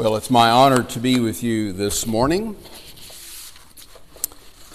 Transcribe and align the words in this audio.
Well, 0.00 0.16
it's 0.16 0.30
my 0.30 0.48
honor 0.48 0.82
to 0.82 0.98
be 0.98 1.20
with 1.20 1.42
you 1.42 1.74
this 1.74 2.06
morning 2.06 2.56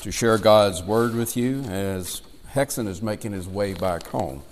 to 0.02 0.12
share 0.12 0.38
God's 0.38 0.84
word 0.84 1.16
with 1.16 1.36
you 1.36 1.62
as 1.64 2.22
Hexon 2.54 2.88
is 2.88 3.02
making 3.02 3.32
his 3.32 3.48
way 3.48 3.74
back 3.74 4.06
home. 4.06 4.44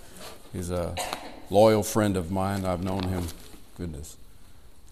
He's 0.52 0.72
a 0.72 0.96
loyal 1.52 1.84
friend 1.84 2.18
of 2.18 2.32
mine. 2.32 2.66
I've 2.66 2.84
known 2.84 3.04
him, 3.04 3.28
goodness, 3.78 4.18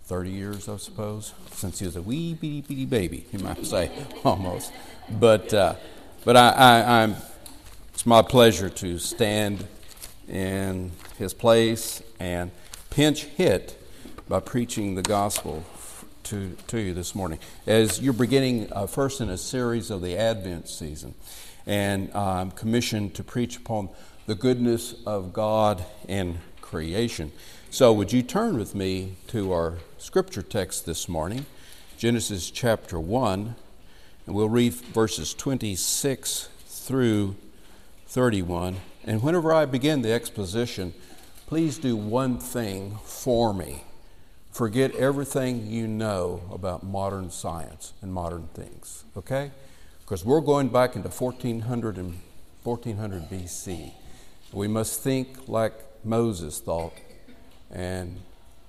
30 0.03 0.29
years, 0.29 0.69
I 0.69 0.77
suppose, 0.77 1.33
since 1.51 1.79
he 1.79 1.87
was 1.87 1.95
a 1.95 2.03
wee 2.03 2.35
bitty 2.35 2.61
bitty 2.61 2.85
baby, 2.85 3.25
you 3.31 3.39
might 3.39 3.65
say, 3.65 3.89
almost. 4.23 4.71
But, 5.09 5.51
uh, 5.51 5.73
but 6.23 6.37
I, 6.37 6.49
I, 6.51 7.01
I'm, 7.01 7.15
it's 7.91 8.05
my 8.05 8.21
pleasure 8.21 8.69
to 8.69 8.99
stand 8.99 9.67
in 10.29 10.91
his 11.17 11.33
place 11.33 12.03
and 12.19 12.51
pinch 12.91 13.23
hit 13.23 13.80
by 14.31 14.39
preaching 14.39 14.95
the 14.95 15.01
gospel 15.01 15.61
to, 16.23 16.55
to 16.67 16.79
you 16.79 16.93
this 16.93 17.13
morning. 17.13 17.37
As 17.67 17.99
you're 17.99 18.13
beginning 18.13 18.71
uh, 18.71 18.87
first 18.87 19.19
in 19.19 19.29
a 19.29 19.37
series 19.37 19.91
of 19.91 20.01
the 20.01 20.15
Advent 20.15 20.69
season, 20.69 21.15
and 21.65 22.09
I'm 22.13 22.39
um, 22.39 22.51
commissioned 22.51 23.13
to 23.15 23.25
preach 23.25 23.57
upon 23.57 23.89
the 24.27 24.35
goodness 24.35 24.95
of 25.05 25.33
God 25.33 25.83
in 26.07 26.37
creation. 26.61 27.33
So, 27.71 27.91
would 27.91 28.13
you 28.13 28.23
turn 28.23 28.57
with 28.57 28.73
me 28.73 29.17
to 29.27 29.51
our 29.51 29.79
scripture 29.97 30.43
text 30.43 30.85
this 30.85 31.09
morning, 31.09 31.45
Genesis 31.97 32.49
chapter 32.49 33.01
1, 33.01 33.55
and 34.27 34.33
we'll 34.33 34.47
read 34.47 34.71
verses 34.71 35.33
26 35.33 36.47
through 36.67 37.35
31. 38.07 38.77
And 39.03 39.21
whenever 39.21 39.51
I 39.51 39.65
begin 39.65 40.03
the 40.03 40.13
exposition, 40.13 40.93
please 41.47 41.77
do 41.77 41.97
one 41.97 42.37
thing 42.37 42.97
for 43.03 43.53
me 43.53 43.83
forget 44.51 44.93
everything 44.95 45.67
you 45.67 45.87
know 45.87 46.41
about 46.51 46.83
modern 46.83 47.31
science 47.31 47.93
and 48.01 48.13
modern 48.13 48.47
things, 48.53 49.05
okay? 49.15 49.51
Because 50.01 50.25
we're 50.25 50.41
going 50.41 50.69
back 50.69 50.95
into 50.95 51.09
1400 51.09 51.97
and 51.97 52.19
1400 52.63 53.29
BC. 53.29 53.93
We 54.51 54.67
must 54.67 55.01
think 55.01 55.47
like 55.47 55.73
Moses 56.03 56.59
thought 56.59 56.93
and 57.71 58.19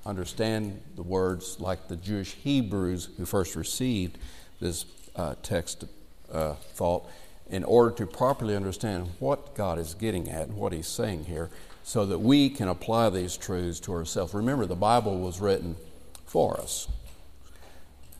understand 0.06 0.80
the 0.96 1.02
words 1.02 1.58
like 1.58 1.88
the 1.88 1.96
Jewish 1.96 2.34
Hebrews 2.34 3.08
who 3.16 3.26
first 3.26 3.56
received 3.56 4.18
this 4.60 4.84
uh, 5.16 5.34
text 5.42 5.84
uh, 6.32 6.54
thought 6.54 7.08
in 7.50 7.64
order 7.64 7.90
to 7.96 8.06
properly 8.06 8.56
understand 8.56 9.10
what 9.18 9.54
God 9.54 9.78
is 9.78 9.94
getting 9.94 10.30
at 10.30 10.48
and 10.48 10.56
what 10.56 10.72
He's 10.72 10.86
saying 10.86 11.24
here 11.24 11.50
so 11.84 12.06
that 12.06 12.18
we 12.18 12.48
can 12.48 12.68
apply 12.68 13.10
these 13.10 13.36
truths 13.36 13.80
to 13.80 13.92
ourselves. 13.92 14.34
Remember, 14.34 14.66
the 14.66 14.76
Bible 14.76 15.18
was 15.18 15.40
written 15.40 15.76
for 16.24 16.58
us, 16.60 16.88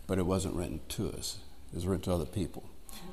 but 0.06 0.18
it 0.18 0.26
wasn't 0.26 0.54
written 0.54 0.80
to 0.90 1.10
us, 1.12 1.38
it 1.72 1.76
was 1.76 1.86
written 1.86 2.02
to 2.02 2.12
other 2.12 2.26
people. 2.26 2.64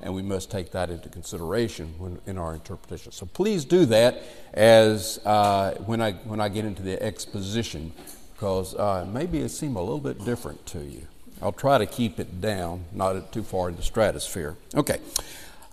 And 0.01 0.13
we 0.13 0.21
must 0.21 0.49
take 0.49 0.71
that 0.71 0.89
into 0.89 1.09
consideration 1.09 1.93
when, 1.97 2.19
in 2.25 2.37
our 2.37 2.53
interpretation. 2.53 3.11
So 3.11 3.25
please 3.25 3.65
do 3.65 3.85
that 3.87 4.21
as 4.53 5.19
uh, 5.25 5.75
when, 5.85 6.01
I, 6.01 6.13
when 6.13 6.39
I 6.39 6.49
get 6.49 6.65
into 6.65 6.81
the 6.81 7.01
exposition, 7.01 7.91
because 8.33 8.75
uh, 8.75 9.05
maybe 9.11 9.39
it 9.39 9.49
seems 9.49 9.75
a 9.75 9.79
little 9.79 9.99
bit 9.99 10.23
different 10.23 10.65
to 10.67 10.79
you. 10.79 11.07
I'll 11.41 11.51
try 11.51 11.77
to 11.77 11.85
keep 11.85 12.19
it 12.19 12.41
down, 12.41 12.85
not 12.91 13.31
too 13.31 13.43
far 13.43 13.69
in 13.69 13.75
the 13.75 13.81
stratosphere. 13.81 14.55
Okay, 14.75 14.99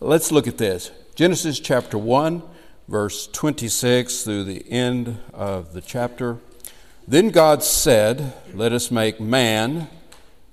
let's 0.01 0.31
look 0.31 0.47
at 0.47 0.59
this. 0.59 0.91
Genesis 1.15 1.59
chapter 1.59 1.99
1 1.99 2.43
verse 2.89 3.27
26 3.27 4.23
through 4.23 4.45
the 4.45 4.70
end 4.70 5.19
of 5.33 5.73
the 5.73 5.81
chapter. 5.81 6.39
Then 7.06 7.31
God 7.31 7.62
said, 7.62 8.33
Let 8.55 8.73
us 8.73 8.91
make 8.91 9.20
man 9.20 9.89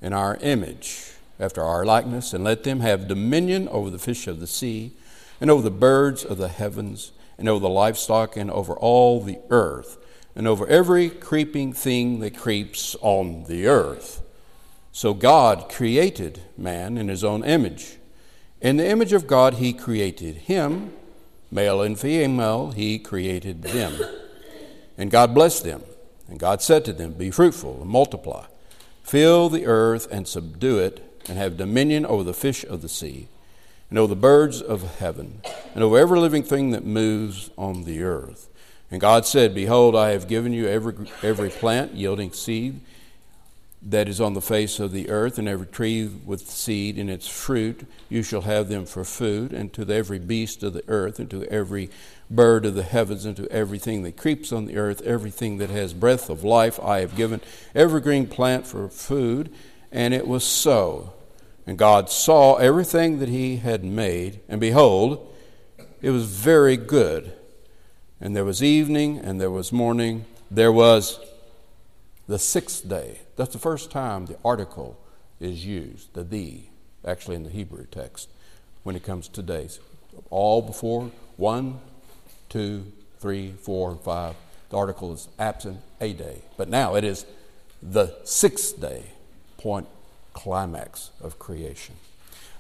in 0.02 0.14
our 0.14 0.38
image, 0.42 1.12
after 1.40 1.62
our 1.62 1.86
likeness, 1.86 2.34
and 2.34 2.44
let 2.44 2.64
them 2.64 2.80
have 2.80 3.08
dominion 3.08 3.68
over 3.70 3.90
the 3.90 4.00
fish 4.00 4.28
of 4.28 4.40
the 4.40 4.48
sea, 4.48 4.94
and 5.40 5.50
over 5.50 5.62
the 5.62 5.72
birds 5.72 6.24
of 6.24 6.38
the 6.38 6.48
heavens, 6.48 7.12
and 7.38 7.48
over 7.48 7.60
the 7.60 7.70
livestock, 7.70 8.36
and 8.36 8.52
over 8.52 8.74
all 8.74 9.22
the 9.22 9.40
earth, 9.50 9.98
and 10.36 10.48
over 10.48 10.68
every 10.68 11.10
creeping 11.10 11.74
thing 11.74 12.20
that 12.20 12.38
creeps 12.38 12.96
on 13.02 13.46
the 13.46 13.68
earth. 13.68 14.22
So 14.92 15.14
God 15.14 15.70
created 15.70 16.42
man 16.58 16.98
in 16.98 17.08
his 17.08 17.24
own 17.24 17.44
image. 17.44 17.98
In 18.62 18.78
the 18.78 18.88
image 18.88 19.14
of 19.14 19.28
God, 19.28 19.56
he 19.56 19.74
created 19.74 20.36
him 20.36 20.94
Male 21.54 21.84
and 21.84 22.00
female, 22.00 22.72
he 22.72 22.98
created 22.98 23.62
them. 23.62 23.94
And 24.98 25.12
God 25.12 25.34
blessed 25.34 25.64
them. 25.64 25.84
And 26.28 26.40
God 26.40 26.62
said 26.62 26.84
to 26.86 26.94
them, 26.94 27.14
Be 27.14 27.30
fruitful 27.30 27.82
and 27.82 27.90
multiply, 27.90 28.46
fill 29.04 29.50
the 29.50 29.66
earth 29.66 30.08
and 30.12 30.28
subdue 30.28 30.80
it, 30.80 31.02
and 31.30 31.38
have 31.38 31.58
dominion 31.58 32.06
over 32.06 32.24
the 32.24 32.34
fish 32.34 32.64
of 32.64 32.82
the 32.82 32.90
sea, 32.90 33.28
and 33.90 34.00
over 34.00 34.08
the 34.08 34.20
birds 34.20 34.62
of 34.62 34.98
heaven, 34.98 35.42
and 35.76 35.84
over 35.84 35.98
every 35.98 36.20
living 36.20 36.44
thing 36.44 36.72
that 36.72 36.86
moves 36.86 37.52
on 37.58 37.84
the 37.84 38.02
earth. 38.02 38.50
And 38.90 39.00
God 39.00 39.26
said, 39.26 39.54
Behold, 39.54 39.96
I 39.96 40.10
have 40.10 40.28
given 40.28 40.54
you 40.54 40.68
every, 40.68 41.08
every 41.22 41.50
plant 41.50 41.94
yielding 41.94 42.32
seed 42.32 42.80
that 43.86 44.08
is 44.08 44.22
on 44.22 44.34
the 44.34 44.42
face 44.42 44.80
of 44.80 44.92
the 44.92 45.10
earth, 45.10 45.38
and 45.38 45.48
every 45.48 45.68
tree 45.68 46.08
with 46.26 46.50
seed 46.50 46.98
in 46.98 47.10
its 47.10 47.28
fruit, 47.28 47.86
you 48.10 48.24
shall 48.24 48.42
have 48.42 48.70
them 48.70 48.86
for 48.86 49.04
food, 49.04 49.52
and 49.52 49.74
to 49.74 49.90
every 49.92 50.20
beast 50.20 50.64
of 50.64 50.74
the 50.74 50.84
earth, 50.88 51.20
and 51.20 51.30
to 51.30 51.44
every 51.46 51.90
bird 52.30 52.66
of 52.66 52.76
the 52.76 52.84
heavens, 52.84 53.26
and 53.26 53.36
to 53.36 53.50
everything 53.52 54.04
that 54.04 54.16
creeps 54.16 54.52
on 54.52 54.66
the 54.66 54.78
earth, 54.78 55.02
everything 55.02 55.58
that 55.58 55.70
has 55.70 55.94
breath 55.94 56.30
of 56.30 56.44
life, 56.44 56.80
I 56.80 57.00
have 57.00 57.16
given 57.16 57.42
every 57.76 58.00
green 58.00 58.28
plant 58.28 58.66
for 58.66 58.88
food. 58.88 59.54
And 59.92 60.14
it 60.14 60.28
was 60.28 60.44
so. 60.44 61.14
And 61.68 61.78
God 61.78 62.10
saw 62.10 62.56
everything 62.56 63.20
that 63.20 63.30
he 63.30 63.58
had 63.58 63.84
made, 63.84 64.40
and 64.50 64.60
behold, 64.60 65.34
it 66.02 66.10
was 66.10 66.26
very 66.26 66.78
good. 66.78 67.34
And 68.20 68.36
there 68.36 68.44
was 68.44 68.64
evening, 68.64 69.20
and 69.20 69.40
there 69.40 69.52
was 69.52 69.72
morning, 69.72 70.26
there 70.50 70.72
was 70.72 71.20
the 72.28 72.40
sixth 72.40 72.88
day. 72.88 73.20
That's 73.36 73.54
the 73.54 73.60
first 73.60 73.92
time 73.92 74.26
the 74.26 74.38
article 74.44 75.00
is 75.40 75.66
used, 75.66 76.14
the 76.14 76.24
the, 76.24 76.64
actually 77.06 77.36
in 77.36 77.44
the 77.44 77.50
Hebrew 77.50 77.86
text, 77.86 78.30
when 78.84 78.96
it 78.96 79.04
comes 79.04 79.28
to 79.30 79.42
days. 79.42 79.80
All 80.30 80.62
before 80.62 81.12
one, 81.38 81.80
two, 82.50 82.92
three, 83.20 83.52
four, 83.52 83.92
and 83.92 84.00
five, 84.00 84.36
the 84.70 84.78
article 84.78 85.14
is 85.14 85.28
absent 85.40 85.82
a 86.00 86.14
day. 86.14 86.42
But 86.58 86.70
now 86.70 86.96
it 86.96 87.04
is 87.04 87.26
the 87.82 88.16
sixth 88.24 88.80
day, 88.80 89.04
point 89.58 89.88
climax 90.34 91.12
of 91.22 91.40
creation. 91.40 91.96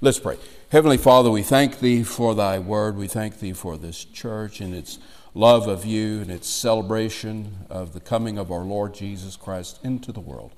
Let's 0.01 0.19
pray. 0.19 0.37
Heavenly 0.69 0.97
Father, 0.97 1.31
we 1.31 1.43
thank 1.43 1.79
Thee 1.79 2.03
for 2.03 2.35
Thy 2.35 2.59
word. 2.59 2.97
We 2.97 3.07
thank 3.07 3.39
Thee 3.39 3.53
for 3.53 3.77
this 3.77 4.03
church 4.03 4.59
and 4.59 4.75
its 4.75 4.99
love 5.33 5.67
of 5.67 5.85
you 5.85 6.21
and 6.21 6.31
its 6.31 6.47
celebration 6.47 7.65
of 7.69 7.93
the 7.93 7.99
coming 7.99 8.37
of 8.37 8.51
our 8.51 8.63
Lord 8.63 8.93
Jesus 8.93 9.35
Christ 9.35 9.79
into 9.83 10.11
the 10.11 10.19
world. 10.19 10.53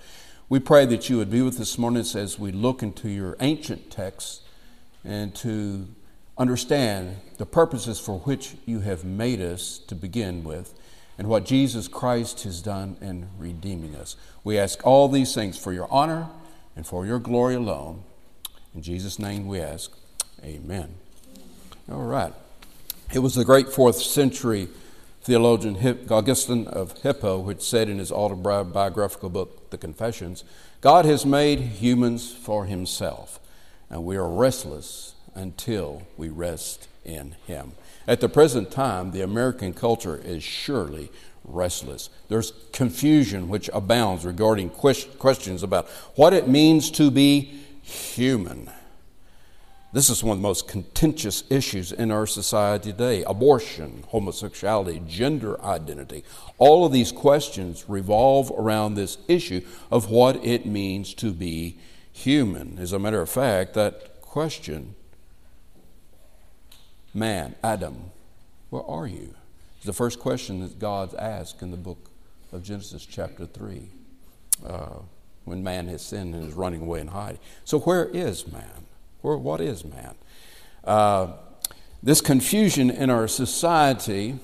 We 0.49 0.59
pray 0.59 0.85
that 0.87 1.09
you 1.09 1.17
would 1.17 1.31
be 1.31 1.41
with 1.41 1.55
us 1.55 1.59
this 1.59 1.77
morning 1.77 2.01
as 2.01 2.37
we 2.37 2.51
look 2.51 2.83
into 2.83 3.09
your 3.09 3.35
ancient 3.39 3.89
texts 3.89 4.41
and 5.03 5.33
to 5.35 5.87
understand 6.37 7.17
the 7.37 7.45
purposes 7.45 7.99
for 7.99 8.19
which 8.19 8.55
you 8.65 8.81
have 8.81 9.03
made 9.03 9.41
us 9.41 9.79
to 9.87 9.95
begin 9.95 10.43
with 10.43 10.73
and 11.17 11.27
what 11.27 11.45
Jesus 11.45 11.87
Christ 11.87 12.43
has 12.43 12.61
done 12.61 12.97
in 13.01 13.29
redeeming 13.37 13.95
us. 13.95 14.17
We 14.43 14.57
ask 14.57 14.85
all 14.85 15.07
these 15.07 15.33
things 15.33 15.57
for 15.57 15.71
your 15.71 15.87
honor 15.89 16.27
and 16.75 16.85
for 16.85 17.05
your 17.05 17.19
glory 17.19 17.55
alone. 17.55 18.03
In 18.73 18.81
Jesus' 18.81 19.17
name 19.17 19.47
we 19.47 19.61
ask, 19.61 19.91
Amen. 20.43 20.95
All 21.89 22.03
right. 22.03 22.33
It 23.13 23.19
was 23.19 23.35
the 23.35 23.45
great 23.45 23.69
fourth 23.69 23.97
century 23.97 24.67
theologian 25.21 26.05
Augustine 26.09 26.67
of 26.67 27.01
Hippo, 27.01 27.39
which 27.39 27.61
said 27.61 27.89
in 27.89 27.99
his 27.99 28.11
autobiographical 28.11 29.29
book, 29.29 29.69
The 29.71 29.77
Confessions, 29.77 30.43
God 30.81 31.05
has 31.05 31.25
made 31.25 31.59
humans 31.59 32.31
for 32.31 32.65
himself, 32.65 33.39
and 33.89 34.03
we 34.05 34.17
are 34.17 34.29
restless 34.29 35.15
until 35.33 36.03
we 36.17 36.29
rest 36.29 36.87
in 37.03 37.35
him. 37.47 37.71
At 38.07 38.21
the 38.21 38.29
present 38.29 38.69
time, 38.69 39.11
the 39.11 39.21
American 39.21 39.73
culture 39.73 40.17
is 40.17 40.43
surely 40.43 41.11
restless. 41.43 42.09
There's 42.27 42.53
confusion 42.71 43.49
which 43.49 43.69
abounds 43.73 44.25
regarding 44.25 44.69
questions 44.69 45.63
about 45.63 45.87
what 46.15 46.33
it 46.33 46.47
means 46.47 46.91
to 46.91 47.09
be 47.09 47.61
human. 47.81 48.69
This 49.95 50.09
is 50.09 50.21
one 50.21 50.35
of 50.35 50.39
the 50.39 50.47
most 50.49 50.67
contentious 50.67 51.45
issues 51.49 51.93
in 51.93 52.11
our 52.11 52.27
society 52.27 52.91
today 52.91 53.23
abortion, 53.23 54.03
homosexuality, 54.09 55.01
gender 55.07 55.57
identity. 55.63 56.25
All 56.57 56.85
of 56.85 56.91
these 56.91 57.13
questions 57.13 57.85
revolve 57.87 58.51
around 58.57 58.95
this 58.95 59.17
issue 59.29 59.61
of 59.89 60.09
what 60.09 60.43
it 60.43 60.65
means 60.65 61.13
to 61.13 61.31
be 61.31 61.79
human. 62.11 62.77
As 62.77 62.91
a 62.91 62.99
matter 62.99 63.21
of 63.21 63.29
fact, 63.29 63.73
that 63.75 64.19
question, 64.19 64.95
man, 67.13 67.55
Adam, 67.63 68.11
where 68.71 68.83
are 68.83 69.07
you? 69.07 69.33
Is 69.79 69.85
the 69.85 69.93
first 69.93 70.19
question 70.19 70.59
that 70.59 70.77
God 70.77 71.15
asked 71.15 71.61
in 71.61 71.71
the 71.71 71.77
book 71.77 72.09
of 72.51 72.63
Genesis, 72.63 73.05
chapter 73.05 73.45
3. 73.45 73.87
Uh, 74.67 74.89
when 75.45 75.63
man 75.63 75.87
has 75.87 76.01
sinned 76.01 76.35
and 76.35 76.45
is 76.45 76.53
running 76.53 76.81
away 76.81 76.99
and 76.99 77.11
hiding. 77.11 77.39
So, 77.63 77.79
where 77.79 78.05
is 78.05 78.51
man? 78.51 78.84
Where, 79.25 79.37
what 79.37 79.59
is 79.59 79.83
man? 79.83 80.13
Uh, 80.83 81.29
this 82.03 82.21
confusion 82.21 82.91
in 82.91 83.09
our 83.09 83.27
society 83.27 84.37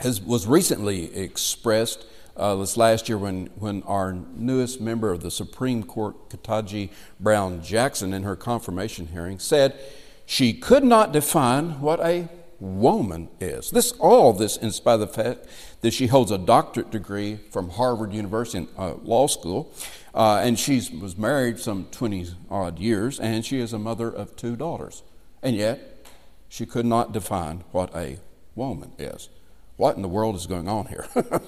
has, 0.00 0.20
was 0.20 0.48
recently 0.48 1.14
expressed 1.14 2.04
uh, 2.36 2.56
this 2.56 2.76
last 2.76 3.08
year 3.08 3.16
when, 3.16 3.46
when 3.54 3.84
our 3.84 4.12
newest 4.12 4.80
member 4.80 5.12
of 5.12 5.22
the 5.22 5.30
Supreme 5.30 5.84
Court, 5.84 6.28
Ketanji 6.28 6.90
Brown 7.20 7.62
Jackson, 7.62 8.12
in 8.12 8.24
her 8.24 8.34
confirmation 8.34 9.06
hearing, 9.06 9.38
said 9.38 9.78
she 10.26 10.54
could 10.54 10.82
not 10.82 11.12
define 11.12 11.80
what 11.80 12.00
a 12.00 12.28
woman 12.60 13.28
is. 13.40 13.70
This 13.70 13.92
all 13.92 14.32
this 14.32 14.56
in 14.56 14.70
spite 14.70 14.94
of 14.94 15.00
the 15.00 15.06
fact 15.08 15.46
that 15.80 15.92
she 15.92 16.06
holds 16.06 16.30
a 16.30 16.38
doctorate 16.38 16.90
degree 16.90 17.36
from 17.50 17.70
Harvard 17.70 18.12
University 18.12 18.68
uh, 18.76 18.94
Law 19.02 19.26
School, 19.26 19.72
uh, 20.14 20.40
and 20.42 20.58
she 20.58 20.82
was 21.00 21.16
married 21.16 21.58
some 21.58 21.86
20 21.90 22.28
odd 22.50 22.78
years, 22.78 23.18
and 23.18 23.44
she 23.44 23.58
is 23.58 23.72
a 23.72 23.78
mother 23.78 24.08
of 24.08 24.36
two 24.36 24.56
daughters. 24.56 25.02
And 25.42 25.56
yet, 25.56 26.06
she 26.48 26.66
could 26.66 26.86
not 26.86 27.12
define 27.12 27.64
what 27.72 27.94
a 27.96 28.18
woman 28.54 28.92
is. 28.98 29.30
What 29.76 29.96
in 29.96 30.02
the 30.02 30.08
world 30.08 30.36
is 30.36 30.46
going 30.46 30.68
on 30.68 30.86
here? 30.86 31.06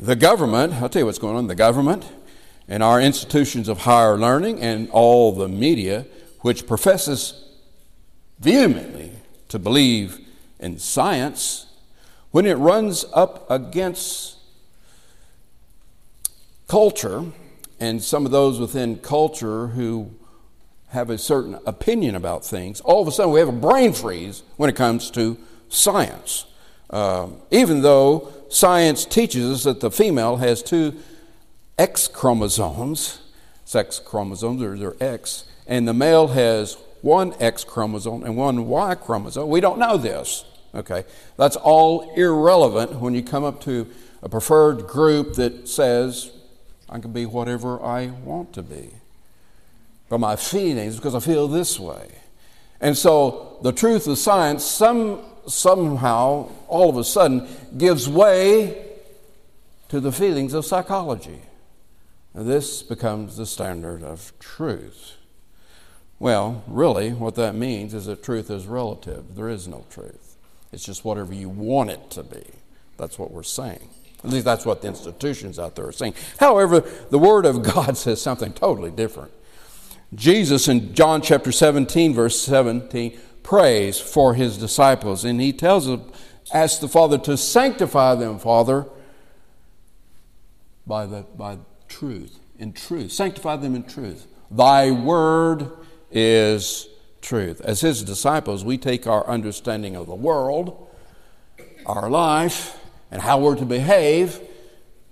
the 0.00 0.16
government, 0.16 0.74
I'll 0.74 0.88
tell 0.88 1.02
you 1.02 1.06
what's 1.06 1.18
going 1.18 1.36
on, 1.36 1.46
the 1.46 1.54
government 1.54 2.04
and 2.68 2.82
our 2.82 3.00
institutions 3.00 3.68
of 3.68 3.78
higher 3.78 4.18
learning 4.18 4.60
and 4.60 4.90
all 4.90 5.32
the 5.32 5.48
media, 5.48 6.06
which 6.40 6.66
professes 6.66 7.44
vehemently 8.40 9.12
to 9.48 9.58
believe 9.58 10.20
in 10.58 10.78
science, 10.78 11.66
when 12.30 12.46
it 12.46 12.54
runs 12.54 13.04
up 13.12 13.50
against 13.50 14.36
culture 16.68 17.24
and 17.78 18.02
some 18.02 18.26
of 18.26 18.32
those 18.32 18.58
within 18.58 18.96
culture 18.98 19.68
who 19.68 20.10
have 20.88 21.10
a 21.10 21.18
certain 21.18 21.58
opinion 21.66 22.14
about 22.14 22.44
things, 22.44 22.80
all 22.80 23.02
of 23.02 23.08
a 23.08 23.12
sudden 23.12 23.32
we 23.32 23.40
have 23.40 23.48
a 23.48 23.52
brain 23.52 23.92
freeze 23.92 24.42
when 24.56 24.70
it 24.70 24.76
comes 24.76 25.10
to 25.10 25.36
science. 25.68 26.46
Uh, 26.88 27.28
even 27.50 27.82
though 27.82 28.32
science 28.48 29.04
teaches 29.04 29.50
us 29.50 29.64
that 29.64 29.80
the 29.80 29.90
female 29.90 30.36
has 30.36 30.62
two 30.62 30.94
X 31.78 32.08
chromosomes, 32.08 33.20
sex 33.64 33.98
chromosomes, 33.98 34.62
or 34.62 34.76
they're 34.78 34.96
X, 35.00 35.44
and 35.66 35.86
the 35.86 35.92
male 35.92 36.28
has 36.28 36.76
one 37.06 37.34
X 37.38 37.62
chromosome 37.62 38.24
and 38.24 38.36
one 38.36 38.66
Y 38.66 38.96
chromosome. 38.96 39.48
We 39.48 39.60
don't 39.60 39.78
know 39.78 39.96
this. 39.96 40.44
Okay, 40.74 41.04
that's 41.38 41.54
all 41.56 42.12
irrelevant 42.16 42.96
when 43.00 43.14
you 43.14 43.22
come 43.22 43.44
up 43.44 43.60
to 43.62 43.86
a 44.22 44.28
preferred 44.28 44.88
group 44.88 45.34
that 45.34 45.68
says, 45.68 46.32
I 46.88 46.98
can 46.98 47.12
be 47.12 47.24
whatever 47.24 47.80
I 47.80 48.08
want 48.08 48.52
to 48.54 48.62
be. 48.62 48.90
But 50.08 50.18
my 50.18 50.34
feelings, 50.34 50.96
because 50.96 51.14
I 51.14 51.20
feel 51.20 51.46
this 51.46 51.78
way. 51.78 52.08
And 52.80 52.96
so 52.98 53.58
the 53.62 53.72
truth 53.72 54.08
of 54.08 54.18
science 54.18 54.64
some, 54.64 55.20
somehow, 55.46 56.50
all 56.66 56.90
of 56.90 56.96
a 56.96 57.04
sudden, 57.04 57.48
gives 57.78 58.08
way 58.08 58.84
to 59.90 60.00
the 60.00 60.10
feelings 60.12 60.54
of 60.54 60.66
psychology. 60.66 61.40
And 62.34 62.48
this 62.48 62.82
becomes 62.82 63.36
the 63.36 63.46
standard 63.46 64.02
of 64.02 64.32
truth. 64.40 65.12
Well, 66.18 66.64
really, 66.66 67.12
what 67.12 67.34
that 67.34 67.54
means 67.54 67.92
is 67.92 68.06
that 68.06 68.22
truth 68.22 68.50
is 68.50 68.66
relative. 68.66 69.34
There 69.34 69.48
is 69.48 69.68
no 69.68 69.84
truth. 69.90 70.36
It's 70.72 70.84
just 70.84 71.04
whatever 71.04 71.34
you 71.34 71.48
want 71.48 71.90
it 71.90 72.10
to 72.10 72.22
be. 72.22 72.44
That's 72.96 73.18
what 73.18 73.30
we're 73.30 73.42
saying. 73.42 73.90
At 74.24 74.30
least 74.30 74.44
that's 74.44 74.64
what 74.64 74.82
the 74.82 74.88
institutions 74.88 75.58
out 75.58 75.76
there 75.76 75.86
are 75.86 75.92
saying. 75.92 76.14
However, 76.38 76.80
the 77.10 77.18
Word 77.18 77.44
of 77.44 77.62
God 77.62 77.96
says 77.96 78.20
something 78.20 78.52
totally 78.52 78.90
different. 78.90 79.32
Jesus 80.14 80.68
in 80.68 80.94
John 80.94 81.20
chapter 81.20 81.52
17, 81.52 82.14
verse 82.14 82.40
17, 82.40 83.18
prays 83.42 83.98
for 83.98 84.34
his 84.34 84.56
disciples, 84.56 85.24
and 85.24 85.40
he 85.40 85.52
tells 85.52 85.86
them, 85.86 86.10
ask 86.52 86.80
the 86.80 86.88
Father 86.88 87.18
to 87.18 87.36
sanctify 87.36 88.14
them, 88.14 88.38
Father, 88.38 88.86
by 90.86 91.06
the 91.06 91.22
by 91.36 91.58
truth, 91.88 92.38
in 92.58 92.72
truth. 92.72 93.12
Sanctify 93.12 93.56
them 93.56 93.74
in 93.74 93.82
truth. 93.82 94.26
Thy 94.50 94.90
word 94.90 95.70
is 96.10 96.88
truth. 97.20 97.60
As 97.62 97.80
his 97.80 98.02
disciples, 98.02 98.64
we 98.64 98.78
take 98.78 99.06
our 99.06 99.26
understanding 99.26 99.96
of 99.96 100.06
the 100.06 100.14
world, 100.14 100.88
our 101.84 102.08
life, 102.08 102.78
and 103.10 103.22
how 103.22 103.38
we're 103.38 103.56
to 103.56 103.64
behave 103.64 104.40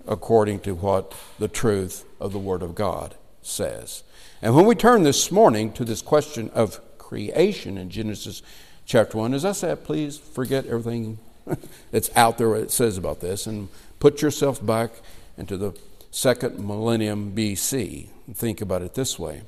according 0.07 0.59
to 0.61 0.75
what 0.75 1.13
the 1.39 1.47
truth 1.47 2.05
of 2.19 2.31
the 2.31 2.39
Word 2.39 2.61
of 2.61 2.75
God 2.75 3.15
says. 3.41 4.03
And 4.41 4.55
when 4.55 4.65
we 4.65 4.75
turn 4.75 5.03
this 5.03 5.31
morning 5.31 5.71
to 5.73 5.85
this 5.85 6.01
question 6.01 6.49
of 6.53 6.79
creation 6.97 7.77
in 7.77 7.89
Genesis 7.89 8.41
chapter 8.85 9.17
1, 9.17 9.33
as 9.33 9.45
I 9.45 9.53
said, 9.53 9.83
please 9.83 10.17
forget 10.17 10.65
everything 10.65 11.19
that's 11.91 12.09
out 12.15 12.37
there 12.37 12.59
that 12.59 12.71
says 12.71 12.97
about 12.97 13.21
this 13.21 13.47
and 13.47 13.69
put 13.99 14.21
yourself 14.21 14.63
back 14.63 14.91
into 15.37 15.57
the 15.57 15.73
second 16.11 16.65
millennium 16.65 17.33
BC 17.35 18.09
think 18.33 18.61
about 18.61 18.81
it 18.81 18.93
this 18.93 19.19
way. 19.19 19.43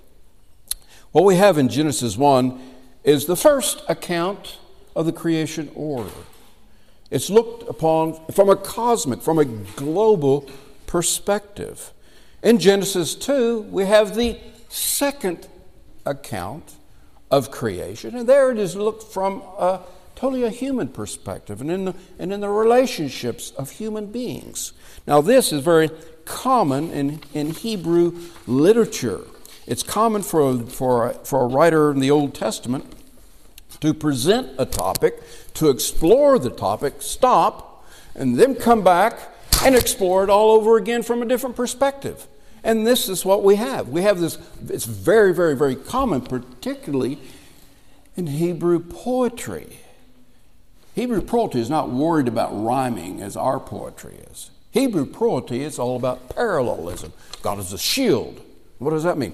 What 1.12 1.24
we 1.24 1.36
have 1.36 1.58
in 1.58 1.70
Genesis 1.70 2.18
1 2.18 2.60
is 3.04 3.26
the 3.26 3.36
first 3.36 3.84
account 3.88 4.58
of 4.96 5.06
the 5.06 5.14
creation 5.14 5.72
order. 5.74 6.12
It's 7.10 7.30
looked 7.30 7.70
upon 7.70 8.26
from 8.32 8.50
a 8.50 8.56
cosmic, 8.56 9.22
from 9.22 9.40
a 9.40 9.46
global 9.46 10.50
perspective. 10.86 11.94
In 12.44 12.60
Genesis 12.60 13.16
2, 13.16 13.62
we 13.70 13.86
have 13.86 14.16
the 14.16 14.38
second 14.70 15.48
account 16.06 16.74
of 17.32 17.52
creation, 17.52 18.16
and 18.16 18.28
there 18.28 18.52
it 18.52 18.58
is 18.58 18.76
looked 18.76 19.04
from 19.04 19.42
a 19.58 19.82
totally 20.18 20.44
a 20.44 20.50
human 20.50 20.88
perspective 20.88 21.62
and 21.62 21.70
in 21.70 21.86
the, 21.86 21.96
and 22.18 22.34
in 22.34 22.42
the 22.42 22.50
relationships 22.50 23.52
of 23.52 23.70
human 23.70 24.08
beings. 24.08 24.74
Now, 25.06 25.22
this 25.22 25.54
is 25.54 25.62
very 25.62 25.92
common 26.26 26.92
in, 26.92 27.22
in 27.36 27.52
Hebrew 27.52 28.20
literature. 28.48 29.22
It's 29.68 29.84
common 29.84 30.24
for, 30.24 30.58
for, 30.64 31.14
for 31.26 31.44
a 31.44 31.48
writer 31.48 31.92
in 31.92 32.00
the 32.00 32.10
Old 32.10 32.34
Testament 32.34 32.86
to 33.82 33.94
present 33.94 34.50
a 34.58 34.66
topic, 34.66 35.22
to 35.56 35.70
explore 35.70 36.40
the 36.40 36.50
topic, 36.50 37.02
stop, 37.02 37.86
and 38.16 38.40
then 38.40 38.56
come 38.56 38.82
back 38.82 39.20
and 39.64 39.76
explore 39.76 40.24
it 40.24 40.30
all 40.30 40.52
over 40.52 40.78
again 40.78 41.04
from 41.04 41.22
a 41.22 41.26
different 41.26 41.56
perspective. 41.56 42.28
And 42.64 42.88
this 42.88 43.10
is 43.10 43.26
what 43.26 43.44
we 43.44 43.56
have. 43.56 43.90
We 43.90 44.02
have 44.02 44.20
this, 44.20 44.38
it's 44.70 44.86
very, 44.86 45.34
very, 45.34 45.56
very 45.56 45.76
common, 45.76 46.22
particularly 46.22 47.20
in 48.16 48.28
Hebrew 48.28 48.80
poetry. 48.80 49.80
Hebrew 50.96 51.22
poetry 51.22 51.62
is 51.62 51.70
not 51.70 51.92
worried 51.92 52.28
about 52.28 52.52
rhyming 52.52 53.22
as 53.22 53.36
our 53.36 53.60
poetry 53.60 54.16
is. 54.32 54.50
Hebrew 54.72 55.06
poetry 55.06 55.64
is 55.64 55.78
all 55.78 55.96
about 55.96 56.30
parallelism. 56.30 57.14
God 57.42 57.60
is 57.60 57.74
a 57.74 57.78
shield. 57.78 58.42
What 58.80 58.92
does 58.92 59.04
that 59.04 59.18
mean? 59.18 59.34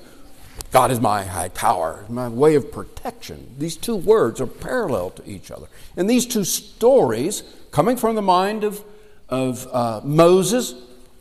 God 0.72 0.92
is 0.92 1.00
my 1.00 1.24
high 1.24 1.50
tower, 1.50 2.04
my 2.10 2.28
way 2.28 2.56
of 2.56 2.72
protection. 2.72 3.56
These 3.60 3.78
two 3.78 3.96
words 3.96 4.42
are 4.42 4.48
parallel 4.48 5.12
to 5.12 5.30
each 5.30 5.52
other. 5.52 5.68
And 5.96 6.10
these 6.10 6.26
two 6.26 6.44
stories, 6.44 7.44
coming 7.72 7.96
from 7.96 8.16
the 8.16 8.24
mind 8.24 8.64
of, 8.64 8.84
of 9.30 9.68
uh, 9.72 10.02
Moses, 10.04 10.74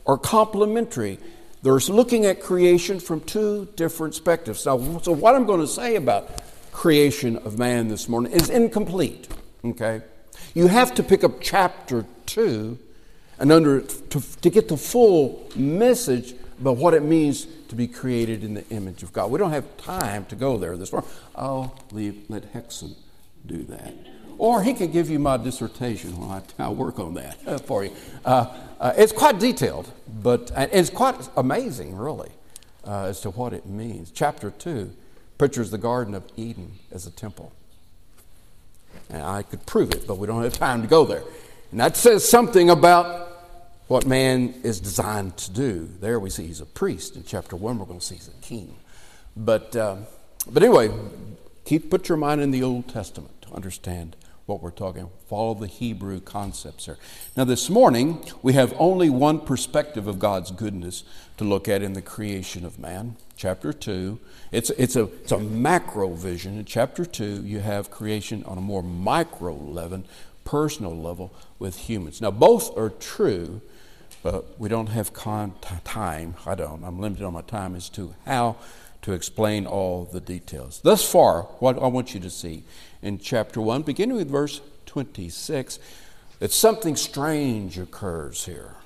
are 0.07 0.17
complementary. 0.17 1.19
They're 1.63 1.79
looking 1.79 2.25
at 2.25 2.43
creation 2.43 2.99
from 2.99 3.21
two 3.21 3.69
different 3.77 4.15
perspectives. 4.15 4.65
Now, 4.65 4.79
so 5.03 5.13
what 5.13 5.35
I'm 5.35 5.47
going 5.47 5.61
to 5.61 5.67
say 5.67 5.97
about 5.97 6.31
creation 6.73 7.37
of 7.37 7.59
man 7.59 7.89
this 7.89 8.09
morning 8.09 8.33
is 8.33 8.49
incomplete. 8.49 9.29
Okay? 9.65 10.01
You 10.55 10.67
have 10.67 10.95
to 10.95 11.03
pick 11.03 11.25
up 11.25 11.41
chapter 11.41 12.05
2 12.27 12.79
and 13.39 13.53
under 13.53 13.81
to, 13.83 14.41
to 14.41 14.51
get 14.51 14.69
the 14.69 14.77
full 14.77 15.49
message 15.55 16.35
about 16.63 16.77
what 16.77 16.95
it 16.95 17.03
means 17.03 17.47
to 17.69 17.75
be 17.75 17.89
created 17.89 18.45
in 18.45 18.55
the 18.55 18.67
image 18.69 19.03
of 19.03 19.13
God. 19.13 19.31
We 19.31 19.39
don't 19.39 19.51
have 19.51 19.77
time 19.77 20.25
to 20.27 20.37
go 20.37 20.57
there 20.57 20.77
this 20.77 20.93
morning. 20.93 21.11
I'll 21.35 21.77
leave, 21.91 22.25
let 22.29 22.53
Hexon 22.55 22.95
do 23.45 23.65
that. 23.65 23.93
Or 24.39 24.63
he 24.63 24.73
could 24.73 24.93
give 24.93 25.11
you 25.11 25.19
my 25.19 25.37
dissertation 25.37 26.19
while 26.21 26.43
I, 26.59 26.65
I 26.65 26.69
work 26.71 27.01
on 27.01 27.15
that 27.15 27.67
for 27.67 27.85
you. 27.85 27.93
Uh, 28.25 28.47
uh, 28.79 28.93
it's 28.97 29.13
quite 29.13 29.41
detailed, 29.41 29.91
but 30.23 30.53
uh, 30.55 30.69
it's 30.73 30.89
quite 30.89 31.17
amazing, 31.37 31.97
really, 31.97 32.31
uh, 32.87 33.07
as 33.07 33.21
to 33.23 33.31
what 33.31 33.53
it 33.53 33.67
means. 33.67 34.13
Chapter 34.13 34.51
2 34.51 34.93
pictures 35.39 35.73
the 35.73 35.79
Garden 35.79 36.15
of 36.15 36.25
Eden 36.37 36.79
as 36.93 37.07
a 37.07 37.11
temple. 37.11 37.53
And 39.11 39.23
I 39.23 39.43
could 39.43 39.67
prove 39.67 39.91
it, 39.91 40.07
but 40.07 40.17
we 40.17 40.29
don't 40.29 40.45
have 40.45 40.55
time 40.55 40.83
to 40.83 40.89
go 40.89 41.05
there. 41.05 41.25
And 41.73 41.81
that 41.81 41.97
says 41.97 42.29
something 42.29 42.71
about 42.71 43.32
what 43.89 44.07
man 44.07 44.55
is 44.63 44.81
designed 44.81 45.37
to 45.37 45.51
do. 45.51 45.89
There 46.01 46.19
we 46.19 46.31
see 46.31 46.47
he's 46.47 46.61
a 46.61 46.67
priest. 46.67 47.17
In 47.17 47.25
chapter 47.25 47.57
1, 47.57 47.79
we're 47.79 47.87
going 47.87 48.01
to 48.01 48.05
see 48.05 48.15
he's 48.17 48.29
a 48.29 48.43
king. 48.43 48.77
But, 49.37 49.75
uh, 49.77 49.97
but 50.51 50.63
anyway, 50.63 50.91
keep, 51.65 51.91
put 51.91 52.09
your 52.09 52.19
mind 52.19 52.41
in 52.41 52.51
the 52.51 52.63
Old 52.63 52.89
Testament 52.89 53.43
to 53.43 53.53
understand 53.53 54.17
what 54.47 54.63
we're 54.63 54.71
talking. 54.71 55.09
Follow 55.29 55.55
the 55.55 55.67
Hebrew 55.67 56.21
concepts 56.21 56.87
here. 56.87 56.99
Now, 57.37 57.45
this 57.45 57.71
morning, 57.71 58.25
we 58.43 58.55
have 58.55 58.75
only 58.79 59.09
one 59.09 59.41
perspective 59.41 60.07
of 60.07 60.19
God's 60.19 60.51
goodness 60.51 61.05
to 61.37 61.45
look 61.45 61.69
at 61.69 61.83
in 61.83 61.93
the 61.93 62.03
creation 62.03 62.65
of 62.65 62.79
man. 62.79 63.17
Chapter 63.37 63.73
2. 63.73 64.19
It's, 64.51 64.71
it's, 64.71 64.97
a, 64.97 65.05
it's 65.05 65.33
a 65.33 65.39
macro 65.39 66.11
vision. 66.15 66.59
In 66.59 66.65
chapter 66.65 67.05
2, 67.05 67.45
you 67.45 67.61
have 67.61 67.91
creation 67.91 68.43
on 68.45 68.59
a 68.59 68.61
more 68.61 68.83
micro 68.83 69.55
level, 69.55 70.05
personal 70.45 70.97
level 70.97 71.33
with 71.59 71.77
humans. 71.77 72.21
Now, 72.21 72.31
both 72.31 72.77
are 72.77 72.91
true, 72.91 73.61
but 74.23 74.59
we 74.59 74.69
don't 74.69 74.89
have 74.89 75.13
con- 75.13 75.55
time. 75.85 76.35
I 76.47 76.55
don't. 76.55 76.85
I'm 76.85 77.01
limited 77.01 77.25
on 77.25 77.33
my 77.33 77.43
time 77.43 77.75
as 77.75 77.89
to 77.91 78.15
how 78.25 78.57
to 79.03 79.13
explain 79.13 79.67
all 79.67 80.05
the 80.05 80.21
details. 80.21 80.81
Thus 80.83 81.09
far, 81.09 81.43
what 81.59 81.77
I 81.83 81.89
want 81.89 82.15
you 82.15 82.21
to 82.21 82.31
see 82.31 82.63
in 83.03 83.19
chapter 83.19 83.61
1, 83.61 83.83
beginning 83.83 84.17
with 84.17 84.31
verse 84.31 84.61
26, 84.87 85.81
that 86.39 86.53
something 86.53 86.95
strange 86.95 87.79
occurs 87.79 88.45
here. 88.45 88.77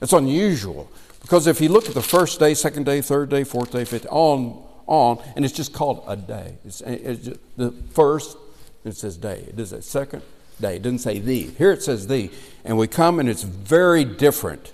It's 0.00 0.12
unusual 0.12 0.90
because 1.20 1.48
if 1.48 1.60
you 1.60 1.68
look 1.68 1.88
at 1.88 1.94
the 1.94 2.02
first 2.02 2.38
day, 2.38 2.54
second 2.54 2.86
day, 2.86 3.00
third 3.00 3.28
day, 3.28 3.42
fourth 3.42 3.72
day, 3.72 3.84
fifth, 3.84 4.06
on, 4.08 4.62
on, 4.86 5.18
and 5.34 5.44
it's 5.44 5.54
just 5.54 5.72
called 5.72 6.04
a 6.06 6.16
day. 6.16 6.54
It's, 6.64 6.80
it's 6.82 7.30
the 7.56 7.72
first, 7.90 8.36
it 8.84 8.96
says 8.96 9.16
day. 9.16 9.44
It 9.48 9.58
is 9.58 9.72
a 9.72 9.82
second 9.82 10.22
day. 10.58 10.76
It 10.76 10.82
doesn't 10.82 10.98
say 10.98 11.18
the. 11.18 11.42
Here 11.42 11.72
it 11.72 11.82
says 11.82 12.06
the. 12.06 12.30
And 12.64 12.76
we 12.76 12.86
come 12.86 13.20
and 13.20 13.28
it's 13.28 13.42
very 13.42 14.04
different. 14.04 14.72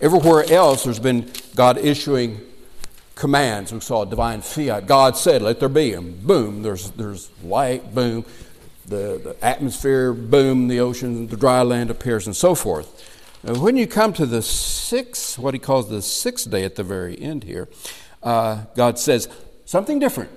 Everywhere 0.00 0.44
else, 0.50 0.84
there's 0.84 0.98
been 0.98 1.30
God 1.54 1.78
issuing 1.78 2.40
commands. 3.14 3.72
We 3.72 3.80
saw 3.80 4.02
a 4.02 4.06
divine 4.06 4.42
fiat. 4.42 4.86
God 4.86 5.16
said, 5.16 5.42
let 5.42 5.60
there 5.60 5.68
be. 5.68 5.92
And 5.92 6.24
boom, 6.26 6.62
there's, 6.62 6.90
there's 6.92 7.30
light, 7.42 7.94
boom. 7.94 8.24
The, 8.86 9.20
the 9.22 9.36
atmosphere, 9.42 10.12
boom, 10.12 10.68
the 10.68 10.80
ocean, 10.80 11.26
the 11.26 11.36
dry 11.36 11.60
land 11.62 11.90
appears, 11.90 12.26
and 12.26 12.34
so 12.34 12.54
forth. 12.54 13.04
When 13.42 13.76
you 13.76 13.86
come 13.86 14.12
to 14.14 14.24
the 14.24 14.40
sixth, 14.40 15.38
what 15.38 15.52
he 15.52 15.60
calls 15.60 15.90
the 15.90 16.00
sixth 16.00 16.50
day 16.50 16.64
at 16.64 16.76
the 16.76 16.82
very 16.82 17.20
end 17.20 17.44
here, 17.44 17.68
uh, 18.22 18.64
God 18.74 18.98
says 18.98 19.28
something 19.64 19.98
different. 19.98 20.30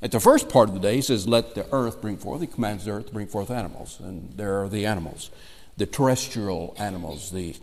At 0.00 0.12
the 0.12 0.20
first 0.20 0.48
part 0.48 0.68
of 0.68 0.74
the 0.74 0.80
day, 0.80 0.96
he 0.96 1.02
says, 1.02 1.26
Let 1.26 1.54
the 1.54 1.66
earth 1.72 2.00
bring 2.00 2.16
forth. 2.16 2.40
He 2.40 2.46
commands 2.46 2.84
the 2.84 2.92
earth 2.92 3.06
to 3.06 3.12
bring 3.12 3.26
forth 3.26 3.50
animals. 3.50 3.98
And 4.00 4.32
there 4.36 4.62
are 4.62 4.68
the 4.68 4.86
animals, 4.86 5.30
the 5.76 5.86
terrestrial 5.86 6.74
animals, 6.78 7.30
the 7.30 7.56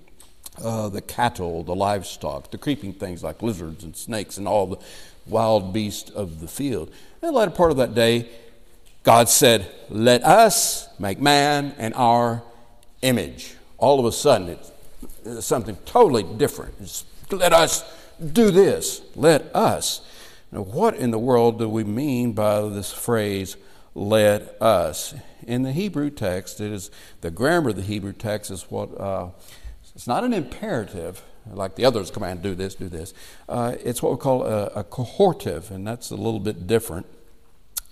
uh, 0.64 0.90
the 0.90 1.02
cattle, 1.02 1.64
the 1.64 1.76
livestock, 1.76 2.52
the 2.52 2.58
creeping 2.58 2.94
things 2.94 3.24
like 3.24 3.42
lizards 3.42 3.84
and 3.84 3.96
snakes 3.96 4.38
and 4.38 4.48
all 4.48 4.68
the 4.68 4.78
wild 5.28 5.74
beasts 5.74 6.10
of 6.12 6.40
the 6.40 6.48
field. 6.48 6.90
And 7.22 7.30
the 7.30 7.32
latter 7.32 7.52
part 7.52 7.72
of 7.72 7.78
that 7.78 7.94
day, 7.94 8.30
God 9.04 9.30
said, 9.30 9.70
Let 9.90 10.24
us 10.24 10.88
make 11.00 11.20
man 11.20 11.76
in 11.78 11.94
our 11.94 12.44
image. 13.02 13.56
All 13.78 14.00
of 14.00 14.06
a 14.06 14.12
sudden, 14.12 14.58
it's 15.26 15.46
something 15.46 15.78
totally 15.86 16.24
different. 16.24 16.76
It's, 16.80 17.06
let 17.32 17.54
us 17.54 17.84
do 18.32 18.52
this. 18.52 19.02
Let 19.16 19.54
us. 19.56 20.02
Now, 20.56 20.62
what 20.62 20.96
in 20.96 21.12
the 21.12 21.20
world 21.20 21.60
do 21.60 21.68
we 21.68 21.84
mean 21.84 22.32
by 22.32 22.62
this 22.70 22.90
phrase, 22.90 23.58
let 23.94 24.56
us? 24.62 25.14
In 25.46 25.64
the 25.64 25.74
Hebrew 25.74 26.10
text, 26.10 26.62
it 26.62 26.72
is 26.72 26.92
the 27.20 27.30
grammar 27.30 27.72
of 27.72 27.76
the 27.76 27.82
Hebrew 27.82 28.14
text 28.14 28.50
is 28.52 28.64
what. 28.72 28.98
Uh, 28.98 29.32
it's 29.94 30.08
not 30.08 30.24
an 30.24 30.32
imperative, 30.32 31.22
like 31.52 31.76
the 31.76 31.84
others 31.84 32.10
command, 32.10 32.42
do 32.42 32.56
this, 32.56 32.74
do 32.74 32.88
this. 32.88 33.14
Uh, 33.50 33.76
it's 33.84 34.02
what 34.02 34.14
we 34.14 34.18
call 34.18 34.46
a, 34.46 34.68
a, 34.68 34.84
cohortative, 34.86 35.72
and 35.72 35.86
that's 35.86 36.10
a 36.12 36.16
little 36.16 36.40
bit 36.40 36.68
different. 36.68 37.06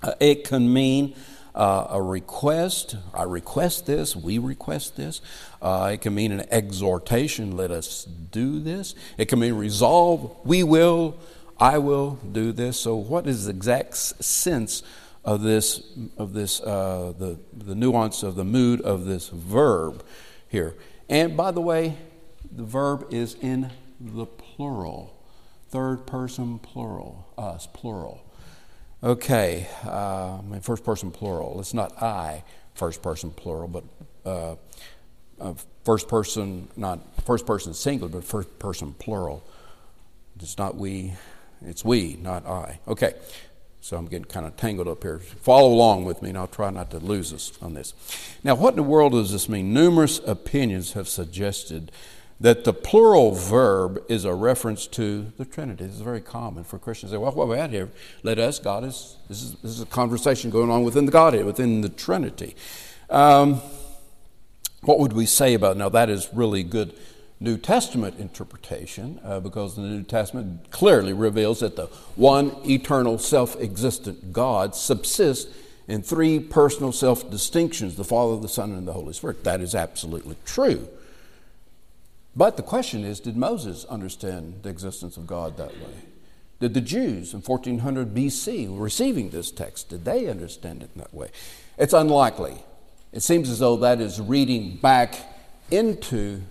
Uh, 0.01 0.13
it 0.21 0.45
can 0.45 0.71
mean 0.71 1.15
uh, 1.55 1.87
a 1.89 2.01
request, 2.01 2.95
I 3.13 3.23
request 3.23 3.85
this, 3.85 4.15
we 4.15 4.37
request 4.37 4.95
this. 4.95 5.19
Uh, 5.61 5.91
it 5.93 6.01
can 6.01 6.15
mean 6.15 6.31
an 6.31 6.45
exhortation, 6.49 7.57
let 7.57 7.71
us 7.71 8.05
do 8.05 8.59
this. 8.59 8.95
It 9.17 9.25
can 9.25 9.39
mean 9.39 9.55
resolve, 9.55 10.35
we 10.45 10.63
will, 10.63 11.17
I 11.59 11.77
will 11.77 12.19
do 12.31 12.51
this. 12.51 12.79
So, 12.79 12.95
what 12.95 13.27
is 13.27 13.45
the 13.45 13.51
exact 13.51 13.95
sense 13.95 14.83
of 15.23 15.41
this, 15.41 15.83
of 16.17 16.33
this 16.33 16.61
uh, 16.61 17.13
the, 17.17 17.39
the 17.53 17.75
nuance 17.75 18.23
of 18.23 18.35
the 18.35 18.43
mood 18.43 18.81
of 18.81 19.05
this 19.05 19.29
verb 19.29 20.03
here? 20.47 20.75
And 21.09 21.37
by 21.37 21.51
the 21.51 21.61
way, 21.61 21.97
the 22.51 22.63
verb 22.63 23.07
is 23.11 23.35
in 23.41 23.71
the 23.99 24.25
plural, 24.25 25.15
third 25.69 26.05
person 26.05 26.59
plural, 26.59 27.27
us, 27.37 27.67
plural. 27.67 28.21
Okay, 29.03 29.67
uh, 29.83 30.39
first 30.61 30.83
person 30.83 31.11
plural. 31.11 31.59
It's 31.59 31.73
not 31.73 32.01
I, 32.01 32.43
first 32.73 33.01
person 33.01 33.31
plural, 33.31 33.67
but 33.67 33.83
uh, 34.25 34.55
uh, 35.41 35.53
first 35.83 36.07
person, 36.07 36.69
not 36.77 36.99
first 37.25 37.45
person 37.45 37.73
singular, 37.73 38.09
but 38.09 38.23
first 38.23 38.59
person 38.59 38.93
plural. 38.93 39.43
It's 40.39 40.57
not 40.57 40.75
we, 40.75 41.13
it's 41.65 41.83
we, 41.85 42.17
not 42.21 42.45
I. 42.45 42.79
Okay, 42.87 43.13
so 43.81 43.97
I'm 43.97 44.05
getting 44.05 44.25
kind 44.25 44.45
of 44.45 44.55
tangled 44.55 44.87
up 44.87 45.03
here. 45.03 45.19
Follow 45.19 45.69
along 45.69 46.05
with 46.05 46.21
me, 46.21 46.29
and 46.29 46.37
I'll 46.37 46.47
try 46.47 46.69
not 46.69 46.89
to 46.91 46.99
lose 46.99 47.33
us 47.33 47.51
on 47.61 47.73
this. 47.73 47.93
Now, 48.43 48.55
what 48.55 48.71
in 48.71 48.75
the 48.77 48.83
world 48.83 49.11
does 49.11 49.31
this 49.31 49.49
mean? 49.49 49.73
Numerous 49.73 50.19
opinions 50.25 50.93
have 50.93 51.07
suggested 51.07 51.91
that 52.39 52.63
the 52.63 52.73
plural 52.73 53.31
verb 53.31 54.03
is 54.09 54.25
a 54.25 54.33
reference 54.33 54.87
to 54.87 55.31
the 55.37 55.45
Trinity. 55.45 55.85
This 55.85 55.95
is 55.95 56.01
very 56.01 56.21
common 56.21 56.63
for 56.63 56.77
Christians. 56.77 57.11
Say, 57.11 57.17
well, 57.17 57.31
what 57.31 57.47
we 57.47 57.55
at 57.55 57.69
here? 57.69 57.89
Let 58.23 58.39
us, 58.39 58.59
God 58.59 58.83
is 58.83 59.15
this, 59.29 59.43
is, 59.43 59.53
this 59.55 59.71
is 59.71 59.81
a 59.81 59.85
conversation 59.85 60.49
going 60.49 60.69
on 60.69 60.83
within 60.83 61.05
the 61.05 61.11
Godhead, 61.11 61.45
within 61.45 61.81
the 61.81 61.89
Trinity. 61.89 62.55
Um, 63.09 63.61
what 64.81 64.99
would 64.99 65.13
we 65.13 65.25
say 65.25 65.53
about 65.53 65.77
it? 65.77 65.79
Now, 65.79 65.89
that 65.89 66.09
is 66.09 66.29
really 66.33 66.63
good 66.63 66.93
New 67.43 67.57
Testament 67.57 68.17
interpretation 68.19 69.19
uh, 69.21 69.41
because 69.41 69.75
the 69.75 69.81
New 69.81 70.03
Testament 70.03 70.71
clearly 70.71 71.11
reveals 71.11 71.59
that 71.59 71.75
the 71.75 71.87
one 72.15 72.55
eternal 72.65 73.17
self 73.17 73.59
existent 73.59 74.31
God 74.31 74.75
subsists 74.75 75.53
in 75.89 76.01
three 76.01 76.39
personal 76.39 76.93
self 76.93 77.29
distinctions 77.29 77.97
the 77.97 78.05
Father, 78.05 78.39
the 78.39 78.47
Son, 78.47 78.71
and 78.71 78.87
the 78.87 78.93
Holy 78.93 79.11
Spirit. 79.11 79.43
That 79.43 79.59
is 79.59 79.75
absolutely 79.75 80.37
true. 80.45 80.87
But 82.33 82.55
the 82.55 82.63
question 82.63 83.03
is 83.03 83.19
did 83.19 83.35
Moses 83.35 83.83
understand 83.85 84.59
the 84.63 84.69
existence 84.69 85.17
of 85.17 85.27
God 85.27 85.57
that 85.57 85.73
way? 85.73 85.95
Did 86.61 86.73
the 86.73 86.81
Jews 86.81 87.33
in 87.33 87.41
1400 87.41 88.13
BC 88.15 88.69
receiving 88.71 89.31
this 89.31 89.51
text, 89.51 89.89
did 89.89 90.05
they 90.05 90.27
understand 90.27 90.81
it 90.81 90.91
in 90.95 91.01
that 91.01 91.13
way? 91.13 91.27
It's 91.77 91.91
unlikely. 91.91 92.63
It 93.11 93.21
seems 93.21 93.49
as 93.49 93.59
though 93.59 93.75
that 93.77 93.99
is 93.99 94.21
reading 94.21 94.77
back 94.77 95.15
into 95.69 96.41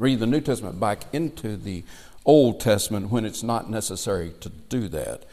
read 0.00 0.18
the 0.18 0.26
New 0.26 0.40
Testament 0.40 0.80
back 0.80 1.04
into 1.12 1.56
the 1.56 1.84
Old 2.24 2.58
Testament 2.58 3.10
when 3.10 3.24
it's 3.26 3.42
not 3.42 3.70
necessary 3.70 4.32
to 4.40 4.48
do 4.48 4.88
that. 4.88 5.24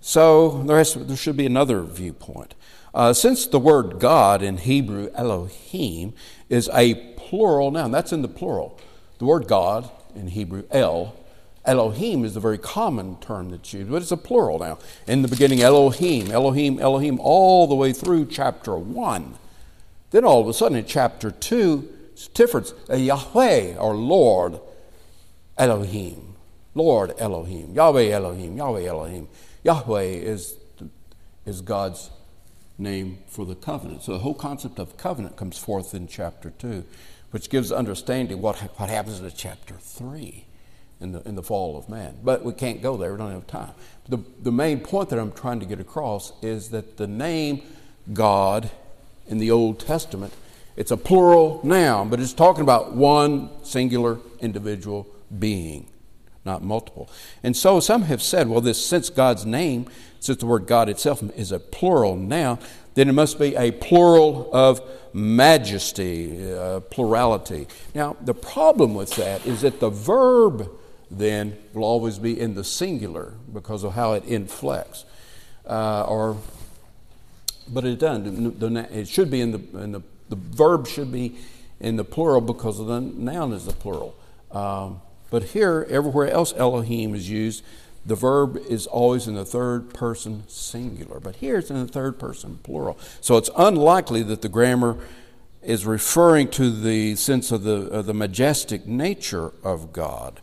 So 0.00 0.62
there, 0.62 0.78
has, 0.78 0.94
there 0.94 1.16
should 1.16 1.36
be 1.36 1.46
another 1.46 1.82
viewpoint. 1.82 2.54
Uh, 2.94 3.12
since 3.12 3.46
the 3.46 3.58
word 3.58 3.98
God 3.98 4.40
in 4.40 4.58
Hebrew, 4.58 5.10
Elohim, 5.14 6.14
is 6.48 6.70
a 6.72 6.94
plural 7.16 7.72
noun, 7.72 7.90
that's 7.90 8.12
in 8.12 8.22
the 8.22 8.28
plural. 8.28 8.78
The 9.18 9.24
word 9.24 9.48
God 9.48 9.90
in 10.14 10.28
Hebrew, 10.28 10.62
El, 10.70 11.16
Elohim 11.64 12.24
is 12.24 12.36
a 12.36 12.40
very 12.40 12.58
common 12.58 13.16
term 13.20 13.50
that's 13.50 13.72
used, 13.72 13.90
but 13.90 14.02
it's 14.02 14.12
a 14.12 14.16
plural 14.16 14.60
now. 14.60 14.78
In 15.08 15.22
the 15.22 15.28
beginning, 15.28 15.60
Elohim, 15.60 16.30
Elohim, 16.30 16.78
Elohim, 16.78 17.18
all 17.20 17.66
the 17.66 17.74
way 17.74 17.92
through 17.92 18.26
chapter 18.26 18.76
1. 18.76 19.34
Then 20.10 20.24
all 20.24 20.40
of 20.40 20.46
a 20.46 20.54
sudden 20.54 20.78
in 20.78 20.84
chapter 20.84 21.32
2, 21.32 21.93
Uh, 22.88 22.96
Yahweh 22.96 23.76
or 23.76 23.94
Lord 23.94 24.60
Elohim. 25.56 26.34
Lord 26.74 27.14
Elohim. 27.18 27.74
Yahweh 27.74 28.10
Elohim. 28.10 28.56
Yahweh 28.56 28.84
Elohim. 28.84 29.28
Yahweh 29.62 30.02
is, 30.02 30.56
is 31.46 31.60
God's 31.60 32.10
name 32.78 33.18
for 33.26 33.46
the 33.46 33.54
covenant. 33.54 34.02
So 34.02 34.12
the 34.12 34.18
whole 34.18 34.34
concept 34.34 34.78
of 34.78 34.96
covenant 34.96 35.36
comes 35.36 35.58
forth 35.58 35.94
in 35.94 36.08
chapter 36.08 36.50
2, 36.50 36.84
which 37.30 37.48
gives 37.48 37.70
understanding 37.70 38.40
what, 38.40 38.58
what 38.78 38.88
happens 38.88 39.20
in 39.20 39.30
chapter 39.34 39.74
3 39.74 40.44
in 41.00 41.12
the, 41.12 41.20
in 41.28 41.34
the 41.34 41.42
fall 41.42 41.76
of 41.76 41.88
man. 41.88 42.16
But 42.22 42.44
we 42.44 42.52
can't 42.52 42.82
go 42.82 42.96
there, 42.96 43.12
we 43.12 43.18
don't 43.18 43.32
have 43.32 43.46
time. 43.46 43.72
The, 44.08 44.18
the 44.42 44.52
main 44.52 44.80
point 44.80 45.10
that 45.10 45.18
I'm 45.18 45.32
trying 45.32 45.60
to 45.60 45.66
get 45.66 45.80
across 45.80 46.32
is 46.42 46.70
that 46.70 46.96
the 46.96 47.06
name 47.06 47.62
God 48.12 48.70
in 49.26 49.38
the 49.38 49.50
Old 49.50 49.80
Testament 49.80 50.32
it's 50.76 50.90
a 50.90 50.96
plural 50.96 51.60
noun, 51.62 52.08
but 52.08 52.20
it's 52.20 52.32
talking 52.32 52.62
about 52.62 52.92
one 52.92 53.50
singular 53.64 54.18
individual 54.40 55.06
being, 55.38 55.88
not 56.44 56.62
multiple. 56.62 57.08
And 57.42 57.56
so 57.56 57.80
some 57.80 58.02
have 58.02 58.22
said, 58.22 58.48
well, 58.48 58.60
this 58.60 58.84
since 58.84 59.10
God's 59.10 59.46
name, 59.46 59.86
since 60.20 60.38
the 60.38 60.46
word 60.46 60.66
God 60.66 60.88
itself 60.88 61.22
is 61.36 61.52
a 61.52 61.60
plural 61.60 62.16
noun, 62.16 62.58
then 62.94 63.08
it 63.08 63.12
must 63.12 63.38
be 63.38 63.56
a 63.56 63.72
plural 63.72 64.48
of 64.52 64.80
majesty, 65.12 66.52
uh, 66.52 66.80
plurality. 66.80 67.66
Now, 67.94 68.16
the 68.20 68.34
problem 68.34 68.94
with 68.94 69.14
that 69.16 69.46
is 69.46 69.62
that 69.62 69.80
the 69.80 69.90
verb 69.90 70.70
then 71.10 71.56
will 71.72 71.84
always 71.84 72.18
be 72.18 72.38
in 72.38 72.54
the 72.54 72.64
singular 72.64 73.34
because 73.52 73.84
of 73.84 73.94
how 73.94 74.14
it 74.14 74.24
inflects. 74.24 75.04
Uh, 75.66 76.04
or 76.04 76.36
but 77.68 77.84
it 77.84 77.98
doesn't. 77.98 78.62
It 78.92 79.08
should 79.08 79.30
be 79.30 79.40
in 79.40 79.52
the, 79.52 79.78
in 79.80 79.92
the, 79.92 80.02
the 80.28 80.36
verb 80.36 80.86
should 80.86 81.12
be 81.12 81.36
in 81.80 81.96
the 81.96 82.04
plural 82.04 82.40
because 82.40 82.78
the 82.78 83.00
noun 83.00 83.52
is 83.52 83.66
the 83.66 83.72
plural. 83.72 84.14
Um, 84.50 85.00
but 85.30 85.42
here, 85.44 85.86
everywhere 85.90 86.30
else 86.30 86.54
Elohim 86.56 87.14
is 87.14 87.28
used, 87.28 87.64
the 88.06 88.14
verb 88.14 88.56
is 88.68 88.86
always 88.86 89.26
in 89.26 89.34
the 89.34 89.44
third 89.44 89.92
person 89.94 90.44
singular. 90.46 91.20
But 91.20 91.36
here 91.36 91.58
it's 91.58 91.70
in 91.70 91.84
the 91.84 91.92
third 91.92 92.18
person 92.18 92.58
plural. 92.62 92.98
So 93.20 93.36
it's 93.36 93.50
unlikely 93.56 94.22
that 94.24 94.42
the 94.42 94.48
grammar 94.48 94.98
is 95.62 95.86
referring 95.86 96.48
to 96.50 96.70
the 96.70 97.16
sense 97.16 97.50
of 97.50 97.62
the, 97.62 97.88
of 97.88 98.06
the 98.06 98.14
majestic 98.14 98.86
nature 98.86 99.52
of 99.62 99.92
God. 99.92 100.40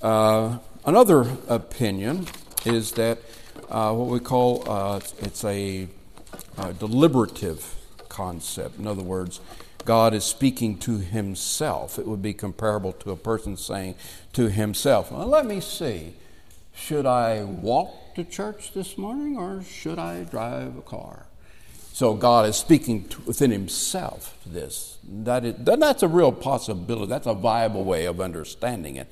Uh, 0.00 0.58
another 0.86 1.36
opinion 1.48 2.26
is 2.64 2.92
that 2.92 3.18
uh, 3.68 3.92
what 3.92 4.08
we 4.08 4.18
call 4.18 4.68
uh, 4.68 5.00
it's 5.18 5.44
a, 5.44 5.86
a 6.58 6.72
deliberative 6.72 7.76
concept. 8.10 8.78
In 8.78 8.86
other 8.86 9.02
words, 9.02 9.40
God 9.86 10.12
is 10.12 10.24
speaking 10.24 10.76
to 10.80 10.98
himself. 10.98 11.98
It 11.98 12.06
would 12.06 12.20
be 12.20 12.34
comparable 12.34 12.92
to 12.92 13.12
a 13.12 13.16
person 13.16 13.56
saying 13.56 13.94
to 14.34 14.50
himself, 14.50 15.10
well, 15.10 15.26
Let 15.26 15.46
me 15.46 15.60
see, 15.60 16.14
should 16.74 17.06
I 17.06 17.44
walk 17.44 18.14
to 18.16 18.24
church 18.24 18.72
this 18.74 18.98
morning 18.98 19.38
or 19.38 19.62
should 19.62 19.98
I 19.98 20.24
drive 20.24 20.76
a 20.76 20.82
car? 20.82 21.26
So 21.92 22.14
God 22.14 22.48
is 22.48 22.56
speaking 22.56 23.08
to, 23.08 23.20
within 23.22 23.50
himself 23.50 24.38
to 24.44 24.48
this. 24.48 24.98
That 25.04 25.44
is, 25.44 25.54
that's 25.58 26.02
a 26.02 26.08
real 26.08 26.32
possibility. 26.32 27.06
That's 27.06 27.26
a 27.26 27.34
viable 27.34 27.84
way 27.84 28.06
of 28.06 28.20
understanding 28.20 28.96
it. 28.96 29.08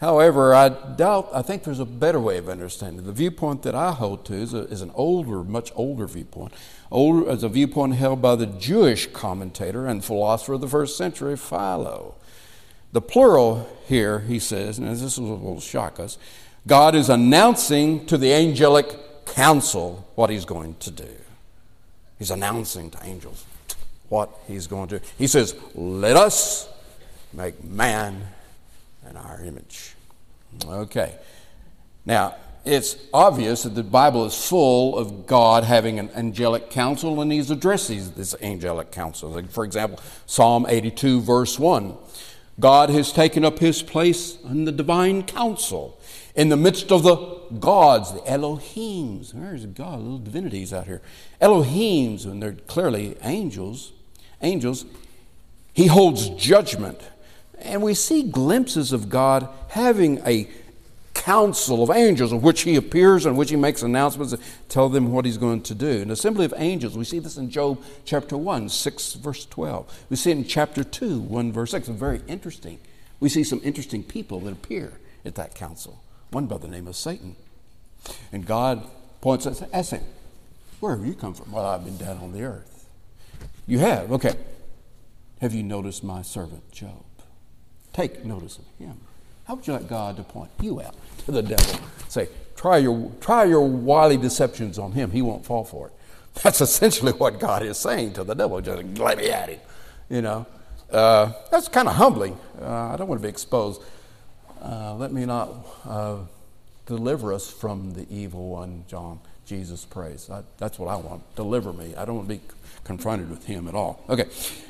However, 0.00 0.54
I 0.54 0.68
doubt, 0.68 1.30
I 1.32 1.42
think 1.42 1.64
there's 1.64 1.80
a 1.80 1.84
better 1.84 2.20
way 2.20 2.38
of 2.38 2.48
understanding 2.48 3.00
it. 3.00 3.06
The 3.06 3.12
viewpoint 3.12 3.62
that 3.62 3.74
I 3.74 3.92
hold 3.92 4.24
to 4.26 4.34
is, 4.34 4.54
a, 4.54 4.62
is 4.64 4.80
an 4.80 4.90
older, 4.94 5.44
much 5.44 5.72
older 5.74 6.06
viewpoint. 6.06 6.52
Older, 6.94 7.28
as 7.28 7.42
a 7.42 7.48
viewpoint 7.48 7.96
held 7.96 8.22
by 8.22 8.36
the 8.36 8.46
Jewish 8.46 9.08
commentator 9.08 9.84
and 9.84 10.04
philosopher 10.04 10.52
of 10.52 10.60
the 10.60 10.68
first 10.68 10.96
century, 10.96 11.36
Philo. 11.36 12.14
The 12.92 13.02
plural 13.02 13.68
here, 13.88 14.20
he 14.20 14.38
says, 14.38 14.78
and 14.78 14.86
this 14.86 15.18
will 15.18 15.58
shock 15.58 15.98
us, 15.98 16.18
God 16.68 16.94
is 16.94 17.08
announcing 17.08 18.06
to 18.06 18.16
the 18.16 18.32
angelic 18.32 19.26
council 19.26 20.08
what 20.14 20.30
he's 20.30 20.44
going 20.44 20.76
to 20.76 20.92
do. 20.92 21.16
He's 22.16 22.30
announcing 22.30 22.90
to 22.92 23.04
angels 23.04 23.44
what 24.08 24.30
he's 24.46 24.68
going 24.68 24.86
to 24.90 25.00
do. 25.00 25.04
He 25.18 25.26
says, 25.26 25.56
Let 25.74 26.16
us 26.16 26.68
make 27.32 27.64
man 27.64 28.24
in 29.10 29.16
our 29.16 29.42
image. 29.42 29.94
Okay. 30.64 31.16
Now, 32.06 32.36
it's 32.64 32.96
obvious 33.12 33.64
that 33.64 33.74
the 33.74 33.82
Bible 33.82 34.24
is 34.24 34.48
full 34.48 34.96
of 34.96 35.26
God 35.26 35.64
having 35.64 35.98
an 35.98 36.10
angelic 36.14 36.70
council, 36.70 37.20
and 37.20 37.30
He's 37.30 37.50
addressing 37.50 38.12
this 38.12 38.34
angelic 38.40 38.90
council. 38.90 39.30
Like 39.30 39.50
for 39.50 39.64
example, 39.64 40.00
Psalm 40.26 40.66
82, 40.68 41.20
verse 41.20 41.58
1 41.58 41.96
God 42.60 42.88
has 42.90 43.12
taken 43.12 43.44
up 43.44 43.58
His 43.58 43.82
place 43.82 44.38
in 44.44 44.64
the 44.64 44.72
divine 44.72 45.24
council. 45.24 46.00
In 46.34 46.48
the 46.48 46.56
midst 46.56 46.90
of 46.90 47.02
the 47.02 47.16
gods, 47.60 48.12
the 48.12 48.20
Elohims, 48.20 49.32
there's 49.32 49.66
God, 49.66 50.00
little 50.00 50.18
divinities 50.18 50.72
out 50.72 50.86
here. 50.86 51.00
Elohims, 51.40 52.24
and 52.24 52.42
they're 52.42 52.52
clearly 52.52 53.16
angels, 53.22 53.92
angels, 54.42 54.84
he 55.72 55.86
holds 55.86 56.28
judgment. 56.30 57.00
And 57.58 57.82
we 57.82 57.94
see 57.94 58.22
glimpses 58.22 58.92
of 58.92 59.08
God 59.08 59.48
having 59.68 60.18
a 60.26 60.48
council 61.24 61.82
of 61.82 61.88
angels 61.90 62.32
in 62.32 62.42
which 62.42 62.62
he 62.62 62.76
appears 62.76 63.24
and 63.24 63.34
which 63.34 63.48
he 63.48 63.56
makes 63.56 63.82
announcements 63.82 64.34
and 64.34 64.42
tell 64.68 64.90
them 64.90 65.10
what 65.10 65.24
he's 65.24 65.38
going 65.38 65.62
to 65.62 65.74
do. 65.74 66.02
An 66.02 66.10
assembly 66.10 66.44
of 66.44 66.52
angels, 66.58 66.98
we 66.98 67.04
see 67.04 67.18
this 67.18 67.38
in 67.38 67.48
Job 67.48 67.82
chapter 68.04 68.36
1, 68.36 68.68
6 68.68 69.14
verse 69.14 69.46
12. 69.46 70.06
We 70.10 70.16
see 70.16 70.32
it 70.32 70.36
in 70.36 70.44
chapter 70.44 70.84
2, 70.84 71.20
1 71.20 71.50
verse 71.50 71.70
6. 71.70 71.88
It's 71.88 71.98
very 71.98 72.20
interesting. 72.28 72.78
We 73.20 73.30
see 73.30 73.42
some 73.42 73.62
interesting 73.64 74.02
people 74.02 74.40
that 74.40 74.52
appear 74.52 75.00
at 75.24 75.34
that 75.36 75.54
council. 75.54 76.02
One 76.30 76.44
by 76.44 76.58
the 76.58 76.68
name 76.68 76.86
of 76.86 76.94
Satan. 76.94 77.36
And 78.30 78.44
God 78.44 78.86
points 79.22 79.46
at 79.46 79.86
Satan. 79.86 80.06
Where 80.80 80.94
have 80.94 81.06
you 81.06 81.14
come 81.14 81.32
from? 81.32 81.52
Well, 81.52 81.64
I've 81.64 81.86
been 81.86 81.96
down 81.96 82.18
on 82.18 82.32
the 82.32 82.42
earth. 82.42 82.86
You 83.66 83.78
have? 83.78 84.12
Okay. 84.12 84.34
Have 85.40 85.54
you 85.54 85.62
noticed 85.62 86.04
my 86.04 86.20
servant 86.20 86.70
Job? 86.70 87.02
Take 87.94 88.26
notice 88.26 88.58
of 88.58 88.66
him. 88.78 89.00
How 89.44 89.54
would 89.54 89.66
you 89.66 89.74
like 89.74 89.88
God 89.88 90.16
to 90.16 90.22
point 90.22 90.50
you 90.60 90.80
out 90.80 90.94
to 91.26 91.32
the 91.32 91.42
devil? 91.42 91.80
Say, 92.08 92.28
try 92.56 92.78
your, 92.78 93.12
try 93.20 93.44
your 93.44 93.68
wily 93.68 94.16
deceptions 94.16 94.78
on 94.78 94.92
him. 94.92 95.10
He 95.10 95.22
won't 95.22 95.44
fall 95.44 95.64
for 95.64 95.88
it. 95.88 95.92
That's 96.42 96.60
essentially 96.60 97.12
what 97.12 97.38
God 97.38 97.62
is 97.62 97.78
saying 97.78 98.14
to 98.14 98.24
the 98.24 98.34
devil. 98.34 98.60
Just 98.60 98.82
let 98.98 99.18
me 99.18 99.30
at 99.30 99.50
him. 99.50 99.60
You 100.08 100.22
know, 100.22 100.46
uh, 100.90 101.32
that's 101.50 101.68
kind 101.68 101.88
of 101.88 101.94
humbling. 101.94 102.38
Uh, 102.60 102.92
I 102.92 102.96
don't 102.96 103.08
want 103.08 103.20
to 103.20 103.22
be 103.22 103.30
exposed. 103.30 103.82
Uh, 104.62 104.94
let 104.96 105.12
me 105.12 105.24
not 105.24 105.50
uh, 105.86 106.18
deliver 106.86 107.32
us 107.32 107.50
from 107.50 107.92
the 107.92 108.06
evil 108.10 108.50
one, 108.50 108.84
John. 108.86 109.20
Jesus 109.46 109.84
prays. 109.84 110.28
I, 110.30 110.42
that's 110.58 110.78
what 110.78 110.88
I 110.88 110.96
want. 110.96 111.22
Deliver 111.36 111.72
me. 111.72 111.94
I 111.96 112.04
don't 112.04 112.16
want 112.16 112.28
to 112.28 112.34
be 112.36 112.40
confronted 112.82 113.30
with 113.30 113.44
him 113.44 113.68
at 113.68 113.74
all. 113.74 114.02
Okay. 114.08 114.24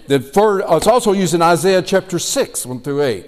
The, 0.07 0.21
for, 0.21 0.61
it's 0.77 0.87
also 0.87 1.13
used 1.13 1.35
in 1.35 1.43
Isaiah 1.43 1.83
chapter 1.83 2.19
6, 2.19 2.67
1 2.67 2.81
through 2.81 3.03
8. 3.03 3.27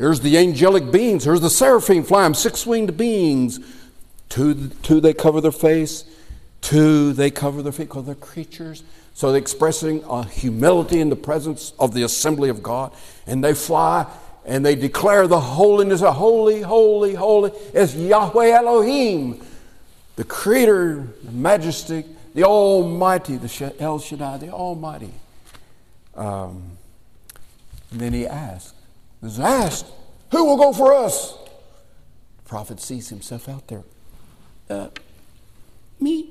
Here's 0.00 0.20
the 0.20 0.38
angelic 0.38 0.90
beings. 0.90 1.24
Here's 1.24 1.42
the 1.42 1.50
seraphim 1.50 2.04
flying, 2.04 2.32
six 2.32 2.64
winged 2.64 2.96
beings. 2.96 3.60
Two, 4.30 4.68
two 4.82 4.98
they 4.98 5.12
cover 5.12 5.42
their 5.42 5.52
face, 5.52 6.06
two 6.62 7.12
they 7.12 7.30
cover 7.30 7.60
their 7.60 7.70
feet 7.70 7.88
because 7.88 8.06
they're 8.06 8.14
creatures. 8.14 8.82
So 9.12 9.30
they're 9.30 9.42
expressing 9.42 10.02
a 10.04 10.24
humility 10.24 11.02
in 11.02 11.10
the 11.10 11.16
presence 11.16 11.74
of 11.78 11.92
the 11.92 12.02
assembly 12.04 12.48
of 12.48 12.62
God. 12.62 12.94
And 13.26 13.44
they 13.44 13.52
fly 13.52 14.06
and 14.46 14.64
they 14.64 14.74
declare 14.74 15.26
the 15.26 15.38
holiness 15.38 16.00
of 16.00 16.14
holy, 16.14 16.62
holy, 16.62 17.14
holy 17.14 17.50
is 17.74 17.94
Yahweh 17.94 18.52
Elohim, 18.52 19.44
the 20.16 20.24
creator, 20.24 21.08
the 21.24 21.32
majestic, 21.32 22.06
the 22.34 22.44
almighty, 22.44 23.36
the 23.36 23.74
El 23.78 23.98
Shaddai, 23.98 24.38
the 24.38 24.48
almighty. 24.48 25.12
Um, 26.14 26.78
then 27.92 28.14
he 28.14 28.26
asked, 28.26 28.76
is 29.22 29.38
asked, 29.38 29.86
Who 30.30 30.44
will 30.44 30.56
go 30.56 30.72
for 30.72 30.94
us? 30.94 31.32
The 32.38 32.48
prophet 32.48 32.80
sees 32.80 33.08
himself 33.08 33.48
out 33.48 33.68
there. 33.68 33.84
Uh, 34.68 34.88
me. 35.98 36.30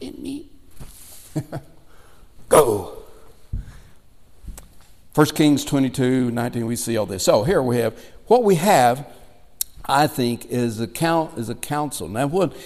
In 0.00 0.22
me. 0.22 0.46
go. 2.48 2.96
1 5.14 5.26
Kings 5.28 5.64
22, 5.64 6.30
19, 6.30 6.66
we 6.66 6.76
see 6.76 6.96
all 6.96 7.06
this. 7.06 7.24
So 7.24 7.44
here 7.44 7.62
we 7.62 7.78
have, 7.78 7.98
what 8.26 8.44
we 8.44 8.54
have, 8.56 9.06
I 9.84 10.06
think, 10.06 10.46
is 10.46 10.80
a, 10.80 10.86
count, 10.86 11.36
is 11.36 11.48
a 11.48 11.54
council. 11.54 12.08
Now, 12.08 12.28
what, 12.28 12.56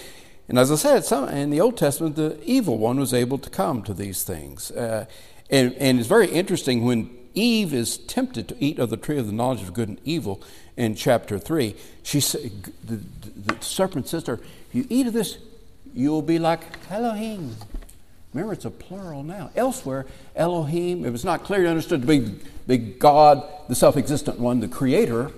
and 0.47 0.59
as 0.59 0.71
I 0.71 0.75
said, 0.75 1.05
some, 1.05 1.27
in 1.29 1.49
the 1.49 1.59
Old 1.59 1.75
Testament, 1.75 2.15
the 2.15 2.39
evil 2.43 2.77
one 2.77 2.99
was 2.99 3.13
able 3.13 3.39
to 3.39 3.49
come 3.49 3.81
to 3.83 3.93
these 3.93 4.23
things. 4.23 4.69
Uh, 4.71 5.05
and, 5.49 5.73
and 5.73 5.99
it's 5.99 6.07
very 6.07 6.27
interesting 6.27 6.85
when 6.85 7.14
Eve 7.35 7.73
is 7.73 7.97
tempted 7.97 8.47
to 8.47 8.55
eat 8.59 8.79
of 8.79 8.89
the 8.89 8.97
tree 8.97 9.17
of 9.17 9.27
the 9.27 9.33
knowledge 9.33 9.61
of 9.61 9.73
good 9.73 9.89
and 9.89 9.99
evil 10.03 10.41
in 10.77 10.95
chapter 10.95 11.37
3. 11.37 11.75
She 12.03 12.19
said, 12.19 12.51
the, 12.83 13.01
the 13.35 13.61
serpent 13.61 14.07
says 14.07 14.23
to 14.23 14.37
her, 14.37 14.41
If 14.69 14.75
You 14.75 14.87
eat 14.89 15.07
of 15.07 15.13
this, 15.13 15.37
you 15.93 16.09
will 16.11 16.21
be 16.21 16.39
like 16.39 16.61
Elohim. 16.89 17.55
Remember, 18.33 18.53
it's 18.53 18.65
a 18.65 18.71
plural 18.71 19.23
now. 19.23 19.49
Elsewhere, 19.55 20.05
Elohim, 20.35 21.05
if 21.05 21.13
it's 21.13 21.23
not 21.23 21.43
clearly 21.43 21.67
understood 21.67 22.01
to 22.01 22.07
be, 22.07 22.39
be 22.67 22.77
God, 22.77 23.43
the 23.69 23.75
self 23.75 23.95
existent 23.95 24.39
one, 24.39 24.59
the 24.59 24.67
creator, 24.67 25.31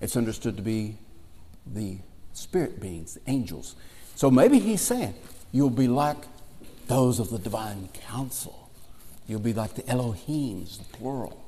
it's 0.00 0.16
understood 0.16 0.56
to 0.56 0.62
be 0.62 0.96
the 1.66 1.98
spirit 2.32 2.80
beings, 2.80 3.14
the 3.14 3.30
angels. 3.30 3.74
So 4.14 4.30
maybe 4.30 4.58
he's 4.58 4.80
saying, 4.80 5.14
You'll 5.50 5.70
be 5.70 5.88
like 5.88 6.18
those 6.86 7.18
of 7.18 7.30
the 7.30 7.38
divine 7.38 7.88
council. 7.92 8.67
You'll 9.28 9.40
be 9.40 9.52
like 9.52 9.74
the 9.74 9.82
Elohims, 9.82 10.78
the 10.78 10.84
plural. 10.96 11.44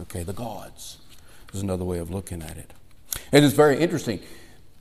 Okay, 0.00 0.24
the 0.24 0.32
gods 0.32 0.98
is 1.54 1.62
another 1.62 1.84
way 1.84 1.98
of 1.98 2.10
looking 2.10 2.42
at 2.42 2.58
it. 2.58 2.72
It 3.30 3.44
is 3.44 3.52
very 3.52 3.78
interesting. 3.78 4.20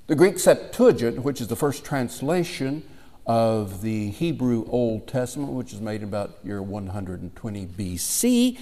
The 0.08 0.15
Greek 0.15 0.39
Septuagint, 0.39 1.21
which 1.21 1.41
is 1.41 1.47
the 1.47 1.56
first 1.56 1.86
translation 1.86 2.82
of 3.27 3.84
the 3.84 4.10
Hebrew 4.10 4.65
Old 4.67 5.08
Testament, 5.08 5.51
which 5.51 5.73
is 5.73 5.80
made 5.80 6.01
about 6.01 6.39
year 6.43 6.62
120 6.62 7.67
BC, 7.67 8.60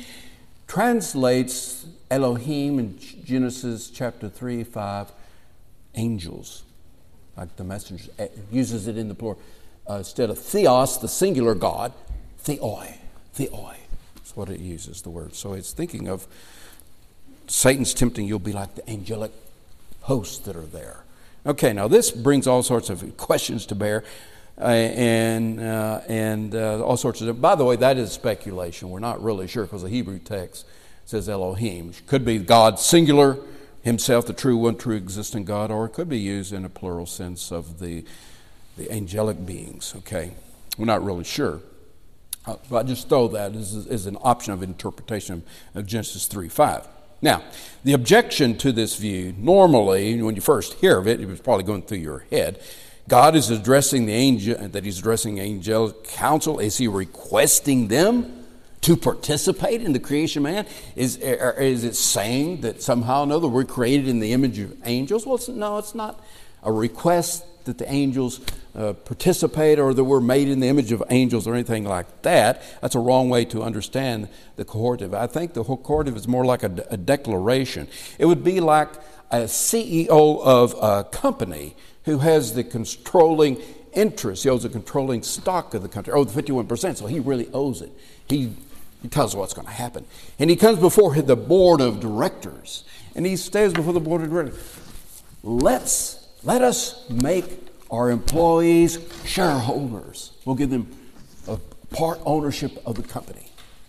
translates 0.68 1.86
Elohim 2.12 2.78
in 2.78 3.00
Genesis 3.24 3.90
chapter 3.90 4.28
3, 4.28 4.66
5, 4.66 5.12
angels, 5.96 6.64
like 7.38 7.56
the 7.56 7.64
messengers, 7.64 8.10
uses 8.52 8.88
it 8.88 8.98
in 8.98 9.08
the 9.08 9.16
plural. 9.16 9.40
Uh, 9.90 9.96
instead 9.96 10.30
of 10.30 10.38
theos, 10.40 11.00
the 11.00 11.08
singular 11.08 11.56
God, 11.56 11.94
theoi 12.40 12.98
theoi. 13.36 13.78
That's 14.16 14.36
what 14.36 14.50
it 14.50 14.60
uses, 14.60 15.02
the 15.02 15.10
word. 15.10 15.36
So 15.36 15.54
it's 15.54 15.72
thinking 15.72 16.08
of 16.08 16.26
Satan's 17.48 17.94
tempting 17.94 18.28
you'll 18.28 18.40
be 18.40 18.54
like 18.54 18.76
the 18.76 18.90
angelic 18.90 19.32
hosts 20.02 20.40
that 20.40 20.56
are 20.56 20.62
there. 20.62 21.04
Okay, 21.46 21.74
now 21.74 21.88
this 21.88 22.12
brings 22.12 22.48
all 22.48 22.64
sorts 22.64 22.90
of 22.90 23.18
questions 23.18 23.66
to 23.68 23.76
bear. 23.76 24.04
uh, 24.60 24.68
and, 24.68 25.60
uh, 25.60 26.02
and 26.08 26.56
uh, 26.56 26.84
all 26.84 26.98
sorts 26.98 27.22
of. 27.22 27.42
By 27.42 27.56
the 27.56 27.66
way, 27.66 27.76
that 27.78 27.98
is 27.98 28.12
speculation. 28.12 28.90
We're 28.90 29.00
not 29.00 29.22
really 29.22 29.48
sure 29.48 29.64
because 29.64 29.84
the 29.84 29.90
Hebrew 29.90 30.20
text 30.20 30.66
says 31.06 31.28
Elohim. 31.28 31.92
Could 32.08 32.24
be 32.24 32.38
God 32.40 32.80
singular, 32.80 33.38
Himself, 33.84 34.26
the 34.26 34.34
true 34.34 34.58
one, 34.58 34.78
true 34.78 34.96
existent 34.96 35.46
God, 35.46 35.72
or 35.72 35.86
it 35.86 35.90
could 35.90 36.10
be 36.10 36.20
used 36.20 36.54
in 36.54 36.64
a 36.66 36.70
plural 36.70 37.06
sense 37.06 37.52
of 37.52 37.80
the, 37.80 38.06
the 38.78 38.90
angelic 38.92 39.46
beings. 39.46 39.94
Okay, 39.98 40.32
we're 40.78 40.86
not 40.86 41.04
really 41.04 41.26
sure. 41.26 41.60
Uh, 42.48 42.58
I 42.74 42.84
just 42.84 43.10
throw 43.10 43.28
that 43.30 43.56
as, 43.56 43.88
as 43.88 44.06
an 44.06 44.18
option 44.22 44.54
of 44.54 44.62
interpretation 44.62 45.44
of 45.74 45.86
Genesis 45.86 46.28
3 46.28 46.50
5. 46.50 46.88
Now, 47.22 47.44
the 47.84 47.94
objection 47.94 48.58
to 48.58 48.72
this 48.72 48.98
view, 48.98 49.34
normally, 49.38 50.22
when 50.22 50.36
you 50.36 50.42
first 50.42 50.76
hear 50.76 50.98
of 50.98 51.08
it, 51.08 51.20
it 51.20 51.28
was 51.28 51.40
probably 51.40 51.64
going 51.64 51.82
through 51.82 52.00
your 52.00 52.26
head, 52.30 52.62
God 53.08 53.36
is 53.36 53.50
addressing 53.50 54.06
the 54.06 54.14
angel, 54.14 54.68
that 54.68 54.84
He's 54.84 55.00
addressing 55.00 55.40
angelic 55.40 56.04
council. 56.06 56.60
Is 56.60 56.78
He 56.78 56.88
requesting 56.88 57.88
them 57.88 58.46
to 58.82 58.96
participate 58.96 59.82
in 59.82 59.94
the 59.94 60.00
creation 60.00 60.46
of 60.46 60.52
man? 60.52 60.66
Is, 60.96 61.18
is 61.18 61.84
it 61.84 61.96
saying 61.96 62.62
that 62.62 62.82
somehow 62.82 63.22
or 63.22 63.24
another 63.24 63.48
we're 63.48 63.64
created 63.64 64.08
in 64.08 64.20
the 64.20 64.34
image 64.34 64.60
of 64.60 64.76
angels? 64.86 65.26
Well, 65.26 65.36
it's, 65.36 65.48
no, 65.48 65.78
it's 65.78 65.96
not 65.96 66.20
a 66.64 66.72
request 66.72 67.46
that 67.66 67.78
the 67.78 67.92
angels 67.92 68.42
uh, 68.76 68.94
participate 68.94 69.80
or 69.80 69.94
that 69.94 70.04
we're 70.04 70.20
made 70.20 70.50
in 70.50 70.60
the 70.60 70.68
image 70.68 70.92
of 70.92 71.02
angels 71.10 71.48
or 71.48 71.54
anything 71.54 71.86
like 71.86 72.22
that. 72.24 72.62
That's 72.82 72.96
a 72.96 73.00
wrong 73.00 73.30
way 73.30 73.46
to 73.46 73.64
understand 73.64 74.28
the 74.56 74.66
cohortative. 74.66 75.14
I 75.14 75.28
think 75.28 75.54
the 75.54 75.64
cohortative 75.64 76.16
is 76.16 76.28
more 76.28 76.46
like 76.46 76.64
a, 76.64 76.86
a 76.90 76.98
declaration. 76.98 77.88
It 78.20 78.26
would 78.26 78.44
be 78.44 78.60
like 78.60 78.90
a 79.32 79.44
CEO 79.44 80.08
of 80.10 80.76
a 80.82 81.04
company 81.06 81.76
who 82.04 82.20
has 82.20 82.54
the 82.54 82.64
controlling 82.64 83.62
interest. 83.94 84.44
He 84.44 84.50
owns 84.50 84.64
the 84.64 84.70
controlling 84.70 85.24
stock 85.24 85.74
of 85.74 85.82
the 85.82 85.90
country. 85.90 86.14
Oh, 86.14 86.24
the 86.24 86.42
51%, 86.42 86.98
so 86.98 87.08
he 87.08 87.20
really 87.20 87.50
owes 87.54 87.82
it. 87.82 87.92
He, 88.28 88.54
he 89.02 89.08
tells 89.08 89.36
what's 89.36 89.54
going 89.54 89.68
to 89.68 89.74
happen. 89.74 90.06
And 90.38 90.50
he 90.50 90.56
comes 90.56 90.80
before 90.80 91.16
the 91.16 91.36
board 91.36 91.82
of 91.82 92.00
directors. 92.00 92.84
And 93.16 93.26
he 93.26 93.38
stands 93.38 93.74
before 93.74 93.94
the 93.94 94.00
board 94.00 94.22
of 94.22 94.30
directors. 94.30 94.80
Let's, 95.44 96.28
let 96.44 96.62
us 96.62 97.10
make 97.10 97.65
our 97.92 98.10
employees 98.10 99.00
shareholders. 99.26 100.32
We'll 100.46 100.56
give 100.56 100.70
them 100.70 100.92
a 101.48 101.58
part 101.92 102.20
ownership 102.26 102.82
of 102.86 102.96
the 102.96 103.04
company. 103.04 103.48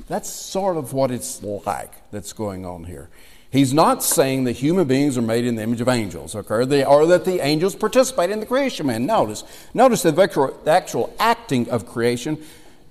That's 0.09 0.31
sort 0.31 0.77
of 0.77 0.93
what 0.93 1.11
it's 1.11 1.43
like 1.43 1.93
that's 2.11 2.33
going 2.33 2.65
on 2.65 2.85
here. 2.85 3.09
He's 3.51 3.73
not 3.73 4.03
saying 4.03 4.45
that 4.45 4.53
human 4.53 4.87
beings 4.87 5.17
are 5.17 5.23
made 5.23 5.45
in 5.45 5.57
the 5.57 5.63
image 5.63 5.81
of 5.81 5.89
angels, 5.89 6.35
okay? 6.35 6.85
Or 6.85 7.07
that 7.07 7.25
the 7.25 7.41
angels 7.41 7.75
participate 7.75 8.31
in 8.31 8.41
the 8.41 8.47
creation 8.47 8.85
of 8.85 8.87
man. 8.89 9.07
Notice, 9.07 9.45
notice 9.73 10.03
the 10.03 10.21
actual, 10.21 10.59
the 10.65 10.71
actual 10.71 11.15
acting 11.19 11.69
of 11.71 11.87
creation, 11.87 12.43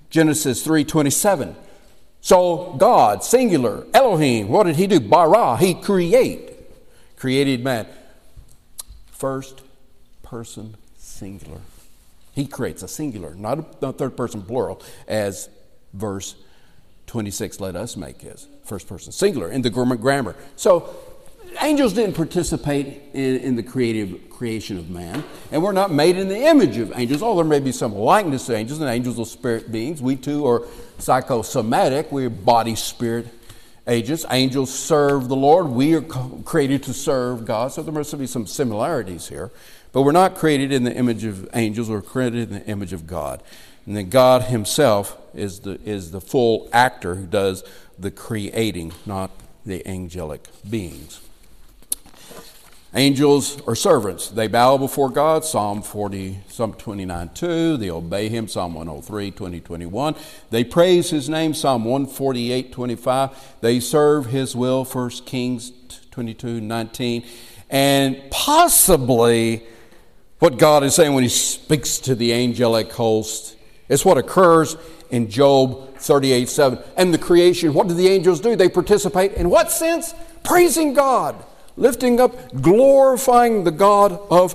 Genesis 0.10 0.66
3.27. 0.66 1.56
So 2.22 2.76
God, 2.80 3.24
singular, 3.24 3.86
Elohim, 3.94 4.48
what 4.48 4.64
did 4.64 4.76
he 4.78 4.88
do? 4.88 5.00
Bara, 5.00 5.58
he 5.58 5.76
create, 5.76 6.52
created 7.16 7.64
man. 7.64 7.86
First 9.12 9.62
person 10.24 10.76
singular. 11.16 11.62
He 12.34 12.46
creates 12.46 12.84
a 12.84 12.88
singular, 12.88 13.34
not 13.34 13.82
a 13.82 13.94
third 13.94 14.18
person 14.18 14.42
plural, 14.42 14.82
as 15.08 15.50
verse 15.94 16.36
26 17.08 17.60
let 17.60 17.76
us 17.76 17.96
make 17.96 18.22
his 18.22 18.48
first 18.66 18.88
person 18.88 19.12
singular 19.12 19.50
in 19.50 19.62
the 19.62 19.70
grammar. 19.70 20.36
So 20.58 20.94
angels 21.62 21.94
didn't 21.94 22.16
participate 22.16 23.02
in, 23.14 23.38
in, 23.38 23.56
the 23.56 23.64
creative 23.64 24.30
creation 24.30 24.78
of 24.78 24.90
man, 24.90 25.24
and 25.52 25.64
we're 25.64 25.72
not 25.72 25.92
made 25.92 26.18
in 26.18 26.28
the 26.28 26.38
image 26.48 26.78
of 26.78 26.92
angels. 26.96 27.22
Although 27.22 27.44
there 27.44 27.50
may 27.50 27.64
be 27.64 27.72
some 27.72 27.94
likeness 27.94 28.48
to 28.48 28.56
angels, 28.56 28.82
and 28.82 28.90
angels 28.90 29.18
are 29.18 29.26
spirit 29.26 29.72
beings. 29.72 30.02
We 30.02 30.18
too 30.18 30.46
are 30.46 30.64
psychosomatic. 30.98 32.12
We're 32.12 32.30
body 32.30 32.76
spirit 32.76 33.28
agents. 33.88 34.26
Angels 34.30 34.74
serve 34.74 35.30
the 35.30 35.36
Lord. 35.36 35.68
We 35.68 35.96
are 35.96 36.02
created 36.02 36.84
to 36.84 36.94
serve 36.94 37.46
God. 37.46 37.72
So 37.72 37.84
there 37.84 37.94
must 37.94 38.18
be 38.18 38.28
some 38.28 38.48
similarities 38.48 39.30
here. 39.30 39.52
But 39.96 40.02
we're 40.02 40.12
not 40.12 40.36
created 40.36 40.74
in 40.74 40.84
the 40.84 40.94
image 40.94 41.24
of 41.24 41.48
angels, 41.54 41.90
we're 41.90 42.02
created 42.02 42.52
in 42.52 42.60
the 42.60 42.66
image 42.66 42.92
of 42.92 43.08
God. 43.08 43.42
And 43.86 43.96
then 43.96 44.10
God 44.10 44.42
Himself 44.42 45.18
is 45.34 45.62
the, 45.62 45.80
is 45.86 46.12
the 46.12 46.20
full 46.20 46.68
actor 46.74 47.16
who 47.16 47.26
does 47.26 47.64
the 47.98 48.12
creating, 48.12 48.92
not 49.06 49.32
the 49.66 49.88
angelic 49.88 50.50
beings. 50.70 51.22
Angels 52.94 53.62
are 53.66 53.74
servants. 53.74 54.28
They 54.28 54.50
bow 54.50 54.78
before 54.78 55.10
God, 55.10 55.46
Psalm 55.46 55.82
40, 55.82 56.40
Psalm 56.50 56.74
29 56.74 57.30
2. 57.34 57.78
They 57.78 57.90
obey 57.90 58.28
Him, 58.28 58.50
Psalm 58.50 58.74
103, 58.74 59.32
20, 59.32 59.62
21. 59.62 60.16
They 60.50 60.66
praise 60.66 61.10
His 61.10 61.30
name, 61.30 61.54
Psalm 61.54 61.86
148, 61.86 62.74
25. 62.74 63.56
They 63.62 63.80
serve 63.80 64.26
His 64.26 64.58
will, 64.58 64.84
1 64.84 65.10
Kings 65.26 65.72
22, 66.12 66.60
19. 66.60 67.26
And 67.70 68.22
possibly 68.30 69.66
what 70.46 70.60
God 70.60 70.84
is 70.84 70.94
saying 70.94 71.16
when 71.16 71.24
He 71.24 71.30
speaks 71.30 71.98
to 71.98 72.14
the 72.14 72.32
angelic 72.32 72.92
host 72.92 73.58
is 73.90 74.06
what 74.06 74.20
occurs 74.20 74.78
in 75.10 75.28
Job 75.28 75.98
38 75.98 76.48
7. 76.48 76.80
And 76.96 77.12
the 77.12 77.18
creation, 77.18 77.74
what 77.74 77.88
do 77.88 77.96
the 77.96 78.08
angels 78.10 78.42
do? 78.42 78.56
They 78.56 78.70
participate 78.70 79.34
in 79.34 79.50
what 79.50 79.72
sense? 79.72 80.14
Praising 80.44 80.94
God, 80.94 81.44
lifting 81.78 82.20
up, 82.20 82.62
glorifying 82.62 83.64
the 83.64 83.72
God 83.72 84.20
of 84.30 84.54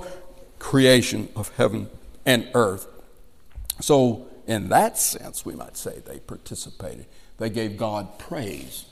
creation 0.59 1.27
of 1.35 1.53
heaven 1.57 1.89
and 2.25 2.47
earth. 2.53 2.87
So, 3.81 4.27
in 4.47 4.69
that 4.69 4.97
sense, 4.97 5.45
we 5.45 5.55
might 5.55 5.75
say 5.75 5.99
they 6.05 6.19
participated. 6.19 7.05
They 7.37 7.49
gave 7.49 7.75
God 7.75 8.17
praise 8.17 8.85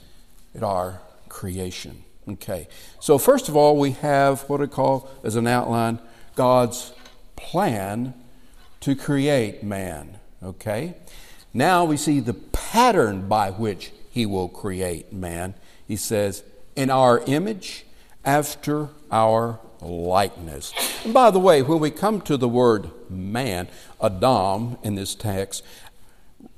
at 0.54 0.62
our 0.62 1.00
creation. 1.30 2.04
Okay. 2.28 2.68
So, 2.98 3.16
first 3.16 3.48
of 3.48 3.56
all, 3.56 3.78
we 3.78 3.92
have 3.92 4.42
what 4.50 4.60
I 4.60 4.66
call 4.66 5.08
as 5.24 5.36
an 5.36 5.46
outline 5.46 5.98
God's 6.40 6.94
plan 7.36 8.14
to 8.80 8.96
create 8.96 9.62
man. 9.62 10.16
Okay? 10.42 10.94
Now 11.52 11.84
we 11.84 11.98
see 11.98 12.18
the 12.18 12.32
pattern 12.32 13.28
by 13.28 13.50
which 13.50 13.92
he 14.10 14.24
will 14.24 14.48
create 14.48 15.12
man. 15.12 15.52
He 15.86 15.96
says, 15.96 16.42
in 16.74 16.88
our 16.88 17.22
image, 17.26 17.84
after 18.24 18.88
our 19.12 19.60
likeness. 19.82 20.72
And 21.04 21.12
by 21.12 21.30
the 21.30 21.38
way, 21.38 21.60
when 21.60 21.78
we 21.78 21.90
come 21.90 22.22
to 22.22 22.38
the 22.38 22.48
word 22.48 22.88
man, 23.10 23.68
Adam, 24.02 24.78
in 24.82 24.94
this 24.94 25.14
text, 25.14 25.62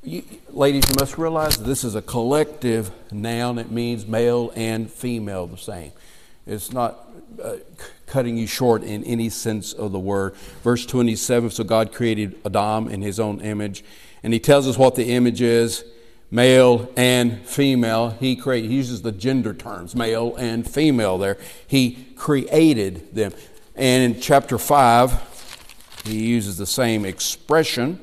you, 0.05 0.23
ladies, 0.51 0.85
you 0.89 0.95
must 1.01 1.19
realize 1.19 1.57
this 1.57 1.83
is 1.83 1.97
a 1.97 2.03
collective 2.03 2.93
noun. 3.11 3.59
It 3.59 3.73
means 3.73 4.07
male 4.07 4.53
and 4.55 4.89
female 4.89 5.49
the 5.49 5.59
same. 5.59 5.91
It's 6.47 6.73
not 6.73 7.12
uh, 7.41 7.57
cutting 8.07 8.37
you 8.37 8.47
short 8.47 8.83
in 8.83 9.05
any 9.05 9.29
sense 9.29 9.73
of 9.73 9.93
the 9.93 9.99
word. 9.99 10.35
Verse 10.63 10.85
27 10.87 11.51
So 11.51 11.65
God 11.65 11.93
created 11.93 12.39
Adam 12.45 12.89
in 12.89 13.03
his 13.03 13.19
own 13.21 13.41
image, 13.41 13.85
and 14.23 14.33
he 14.33 14.41
tells 14.41 14.67
us 14.69 14.77
what 14.77 14.95
the 14.95 15.13
image 15.13 15.41
is 15.41 15.85
male 16.33 16.91
and 16.97 17.47
female. 17.47 18.11
He, 18.11 18.35
create, 18.35 18.65
he 18.65 18.75
uses 18.75 19.03
the 19.03 19.13
gender 19.13 19.55
terms, 19.55 19.95
male 19.95 20.35
and 20.37 20.69
female 20.69 21.19
there. 21.19 21.39
He 21.67 22.09
created 22.17 23.15
them. 23.15 23.33
And 23.77 24.15
in 24.15 24.21
chapter 24.21 24.59
5, 24.59 26.03
he 26.05 26.27
uses 26.27 26.57
the 26.57 26.67
same 26.67 27.05
expression. 27.05 28.01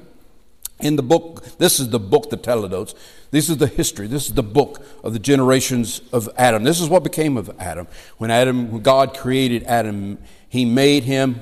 In 0.80 0.96
the 0.96 1.04
book, 1.04 1.58
this 1.58 1.80
is 1.80 1.90
the 1.90 2.00
book, 2.00 2.30
the 2.30 2.38
Toledotes. 2.38 2.96
This 3.32 3.50
is 3.50 3.58
the 3.58 3.68
history. 3.68 4.08
This 4.08 4.28
is 4.28 4.34
the 4.34 4.44
book 4.44 4.84
of 5.04 5.14
the 5.14 5.20
generations 5.20 6.02
of 6.12 6.30
Adam. 6.38 6.64
This 6.64 6.82
is 6.82 6.90
what 6.90 7.04
became 7.04 7.38
of 7.38 7.50
Adam. 7.60 7.88
When 8.18 8.32
Adam, 8.32 8.72
when 8.72 8.82
God 8.82 9.16
created 9.16 9.64
Adam, 9.64 10.18
he 10.48 10.66
made 10.66 11.04
him, 11.04 11.42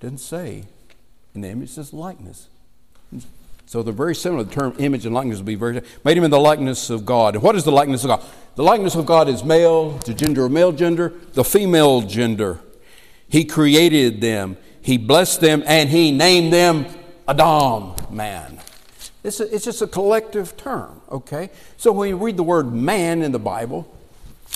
didn't 0.00 0.20
say 0.20 0.64
in 1.34 1.42
the 1.42 1.48
image, 1.48 1.70
says 1.70 1.92
likeness. 1.92 2.48
So 3.66 3.84
they're 3.84 3.92
very 3.92 4.16
similar. 4.16 4.42
The 4.42 4.52
term 4.52 4.74
image 4.78 5.06
and 5.06 5.14
likeness 5.14 5.38
will 5.38 5.44
be 5.44 5.54
very 5.54 5.80
made 6.02 6.16
him 6.16 6.24
in 6.24 6.30
the 6.30 6.40
likeness 6.40 6.90
of 6.90 7.06
God. 7.06 7.36
What 7.36 7.54
is 7.54 7.62
the 7.62 7.70
likeness 7.70 8.02
of 8.02 8.08
God? 8.08 8.24
The 8.56 8.64
likeness 8.64 8.96
of 8.96 9.06
God 9.06 9.28
is 9.28 9.44
male, 9.44 9.90
the 9.98 10.12
gender 10.12 10.44
of 10.44 10.50
male 10.50 10.72
gender, 10.72 11.12
the 11.34 11.44
female 11.44 12.02
gender. 12.02 12.58
He 13.28 13.44
created 13.44 14.20
them, 14.20 14.56
he 14.82 14.98
blessed 14.98 15.40
them, 15.40 15.62
and 15.66 15.88
he 15.88 16.10
named 16.10 16.52
them 16.52 16.86
Adam, 17.28 17.94
man. 18.10 18.58
It's, 19.22 19.38
a, 19.38 19.54
it's 19.54 19.66
just 19.66 19.82
a 19.82 19.86
collective 19.86 20.56
term, 20.56 20.99
okay? 21.10 21.50
So 21.76 21.92
when 21.92 22.08
you 22.08 22.16
read 22.16 22.36
the 22.36 22.42
word 22.42 22.72
man 22.72 23.22
in 23.22 23.32
the 23.32 23.38
Bible, 23.38 23.86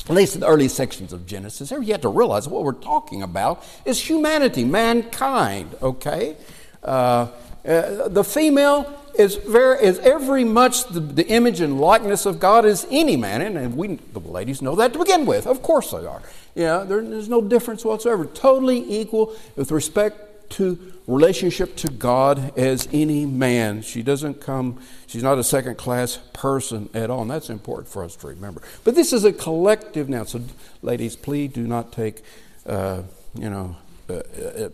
at 0.08 0.14
least 0.14 0.34
in 0.34 0.40
the 0.40 0.46
early 0.46 0.68
sections 0.68 1.12
of 1.12 1.26
Genesis, 1.26 1.70
there 1.70 1.82
you 1.82 1.92
have 1.92 2.02
to 2.02 2.08
realize 2.08 2.48
what 2.48 2.64
we're 2.64 2.72
talking 2.72 3.22
about 3.22 3.64
is 3.84 4.00
humanity, 4.00 4.64
mankind, 4.64 5.74
okay? 5.80 6.36
Uh, 6.82 7.28
uh, 7.66 8.08
the 8.08 8.24
female 8.24 9.00
is 9.18 9.36
very 9.36 9.82
is 9.82 9.98
every 10.00 10.44
much 10.44 10.86
the, 10.86 11.00
the, 11.00 11.26
image 11.28 11.60
and 11.60 11.80
likeness 11.80 12.26
of 12.26 12.40
God 12.40 12.66
as 12.66 12.86
any 12.90 13.16
man, 13.16 13.40
and, 13.40 13.56
and 13.56 13.76
we 13.76 13.96
the 14.12 14.18
ladies 14.18 14.60
know 14.60 14.74
that 14.74 14.92
to 14.92 14.98
begin 14.98 15.24
with. 15.24 15.46
Of 15.46 15.62
course 15.62 15.92
they 15.92 16.04
are. 16.04 16.20
Yeah, 16.54 16.84
there, 16.84 17.00
there's 17.02 17.28
no 17.28 17.40
difference 17.40 17.84
whatsoever. 17.84 18.26
Totally 18.26 19.00
equal 19.00 19.34
with 19.56 19.70
respect 19.70 20.23
to 20.50 20.94
relationship 21.07 21.76
to 21.76 21.88
God 21.88 22.57
as 22.59 22.88
any 22.92 23.26
man. 23.26 23.83
She 23.83 24.02
doesn't 24.02 24.40
come, 24.40 24.80
she's 25.07 25.22
not 25.22 25.38
a 25.38 25.44
second 25.44 25.76
class 25.76 26.18
person 26.33 26.88
at 26.94 27.11
all. 27.11 27.22
And 27.22 27.30
that's 27.30 27.50
important 27.50 27.88
for 27.88 28.04
us 28.04 28.16
to 28.16 28.28
remember. 28.28 28.62
But 28.85 28.94
this 28.94 29.12
is 29.12 29.24
a 29.24 29.33
collective 29.33 30.09
now. 30.09 30.24
So, 30.24 30.40
ladies, 30.83 31.16
please 31.16 31.52
do 31.52 31.66
not 31.66 31.92
take, 31.92 32.22
uh, 32.66 33.02
you 33.35 33.50
know, 33.50 33.76
uh, 34.09 34.14
uh, 34.14 34.68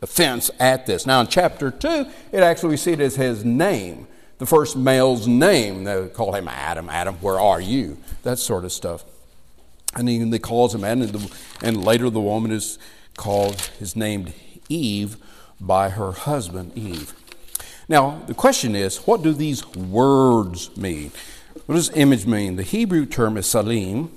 offense 0.00 0.50
at 0.58 0.86
this. 0.86 1.06
Now, 1.06 1.20
in 1.20 1.26
chapter 1.26 1.70
2, 1.70 2.06
it 2.32 2.42
actually, 2.42 2.70
we 2.70 2.76
see 2.76 2.92
it 2.92 3.00
as 3.00 3.16
his 3.16 3.44
name, 3.44 4.06
the 4.38 4.46
first 4.46 4.76
male's 4.76 5.26
name. 5.26 5.84
They 5.84 6.08
call 6.08 6.34
him 6.34 6.48
Adam. 6.48 6.88
Adam, 6.88 7.16
where 7.16 7.38
are 7.38 7.60
you? 7.60 7.98
That 8.22 8.38
sort 8.38 8.64
of 8.64 8.72
stuff. 8.72 9.04
And 9.94 10.08
he, 10.08 10.18
they 10.24 10.38
calls 10.38 10.74
him 10.74 10.84
Adam, 10.84 11.02
and, 11.02 11.12
the, 11.12 11.36
and 11.62 11.84
later 11.84 12.08
the 12.08 12.20
woman 12.20 12.50
is 12.50 12.78
called, 13.16 13.70
is 13.80 13.94
named 13.94 14.32
Eve 14.72 15.16
by 15.60 15.90
her 15.90 16.12
husband, 16.12 16.72
Eve. 16.76 17.14
Now, 17.88 18.22
the 18.26 18.34
question 18.34 18.74
is, 18.74 18.98
what 18.98 19.22
do 19.22 19.32
these 19.32 19.66
words 19.74 20.76
mean? 20.76 21.12
What 21.66 21.74
does 21.74 21.90
image 21.90 22.26
mean? 22.26 22.56
The 22.56 22.62
Hebrew 22.62 23.06
term 23.06 23.36
is 23.36 23.46
salim. 23.46 24.10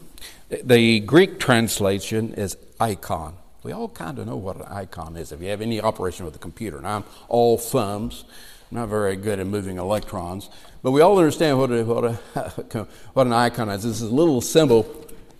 The 0.49 0.99
Greek 1.01 1.39
translation 1.39 2.33
is 2.33 2.57
icon. 2.79 3.35
We 3.63 3.71
all 3.71 3.89
kind 3.89 4.19
of 4.19 4.27
know 4.27 4.37
what 4.37 4.57
an 4.57 4.63
icon 4.63 5.17
is 5.17 5.31
if 5.31 5.41
you 5.41 5.47
have 5.49 5.61
any 5.61 5.81
operation 5.81 6.25
with 6.25 6.35
a 6.35 6.39
computer. 6.39 6.79
Now, 6.79 6.97
I'm 6.97 7.03
all 7.27 7.57
thumbs. 7.57 8.25
Not 8.71 8.89
very 8.89 9.15
good 9.15 9.39
at 9.39 9.47
moving 9.47 9.77
electrons, 9.77 10.49
but 10.81 10.91
we 10.91 11.01
all 11.01 11.17
understand 11.17 11.59
what, 11.59 11.71
a, 11.71 11.83
what, 11.83 12.03
a, 12.03 12.13
what 13.13 13.27
an 13.27 13.33
icon 13.33 13.69
is. 13.69 13.83
This 13.83 14.01
is 14.01 14.09
a 14.09 14.13
little 14.13 14.41
symbol, 14.41 14.83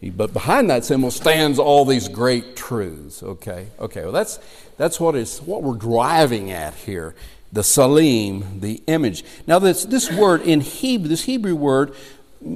but 0.01 0.33
behind 0.33 0.69
that 0.69 0.85
symbol 0.85 1.11
stands 1.11 1.57
all 1.59 1.85
these 1.85 2.07
great 2.07 2.55
truths. 2.55 3.23
Okay, 3.23 3.67
okay. 3.79 4.03
Well, 4.03 4.11
that's 4.11 4.39
that's 4.77 4.99
what 4.99 5.15
is 5.15 5.39
what 5.39 5.63
we're 5.63 5.77
driving 5.77 6.51
at 6.51 6.73
here. 6.73 7.15
The 7.51 7.63
salim, 7.63 8.59
the 8.59 8.83
image. 8.87 9.23
Now, 9.47 9.59
this 9.59 9.85
this 9.85 10.11
word 10.11 10.41
in 10.41 10.61
Hebrew, 10.61 11.07
this 11.07 11.23
Hebrew 11.23 11.55
word 11.55 11.95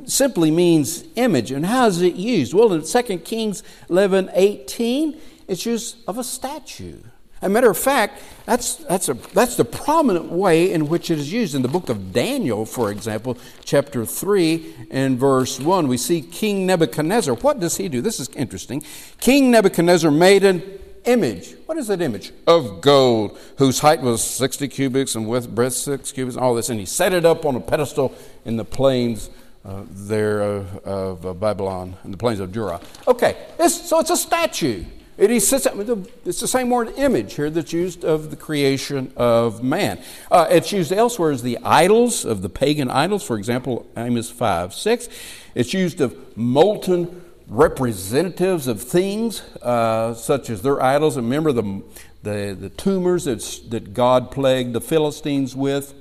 simply 0.05 0.51
means 0.51 1.03
image. 1.15 1.51
And 1.51 1.65
how 1.65 1.87
is 1.87 2.01
it 2.01 2.15
used? 2.15 2.53
Well, 2.53 2.73
in 2.73 2.83
2 2.83 3.17
Kings 3.19 3.63
11 3.89 4.31
18, 4.33 5.19
it's 5.47 5.65
used 5.65 5.97
of 6.07 6.17
a 6.17 6.23
statue. 6.23 6.99
As 7.41 7.47
a 7.47 7.49
matter 7.49 7.69
of 7.69 7.77
fact, 7.77 8.21
that's, 8.45 8.75
that's, 8.75 9.07
a, 9.07 9.13
that's 9.13 9.55
the 9.55 9.63
prominent 9.63 10.31
way 10.31 10.73
in 10.73 10.89
which 10.89 11.09
it 11.09 11.19
is 11.19 11.31
used. 11.31 11.55
In 11.55 11.61
the 11.61 11.69
book 11.69 11.87
of 11.87 12.11
Daniel, 12.11 12.65
for 12.65 12.91
example, 12.91 13.37
chapter 13.63 14.05
3 14.05 14.87
and 14.91 15.17
verse 15.17 15.59
1, 15.59 15.87
we 15.87 15.95
see 15.95 16.21
King 16.21 16.65
Nebuchadnezzar. 16.65 17.35
What 17.35 17.59
does 17.59 17.77
he 17.77 17.87
do? 17.87 18.01
This 18.01 18.19
is 18.19 18.27
interesting. 18.29 18.83
King 19.21 19.51
Nebuchadnezzar 19.51 20.11
made 20.11 20.43
an 20.43 20.79
image. 21.05 21.55
What 21.65 21.77
is 21.77 21.87
that 21.87 22.01
image? 22.01 22.33
Of 22.45 22.81
gold, 22.81 23.37
whose 23.57 23.79
height 23.79 24.01
was 24.01 24.21
60 24.21 24.67
cubits 24.67 25.15
and 25.15 25.27
width, 25.27 25.49
breadth 25.49 25.75
6 25.75 26.11
cubits, 26.11 26.35
and 26.35 26.43
all 26.43 26.55
this. 26.55 26.69
And 26.69 26.79
he 26.79 26.85
set 26.85 27.13
it 27.13 27.25
up 27.25 27.45
on 27.45 27.55
a 27.55 27.61
pedestal 27.61 28.13
in 28.43 28.57
the 28.57 28.65
plains 28.65 29.29
uh, 29.63 29.83
there 29.89 30.41
of, 30.41 30.77
of 30.79 31.25
uh, 31.25 31.33
Babylon, 31.33 31.95
in 32.03 32.11
the 32.11 32.17
plains 32.17 32.39
of 32.39 32.51
Dura. 32.51 32.81
Okay, 33.07 33.37
so 33.67 33.99
it's 33.99 34.09
a 34.09 34.17
statue. 34.17 34.83
It 35.19 35.31
is, 35.31 35.51
it's 35.51 36.39
the 36.39 36.47
same 36.47 36.69
word 36.69 36.93
image 36.95 37.33
here 37.33 37.49
that's 37.49 37.73
used 37.73 38.05
of 38.05 38.29
the 38.29 38.37
creation 38.37 39.11
of 39.17 39.61
man. 39.61 40.01
Uh, 40.31 40.47
it's 40.49 40.71
used 40.71 40.93
elsewhere 40.93 41.31
as 41.31 41.43
the 41.43 41.57
idols 41.61 42.23
of 42.23 42.41
the 42.41 42.47
pagan 42.47 42.89
idols, 42.89 43.21
for 43.21 43.37
example, 43.37 43.85
Amos 43.97 44.29
5 44.29 44.73
6. 44.73 45.09
It's 45.55 45.73
used 45.73 45.99
of 45.99 46.15
molten 46.37 47.21
representatives 47.49 48.67
of 48.67 48.81
things, 48.81 49.41
uh, 49.61 50.13
such 50.13 50.49
as 50.49 50.61
their 50.61 50.81
idols. 50.81 51.17
And 51.17 51.25
remember 51.25 51.51
the, 51.51 51.83
the, 52.23 52.55
the 52.57 52.69
tumors 52.69 53.25
that 53.25 53.93
God 53.93 54.31
plagued 54.31 54.71
the 54.71 54.81
Philistines 54.81 55.53
with 55.53 55.93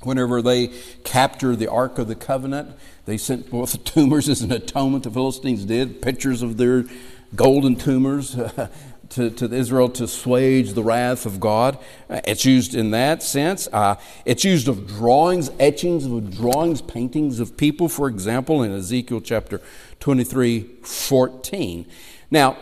whenever 0.00 0.42
they 0.42 0.72
captured 1.04 1.60
the 1.60 1.70
Ark 1.70 1.96
of 1.98 2.08
the 2.08 2.16
Covenant. 2.16 2.76
They 3.04 3.18
sent 3.18 3.50
forth 3.50 3.70
the 3.72 3.78
tumors 3.78 4.28
as 4.28 4.42
an 4.42 4.50
atonement, 4.50 5.04
the 5.04 5.12
Philistines 5.12 5.64
did, 5.64 6.02
pictures 6.02 6.42
of 6.42 6.56
their 6.56 6.86
golden 7.34 7.76
tumors 7.76 8.36
to, 9.12 9.30
to, 9.30 9.52
Israel 9.52 9.88
to 9.90 10.04
assuage 10.04 10.72
the 10.72 10.82
wrath 10.82 11.26
of 11.26 11.38
God. 11.38 11.78
It's 12.08 12.44
used 12.44 12.74
in 12.74 12.90
that 12.92 13.22
sense. 13.22 13.68
Uh, 13.72 13.96
it's 14.24 14.44
used 14.44 14.68
of 14.68 14.86
drawings, 14.86 15.50
etchings 15.60 16.06
of 16.06 16.34
drawings, 16.36 16.80
paintings 16.80 17.38
of 17.38 17.56
people, 17.56 17.88
for 17.88 18.08
example, 18.08 18.62
in 18.62 18.72
Ezekiel 18.72 19.20
chapter 19.20 19.60
23 20.00 20.62
14. 20.82 21.86
Now, 22.30 22.56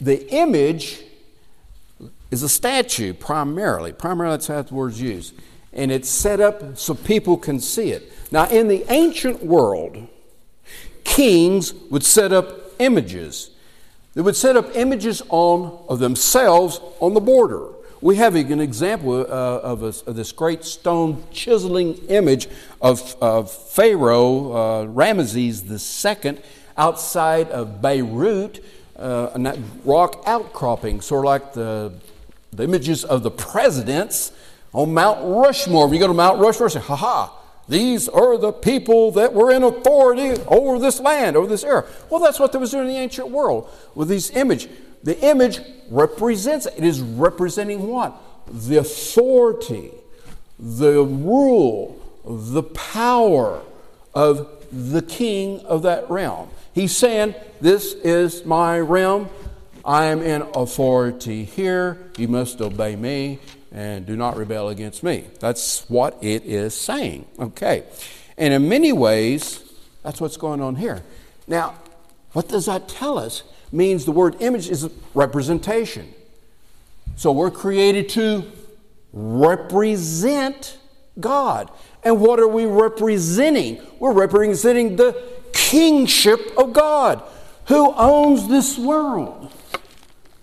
the 0.00 0.32
image 0.32 1.02
is 2.30 2.42
a 2.42 2.48
statue 2.48 3.12
primarily. 3.12 3.92
Primarily, 3.92 4.34
that's 4.34 4.46
how 4.46 4.62
the 4.62 4.74
word's 4.74 5.00
used. 5.00 5.34
And 5.72 5.90
it's 5.92 6.08
set 6.08 6.40
up 6.40 6.78
so 6.78 6.94
people 6.94 7.36
can 7.36 7.60
see 7.60 7.90
it. 7.90 8.12
Now, 8.32 8.48
in 8.48 8.68
the 8.68 8.84
ancient 8.88 9.44
world, 9.44 10.08
kings 11.04 11.74
would 11.90 12.04
set 12.04 12.32
up 12.32 12.80
images 12.80 13.50
they 14.14 14.22
would 14.22 14.36
set 14.36 14.56
up 14.56 14.74
images 14.74 15.22
on, 15.28 15.84
of 15.88 15.98
themselves 15.98 16.80
on 17.00 17.14
the 17.14 17.20
border. 17.20 17.68
We 18.00 18.16
have 18.16 18.34
an 18.34 18.60
example 18.60 19.20
uh, 19.20 19.24
of, 19.24 19.82
a, 19.82 19.86
of, 19.86 20.16
this 20.16 20.32
great 20.32 20.64
stone 20.64 21.22
chiseling 21.30 21.94
image 22.08 22.48
of, 22.80 23.14
of 23.20 23.52
Pharaoh 23.52 24.52
uh, 24.52 24.86
Ramesses 24.86 25.62
II 26.24 26.38
outside 26.78 27.50
of 27.50 27.82
Beirut, 27.82 28.64
uh, 28.96 29.36
that 29.38 29.58
rock 29.84 30.22
outcropping, 30.26 31.02
sort 31.02 31.26
of 31.26 31.26
like 31.26 31.52
the, 31.52 31.92
the 32.52 32.64
images 32.64 33.04
of 33.04 33.22
the 33.22 33.30
presidents 33.30 34.32
on 34.72 34.94
Mount 34.94 35.20
Rushmore. 35.22 35.86
If 35.86 35.92
you 35.92 35.98
go 35.98 36.06
to 36.06 36.14
Mount 36.14 36.40
Rushmore, 36.40 36.70
say, 36.70 36.80
ha 36.80 36.96
ha, 36.96 37.39
these 37.70 38.08
are 38.08 38.36
the 38.36 38.50
people 38.50 39.12
that 39.12 39.32
were 39.32 39.52
in 39.52 39.62
authority 39.62 40.30
over 40.48 40.80
this 40.80 40.98
land, 40.98 41.36
over 41.36 41.46
this 41.46 41.62
era. 41.62 41.86
Well, 42.10 42.20
that's 42.20 42.40
what 42.40 42.50
they 42.50 42.58
was 42.58 42.72
doing 42.72 42.88
in 42.88 42.94
the 42.94 42.98
ancient 42.98 43.28
world 43.28 43.70
with 43.94 44.08
these 44.08 44.30
image. 44.30 44.68
The 45.04 45.16
image 45.20 45.60
represents, 45.88 46.66
it 46.66 46.82
is 46.82 47.00
representing 47.00 47.86
what? 47.86 48.20
The 48.50 48.78
authority, 48.78 49.92
the 50.58 51.04
rule, 51.04 51.96
the 52.24 52.64
power 52.64 53.62
of 54.14 54.48
the 54.72 55.02
king 55.02 55.60
of 55.60 55.84
that 55.84 56.10
realm. 56.10 56.50
He's 56.74 56.96
saying, 56.96 57.36
This 57.60 57.92
is 57.92 58.44
my 58.44 58.80
realm. 58.80 59.28
I 59.84 60.06
am 60.06 60.22
in 60.22 60.42
authority 60.56 61.44
here. 61.44 62.10
You 62.18 62.26
must 62.26 62.60
obey 62.60 62.96
me 62.96 63.38
and 63.72 64.06
do 64.06 64.16
not 64.16 64.36
rebel 64.36 64.68
against 64.68 65.02
me. 65.02 65.26
That's 65.38 65.88
what 65.88 66.18
it 66.22 66.44
is 66.44 66.74
saying. 66.74 67.26
Okay. 67.38 67.84
And 68.36 68.52
in 68.54 68.68
many 68.68 68.92
ways, 68.92 69.62
that's 70.02 70.20
what's 70.20 70.36
going 70.36 70.60
on 70.60 70.76
here. 70.76 71.02
Now, 71.46 71.74
what 72.32 72.48
does 72.48 72.66
that 72.66 72.88
tell 72.88 73.18
us? 73.18 73.42
Means 73.72 74.04
the 74.04 74.12
word 74.12 74.36
image 74.40 74.68
is 74.68 74.88
representation. 75.14 76.12
So 77.16 77.32
we're 77.32 77.50
created 77.50 78.08
to 78.10 78.50
represent 79.12 80.78
God. 81.18 81.70
And 82.02 82.20
what 82.20 82.40
are 82.40 82.48
we 82.48 82.64
representing? 82.64 83.80
We're 83.98 84.12
representing 84.12 84.96
the 84.96 85.22
kingship 85.52 86.40
of 86.56 86.72
God. 86.72 87.22
Who 87.66 87.92
owns 87.94 88.48
this 88.48 88.78
world? 88.78 89.52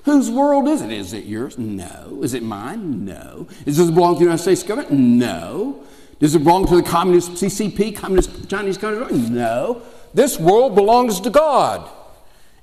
Whose 0.07 0.31
world 0.31 0.69
is 0.69 0.81
it? 0.81 0.89
Is 0.89 1.11
it 1.11 1.25
yours? 1.25 1.57
No. 1.57 2.21
Is 2.23 2.33
it 2.33 2.41
mine? 2.41 3.03
No. 3.03 3.45
Does 3.65 3.77
it 3.77 3.93
belong 3.93 4.13
to 4.13 4.19
the 4.19 4.23
United 4.23 4.41
States 4.41 4.63
government? 4.63 4.93
No. 4.93 5.83
Does 6.21 6.33
it 6.33 6.45
belong 6.45 6.65
to 6.67 6.77
the 6.77 6.81
communist 6.81 7.31
CCP, 7.31 7.93
communist 7.93 8.49
Chinese 8.49 8.77
communist? 8.77 9.29
No. 9.29 9.81
This 10.13 10.39
world 10.39 10.75
belongs 10.75 11.19
to 11.19 11.29
God. 11.29 11.89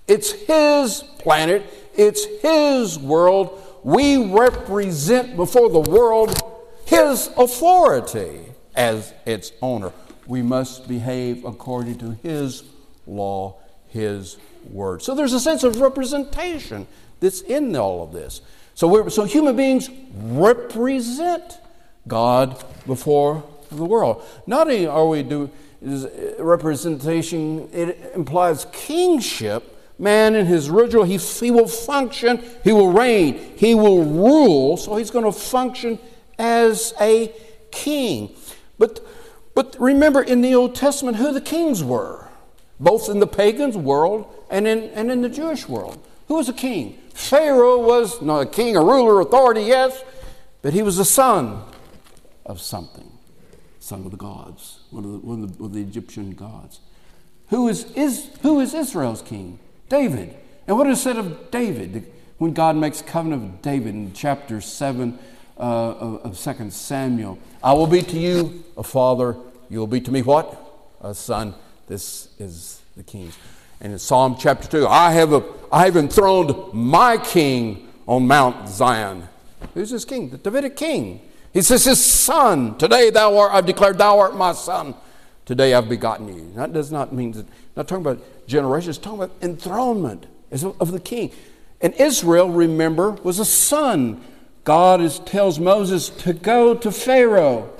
It's 0.08 0.32
His 0.32 1.02
planet. 1.18 1.66
It's 1.94 2.24
His 2.40 2.98
world. 2.98 3.60
We 3.82 4.16
represent 4.24 5.36
before 5.36 5.68
the 5.68 5.90
world 5.90 6.40
His 6.86 7.28
authority 7.36 8.40
as 8.74 9.12
its 9.26 9.52
owner. 9.60 9.92
We 10.26 10.40
must 10.40 10.88
behave 10.88 11.44
according 11.44 11.98
to 11.98 12.12
His 12.22 12.62
law, 13.06 13.58
His 13.88 14.38
word. 14.70 15.02
So 15.02 15.14
there's 15.14 15.34
a 15.34 15.40
sense 15.40 15.62
of 15.62 15.82
representation 15.82 16.86
that's 17.20 17.40
in 17.42 17.74
all 17.76 18.02
of 18.02 18.12
this. 18.12 18.40
So, 18.74 18.88
we're, 18.88 19.08
so 19.10 19.24
human 19.24 19.56
beings 19.56 19.88
represent 20.14 21.58
God 22.08 22.62
before 22.86 23.44
the 23.70 23.84
world. 23.84 24.22
Not 24.46 24.66
only 24.66 24.86
are 24.86 25.06
we 25.06 25.22
do 25.22 25.50
is 25.80 26.06
uh, 26.06 26.34
representation, 26.38 27.68
it 27.72 28.12
implies 28.14 28.66
kingship. 28.72 29.70
Man 29.96 30.34
in 30.34 30.46
his 30.46 30.68
original, 30.68 31.04
he, 31.04 31.18
he 31.18 31.52
will 31.52 31.68
function, 31.68 32.42
he 32.64 32.72
will 32.72 32.90
reign, 32.90 33.38
he 33.56 33.76
will 33.76 34.02
rule, 34.02 34.76
so 34.76 34.96
he's 34.96 35.10
going 35.10 35.24
to 35.24 35.30
function 35.30 36.00
as 36.36 36.92
a 37.00 37.32
king. 37.70 38.34
But, 38.76 39.06
but 39.54 39.76
remember 39.78 40.20
in 40.20 40.40
the 40.40 40.52
Old 40.56 40.74
Testament 40.74 41.18
who 41.18 41.32
the 41.32 41.40
kings 41.40 41.84
were, 41.84 42.26
both 42.80 43.08
in 43.08 43.20
the 43.20 43.26
pagans 43.28 43.76
world 43.76 44.26
and 44.50 44.66
in, 44.66 44.90
and 44.90 45.12
in 45.12 45.22
the 45.22 45.28
Jewish 45.28 45.68
world. 45.68 46.04
Who 46.26 46.34
was 46.34 46.48
a 46.48 46.52
king? 46.52 46.98
Pharaoh 47.14 47.78
was 47.78 48.20
not 48.20 48.40
a 48.40 48.46
king, 48.46 48.76
a 48.76 48.82
ruler, 48.82 49.20
authority, 49.20 49.62
yes, 49.62 50.04
but 50.62 50.74
he 50.74 50.82
was 50.82 50.98
a 50.98 51.04
son 51.04 51.62
of 52.44 52.60
something, 52.60 53.10
son 53.78 54.04
of 54.04 54.10
the 54.10 54.16
gods, 54.16 54.80
one 54.90 55.04
of 55.04 55.12
the, 55.12 55.18
one 55.18 55.42
of 55.42 55.56
the, 55.56 55.62
one 55.62 55.70
of 55.70 55.74
the 55.74 55.80
Egyptian 55.80 56.34
gods. 56.34 56.80
Who 57.48 57.68
is, 57.68 57.84
is, 57.92 58.30
who 58.42 58.60
is 58.60 58.74
Israel's 58.74 59.22
king? 59.22 59.60
David. 59.88 60.34
And 60.66 60.76
what 60.76 60.88
is 60.88 61.00
said 61.00 61.16
of 61.16 61.50
David 61.52 62.12
when 62.38 62.52
God 62.52 62.76
makes 62.76 63.00
covenant 63.00 63.44
of 63.44 63.62
David 63.62 63.94
in 63.94 64.12
chapter 64.12 64.60
7 64.60 65.18
uh, 65.56 65.60
of, 65.60 66.46
of 66.46 66.56
2 66.56 66.70
Samuel? 66.70 67.38
I 67.62 67.74
will 67.74 67.86
be 67.86 68.02
to 68.02 68.18
you 68.18 68.64
a 68.76 68.82
father, 68.82 69.36
you 69.70 69.78
will 69.78 69.86
be 69.86 70.00
to 70.00 70.10
me 70.10 70.22
what? 70.22 70.60
A 71.00 71.14
son. 71.14 71.54
This 71.86 72.28
is 72.40 72.82
the 72.96 73.04
king. 73.04 73.30
And 73.84 73.92
in 73.92 73.98
Psalm 73.98 74.36
chapter 74.38 74.66
2, 74.66 74.86
I 74.86 75.12
have, 75.12 75.34
a, 75.34 75.44
I 75.70 75.84
have 75.84 75.98
enthroned 75.98 76.72
my 76.72 77.18
king 77.18 77.86
on 78.08 78.26
Mount 78.26 78.66
Zion. 78.66 79.28
Who's 79.74 79.90
this 79.90 80.06
king? 80.06 80.30
The 80.30 80.38
Davidic 80.38 80.74
king. 80.74 81.20
He 81.52 81.60
says, 81.60 81.84
His 81.84 82.02
son, 82.02 82.78
today 82.78 83.10
thou 83.10 83.36
art, 83.36 83.52
I've 83.52 83.66
declared 83.66 83.98
thou 83.98 84.20
art 84.20 84.34
my 84.36 84.52
son. 84.52 84.94
Today 85.44 85.74
I've 85.74 85.90
begotten 85.90 86.34
you. 86.34 86.50
That 86.54 86.72
does 86.72 86.90
not 86.90 87.12
mean 87.12 87.32
that, 87.32 87.44
not 87.76 87.86
talking 87.86 88.06
about 88.06 88.46
generations, 88.46 88.96
talking 88.96 89.22
about 89.22 89.36
enthronement 89.42 90.28
of 90.50 90.90
the 90.90 90.98
king. 90.98 91.30
And 91.82 91.92
Israel, 91.96 92.48
remember, 92.48 93.10
was 93.10 93.38
a 93.38 93.44
son. 93.44 94.24
God 94.64 95.02
is, 95.02 95.18
tells 95.18 95.58
Moses 95.58 96.08
to 96.08 96.32
go 96.32 96.74
to 96.74 96.90
Pharaoh 96.90 97.70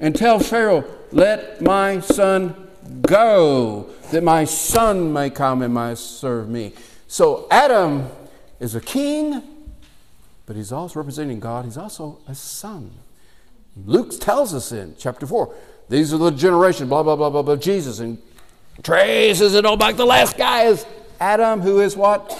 and 0.00 0.14
tell 0.14 0.38
Pharaoh, 0.38 0.84
let 1.12 1.62
my 1.62 2.00
son 2.00 2.68
go, 3.00 3.88
that 4.10 4.22
my 4.22 4.44
son 4.44 5.12
may 5.12 5.30
come 5.30 5.62
and 5.62 5.74
may 5.74 5.94
serve 5.94 6.48
me. 6.48 6.72
So 7.08 7.46
Adam 7.50 8.08
is 8.60 8.74
a 8.74 8.80
king, 8.80 9.42
but 10.46 10.56
he's 10.56 10.72
also 10.72 11.00
representing 11.00 11.40
God. 11.40 11.64
He's 11.64 11.76
also 11.76 12.18
a 12.26 12.34
son. 12.34 12.90
Luke 13.84 14.18
tells 14.18 14.54
us 14.54 14.72
in 14.72 14.94
chapter 14.98 15.26
4 15.26 15.54
these 15.88 16.12
are 16.12 16.18
the 16.18 16.30
generation, 16.30 16.88
blah, 16.88 17.02
blah, 17.02 17.16
blah, 17.16 17.30
blah, 17.30 17.42
blah, 17.42 17.56
Jesus. 17.56 18.00
And 18.00 18.18
traces 18.82 19.54
it 19.54 19.64
all 19.64 19.76
back. 19.76 19.96
The 19.96 20.06
last 20.06 20.36
guy 20.36 20.64
is 20.64 20.84
Adam, 21.20 21.60
who 21.60 21.80
is 21.80 21.96
what? 21.96 22.38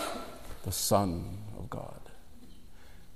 The 0.64 0.72
Son 0.72 1.24
of 1.58 1.70
God. 1.70 2.00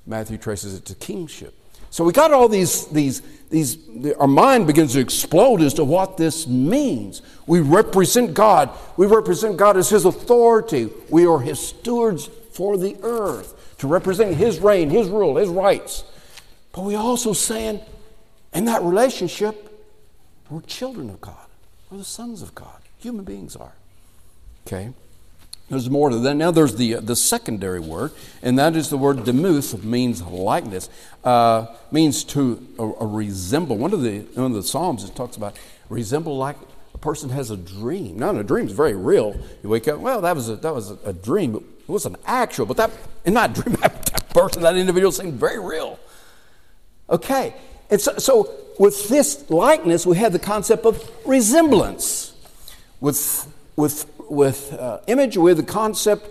Matthew 0.07 0.39
traces 0.39 0.75
it 0.75 0.85
to 0.87 0.95
kingship. 0.95 1.55
So 1.91 2.05
we 2.05 2.13
got 2.13 2.33
all 2.33 2.49
these, 2.49 2.87
these, 2.87 3.21
these, 3.51 3.79
our 4.19 4.29
mind 4.29 4.67
begins 4.67 4.93
to 4.93 5.01
explode 5.01 5.61
as 5.61 5.75
to 5.75 5.85
what 5.85 6.17
this 6.17 6.47
means. 6.47 7.21
We 7.47 7.61
represent 7.61 8.33
God. 8.33 8.71
We 8.97 9.07
represent 9.07 9.57
God 9.57 9.77
as 9.77 9.91
His 9.91 10.05
authority. 10.05 10.89
We 11.09 11.27
are 11.27 11.41
His 11.41 11.59
stewards 11.59 12.27
for 12.53 12.77
the 12.77 12.97
earth 13.03 13.77
to 13.79 13.89
represent 13.89 14.37
His 14.37 14.61
reign, 14.61 14.89
His 14.89 15.09
rule, 15.09 15.37
His 15.37 15.49
rights. 15.49 16.05
But 16.73 16.83
we 16.83 16.95
also 16.95 17.33
saying, 17.33 17.81
in 18.55 18.67
that 18.67 18.83
relationship, 18.83 19.67
we're 20.49 20.61
children 20.63 21.11
of 21.11 21.21
God. 21.21 21.47
We're 21.91 21.99
the 21.99 22.05
sons 22.05 22.43
of 22.43 22.55
God. 22.55 22.81
Human 22.99 23.25
beings 23.25 23.57
are. 23.57 23.73
Okay? 24.67 24.91
There's 25.71 25.89
more 25.89 26.11
to 26.11 26.19
that. 26.19 26.35
Now 26.35 26.51
there's 26.51 26.75
the, 26.75 26.95
the 26.95 27.15
secondary 27.15 27.79
word, 27.79 28.11
and 28.43 28.59
that 28.59 28.75
is 28.75 28.91
the 28.91 28.99
word 28.99 29.25
demuth, 29.25 29.85
means 29.85 30.21
likeness, 30.21 30.91
uh, 31.23 31.67
means 31.93 32.25
to 32.25 32.67
a, 32.77 33.07
resemble. 33.07 33.79
One 33.79 33.93
of, 33.93 34.03
the, 34.03 34.19
one 34.35 34.47
of 34.47 34.55
the 34.55 34.65
Psalms 34.65 35.05
it 35.05 35.15
talks 35.15 35.37
about 35.37 35.57
resemble 35.89 36.37
like 36.37 36.57
a 36.93 36.99
person 36.99 37.31
has 37.31 37.53
a 37.53 37.57
dream. 37.57 38.19
Now, 38.19 38.37
a 38.37 38.43
dream 38.43 38.67
is 38.67 38.73
very 38.73 38.97
real. 38.97 39.39
You 39.63 39.69
wake 39.69 39.87
up, 39.87 40.01
well, 40.01 40.21
that 40.23 40.35
was 40.35 40.49
a, 40.49 40.57
that 40.57 40.75
was 40.75 40.91
a, 40.91 40.99
a 41.05 41.13
dream. 41.13 41.55
It 41.55 41.89
wasn't 41.89 42.17
actual, 42.27 42.67
but 42.67 42.77
that 42.77 42.91
in 43.25 43.35
that 43.35 43.53
dream, 43.55 43.77
that 43.77 44.29
person, 44.31 44.63
that 44.63 44.77
individual 44.77 45.13
seemed 45.13 45.35
very 45.35 45.61
real. 45.61 46.01
Okay, 47.09 47.55
and 47.91 48.01
so, 48.01 48.19
so 48.19 48.55
with 48.81 49.09
this 49.09 49.49
likeness, 49.51 50.05
we 50.05 50.17
have 50.17 50.33
the 50.33 50.41
concept 50.41 50.85
of 50.85 51.09
resemblance. 51.25 52.27
With, 53.01 53.47
with, 53.77 54.05
with 54.31 54.73
uh, 54.73 55.01
image, 55.09 55.37
we 55.37 55.51
have 55.51 55.59
the 55.59 55.63
concept 55.63 56.29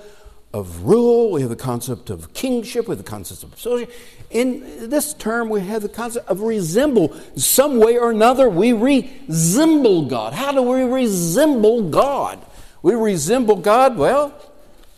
of 0.54 0.82
rule, 0.84 1.32
we 1.32 1.42
have 1.42 1.50
the 1.50 1.56
concept 1.56 2.10
of 2.10 2.34
kingship, 2.34 2.88
we 2.88 2.96
have 2.96 3.04
the 3.04 3.10
concept 3.10 3.44
of 3.44 3.54
association. 3.54 3.94
In 4.32 4.90
this 4.90 5.14
term, 5.14 5.50
we 5.50 5.62
have 5.62 5.82
the 5.82 5.90
concept 5.90 6.28
of 6.28 6.42
resemble. 6.42 7.16
Some 7.36 7.80
way 7.80 7.98
or 7.98 8.12
another, 8.12 8.50
we 8.50 8.74
resemble 8.74 10.06
God. 10.06 10.34
How 10.34 10.52
do 10.52 10.62
we 10.62 10.82
resemble 10.84 11.90
God? 11.90 12.44
We 12.82 12.94
resemble 12.94 13.58
God, 13.58 13.98
well, 13.98 14.34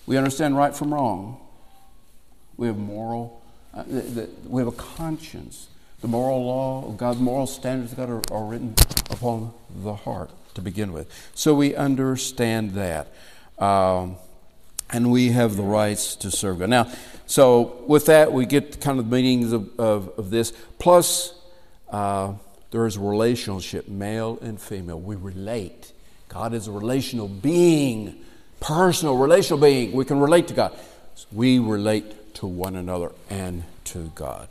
we 0.05 0.17
understand 0.17 0.55
right 0.55 0.75
from 0.75 0.93
wrong. 0.93 1.39
We 2.55 2.67
have 2.67 2.77
moral, 2.77 3.41
uh, 3.73 3.83
we 4.47 4.61
have 4.61 4.67
a 4.67 4.77
conscience. 4.77 5.67
The 6.01 6.07
moral 6.07 6.45
law 6.45 6.87
of 6.87 6.97
God, 6.97 7.19
moral 7.19 7.47
standards 7.47 7.91
of 7.91 7.97
God 7.97 8.09
are, 8.09 8.21
are 8.31 8.45
written 8.45 8.75
upon 9.09 9.53
the 9.83 9.93
heart 9.93 10.31
to 10.55 10.61
begin 10.61 10.93
with. 10.93 11.09
So 11.33 11.53
we 11.53 11.75
understand 11.75 12.71
that. 12.71 13.07
Um, 13.57 14.17
and 14.91 15.11
we 15.11 15.29
have 15.29 15.55
the 15.55 15.63
rights 15.63 16.15
to 16.17 16.31
serve 16.31 16.59
God. 16.59 16.69
Now, 16.69 16.91
so 17.25 17.83
with 17.87 18.07
that, 18.07 18.33
we 18.33 18.45
get 18.45 18.81
kind 18.81 18.99
of 18.99 19.09
the 19.09 19.15
meanings 19.15 19.53
of, 19.53 19.79
of, 19.79 20.09
of 20.19 20.29
this. 20.29 20.51
Plus, 20.79 21.33
uh, 21.89 22.33
there 22.71 22.85
is 22.85 22.97
a 22.97 22.99
relationship, 22.99 23.87
male 23.87 24.37
and 24.41 24.59
female. 24.59 24.99
We 24.99 25.15
relate. 25.15 25.93
God 26.27 26.53
is 26.53 26.67
a 26.67 26.71
relational 26.71 27.27
being, 27.27 28.21
personal, 28.59 29.17
relational 29.17 29.59
being. 29.59 29.91
We 29.91 30.05
can 30.05 30.19
relate 30.19 30.47
to 30.49 30.53
God. 30.53 30.77
We 31.31 31.59
relate 31.59 32.35
to 32.35 32.47
one 32.47 32.75
another 32.75 33.11
and 33.29 33.63
to 33.85 34.11
God. 34.15 34.49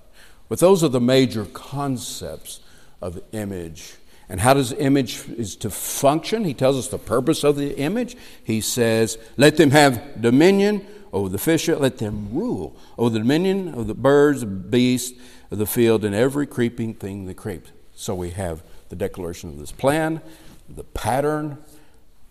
But 0.48 0.58
those 0.58 0.82
are 0.84 0.88
the 0.88 1.00
major 1.00 1.46
concepts 1.46 2.60
of 3.00 3.20
image. 3.32 3.94
And 4.30 4.40
how 4.40 4.54
does 4.54 4.72
image 4.72 5.28
is 5.36 5.56
to 5.56 5.70
function? 5.70 6.44
He 6.44 6.54
tells 6.54 6.78
us 6.78 6.86
the 6.86 6.98
purpose 6.98 7.42
of 7.42 7.56
the 7.56 7.76
image. 7.76 8.16
He 8.44 8.60
says, 8.60 9.18
"Let 9.36 9.56
them 9.56 9.72
have 9.72 10.22
dominion 10.22 10.86
over 11.12 11.28
the 11.28 11.36
fish; 11.36 11.66
let 11.66 11.98
them 11.98 12.28
rule 12.32 12.76
over 12.96 13.10
the 13.10 13.18
dominion 13.18 13.74
of 13.74 13.88
the 13.88 13.94
birds, 13.94 14.40
the 14.40 14.46
beasts 14.46 15.18
of 15.50 15.58
the 15.58 15.66
field, 15.66 16.04
and 16.04 16.14
every 16.14 16.46
creeping 16.46 16.94
thing 16.94 17.26
that 17.26 17.34
creeps." 17.34 17.72
So 17.96 18.14
we 18.14 18.30
have 18.30 18.62
the 18.88 18.94
declaration 18.94 19.50
of 19.50 19.58
this 19.58 19.72
plan, 19.72 20.20
the 20.68 20.84
pattern, 20.84 21.58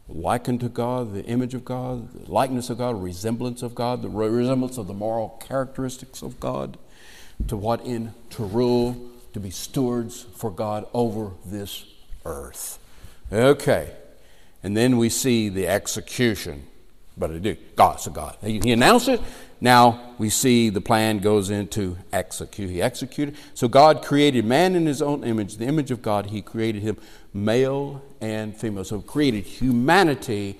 likened 0.07 0.61
to 0.61 0.69
God, 0.69 1.13
the 1.13 1.25
image 1.25 1.53
of 1.53 1.65
God, 1.65 2.25
the 2.25 2.31
likeness 2.31 2.69
of 2.69 2.77
God, 2.77 3.03
resemblance 3.03 3.61
of 3.61 3.75
God, 3.75 4.01
the 4.01 4.09
resemblance 4.09 4.77
of 4.77 4.87
the 4.87 4.93
moral 4.93 5.37
characteristics 5.45 6.21
of 6.21 6.39
God 6.39 6.77
to 7.47 7.57
what 7.57 7.85
in 7.85 8.13
to 8.31 8.43
rule, 8.45 8.95
to 9.33 9.39
be 9.39 9.49
stewards 9.49 10.25
for 10.35 10.51
God 10.51 10.85
over 10.93 11.31
this 11.45 11.85
earth. 12.25 12.79
Okay. 13.31 13.91
And 14.63 14.75
then 14.75 14.97
we 14.97 15.09
see 15.09 15.49
the 15.49 15.67
execution. 15.67 16.63
But 17.17 17.31
I 17.31 17.37
do. 17.37 17.57
God's 17.75 18.07
a 18.07 18.09
God. 18.11 18.37
He 18.41 18.71
announced 18.71 19.09
it. 19.09 19.21
Now 19.61 20.15
we 20.17 20.29
see 20.29 20.69
the 20.69 20.81
plan 20.81 21.19
goes 21.19 21.49
into 21.49 21.97
execute. 22.13 22.69
He 22.69 22.81
executed. 22.81 23.35
So 23.53 23.67
God 23.67 24.03
created 24.03 24.45
man 24.45 24.73
in 24.75 24.85
his 24.85 25.01
own 25.01 25.23
image, 25.25 25.57
the 25.57 25.65
image 25.65 25.91
of 25.91 26.01
God. 26.01 26.27
He 26.27 26.41
created 26.41 26.81
him 26.81 26.97
male 27.33 28.01
and 28.21 28.55
female. 28.55 28.85
So 28.85 29.01
created 29.01 29.43
humanity 29.43 30.57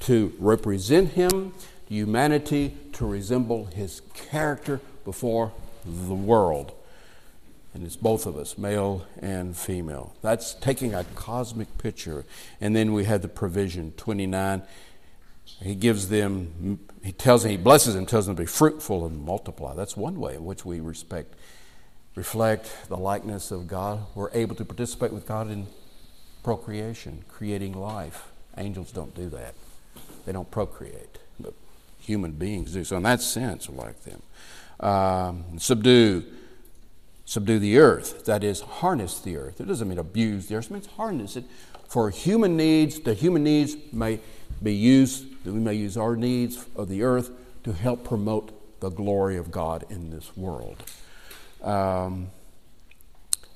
to 0.00 0.34
represent 0.38 1.12
him, 1.12 1.54
humanity 1.88 2.76
to 2.92 3.06
resemble 3.06 3.66
his 3.66 4.02
character 4.14 4.80
before 5.04 5.52
the 5.84 6.14
world. 6.14 6.72
And 7.74 7.84
it's 7.84 7.96
both 7.96 8.26
of 8.26 8.36
us, 8.36 8.58
male 8.58 9.06
and 9.20 9.56
female. 9.56 10.14
That's 10.20 10.54
taking 10.54 10.94
a 10.94 11.04
cosmic 11.14 11.78
picture. 11.78 12.24
And 12.60 12.76
then 12.76 12.92
we 12.92 13.04
have 13.04 13.22
the 13.22 13.28
provision, 13.28 13.92
29. 13.96 14.62
He 15.62 15.74
gives 15.74 16.08
them, 16.08 16.80
he 17.02 17.12
tells 17.12 17.42
them, 17.42 17.50
he 17.50 17.56
blesses 17.56 17.94
them, 17.94 18.04
tells 18.04 18.26
them 18.26 18.36
to 18.36 18.42
be 18.42 18.46
fruitful 18.46 19.06
and 19.06 19.24
multiply. 19.24 19.74
That's 19.74 19.96
one 19.96 20.20
way 20.20 20.34
in 20.34 20.44
which 20.44 20.64
we 20.64 20.80
respect, 20.80 21.34
reflect 22.14 22.70
the 22.88 22.96
likeness 22.96 23.50
of 23.50 23.68
God. 23.68 24.00
We're 24.14 24.30
able 24.32 24.54
to 24.56 24.64
participate 24.64 25.12
with 25.12 25.26
God 25.26 25.50
in 25.50 25.66
procreation, 26.42 27.24
creating 27.28 27.72
life. 27.72 28.28
Angels 28.58 28.92
don't 28.92 29.14
do 29.14 29.30
that. 29.30 29.54
They 30.26 30.32
don't 30.32 30.50
procreate, 30.50 31.18
but 31.40 31.54
human 31.98 32.32
beings 32.32 32.72
do. 32.72 32.84
So 32.84 32.98
in 32.98 33.02
that 33.04 33.22
sense, 33.22 33.68
we're 33.68 33.82
like 33.82 34.02
them 34.02 34.22
um, 34.82 35.44
subdue, 35.58 36.24
subdue 37.24 37.58
the 37.58 37.78
earth. 37.78 38.24
That 38.24 38.44
is, 38.44 38.60
harness 38.60 39.20
the 39.20 39.36
earth. 39.36 39.60
It 39.60 39.68
doesn't 39.68 39.88
mean 39.88 39.98
abuse 39.98 40.46
the 40.46 40.56
earth. 40.56 40.66
It 40.66 40.74
means 40.74 40.86
harness 40.86 41.36
it 41.36 41.44
for 41.88 42.10
human 42.10 42.56
needs. 42.56 43.00
The 43.00 43.14
human 43.14 43.44
needs 43.44 43.76
may 43.92 44.20
be 44.62 44.74
used. 44.74 45.26
We 45.44 45.52
may 45.52 45.74
use 45.74 45.96
our 45.96 46.16
needs 46.16 46.64
of 46.76 46.88
the 46.88 47.02
earth 47.02 47.30
to 47.64 47.72
help 47.72 48.04
promote 48.04 48.80
the 48.80 48.90
glory 48.90 49.36
of 49.36 49.50
God 49.50 49.84
in 49.90 50.10
this 50.10 50.36
world. 50.36 50.82
Um, 51.62 52.28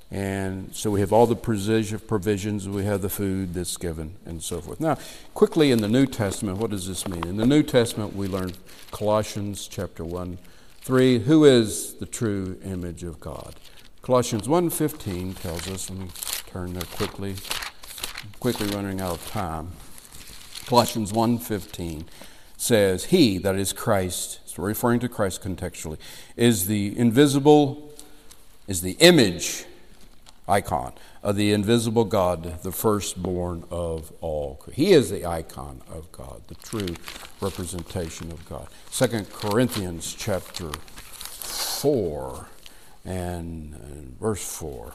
And 0.09 0.73
so 0.73 0.93
we 0.93 1.01
have 1.01 1.13
all 1.13 1.27
the 1.27 1.35
provisions, 1.35 2.69
we 2.69 2.85
have 2.85 3.03
the 3.03 3.09
food 3.09 3.55
that's 3.55 3.77
given, 3.77 4.15
and 4.25 4.41
so 4.41 4.61
forth. 4.61 4.79
Now, 4.79 4.99
quickly 5.35 5.73
in 5.73 5.81
the 5.81 5.89
New 5.89 6.07
Testament, 6.07 6.59
what 6.59 6.71
does 6.71 6.87
this 6.87 7.09
mean? 7.09 7.27
In 7.27 7.37
the 7.37 7.47
New 7.47 7.65
Testament, 7.65 8.15
we 8.15 8.29
learn 8.29 8.53
Colossians 8.93 9.67
chapter 9.67 10.05
1, 10.05 10.39
3, 10.87 11.19
who 11.19 11.45
is 11.45 11.95
the 11.95 12.07
true 12.07 12.61
image 12.65 13.03
of 13.03 13.19
God? 13.19 13.57
Colossians 14.03 14.47
1.15 14.47 15.37
tells 15.37 15.67
us, 15.67 15.91
let 15.91 15.99
me 15.99 16.07
turn 16.47 16.75
there 16.75 16.83
quickly, 16.83 17.35
quickly 18.39 18.69
running 18.69 19.01
out 19.01 19.15
of 19.15 19.29
time. 19.29 19.73
Colossians 20.67 21.11
1.15 21.11 22.05
says, 22.57 23.07
He, 23.07 23.37
that 23.39 23.57
is 23.57 23.73
Christ, 23.73 24.39
so 24.49 24.63
referring 24.63 25.01
to 25.01 25.09
Christ 25.09 25.43
contextually, 25.43 25.99
is 26.37 26.69
the 26.69 26.97
invisible, 26.97 27.93
is 28.69 28.81
the 28.81 28.93
image 29.01 29.65
icon 30.49 30.93
of 31.23 31.37
the 31.37 31.53
invisible 31.53 32.05
God, 32.05 32.63
the 32.63 32.73
firstborn 32.73 33.65
of 33.71 34.13
all. 34.21 34.63
He 34.73 34.93
is 34.93 35.11
the 35.11 35.27
icon 35.27 35.83
of 35.93 36.11
God, 36.13 36.43
the 36.47 36.55
true 36.57 36.95
representation 37.41 38.31
of 38.31 38.49
God. 38.49 38.69
Second 38.91 39.33
Corinthians 39.33 40.15
chapter 40.15 40.71
4 40.71 42.47
and, 43.05 43.75
verse 44.21 44.45
4. 44.57 44.95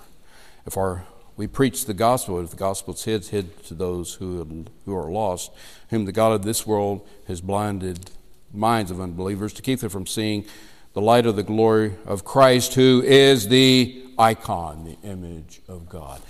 If 0.66 0.78
our 0.78 1.06
we 1.38 1.48
preach 1.48 1.86
the 1.86 1.94
gospel, 1.94 2.40
if 2.40 2.52
the 2.52 2.56
gospel 2.56 2.94
is 2.94 3.04
hid, 3.04 3.26
hid 3.26 3.64
to 3.66 3.74
those 3.74 4.16
who, 4.16 4.66
who 4.86 4.96
are 4.96 5.10
lost, 5.12 5.52
whom 5.90 6.06
the 6.06 6.12
God 6.12 6.34
of 6.34 6.44
this 6.44 6.68
world 6.68 7.08
has 7.28 7.42
blinded 7.42 8.12
minds 8.54 8.92
of 8.92 9.02
unbelievers 9.02 9.54
to 9.54 9.62
keep 9.62 9.80
them 9.80 9.90
from 9.90 10.06
seeing 10.06 10.46
the 10.94 11.02
light 11.02 11.26
of 11.26 11.36
the 11.36 11.44
glory 11.44 11.96
of 12.06 12.26
Christ, 12.26 12.74
who 12.74 13.02
is 13.02 13.48
the 13.48 14.04
icon, 14.18 14.84
the 14.84 15.08
image 15.08 15.62
of 15.68 15.88
God. 15.88 16.22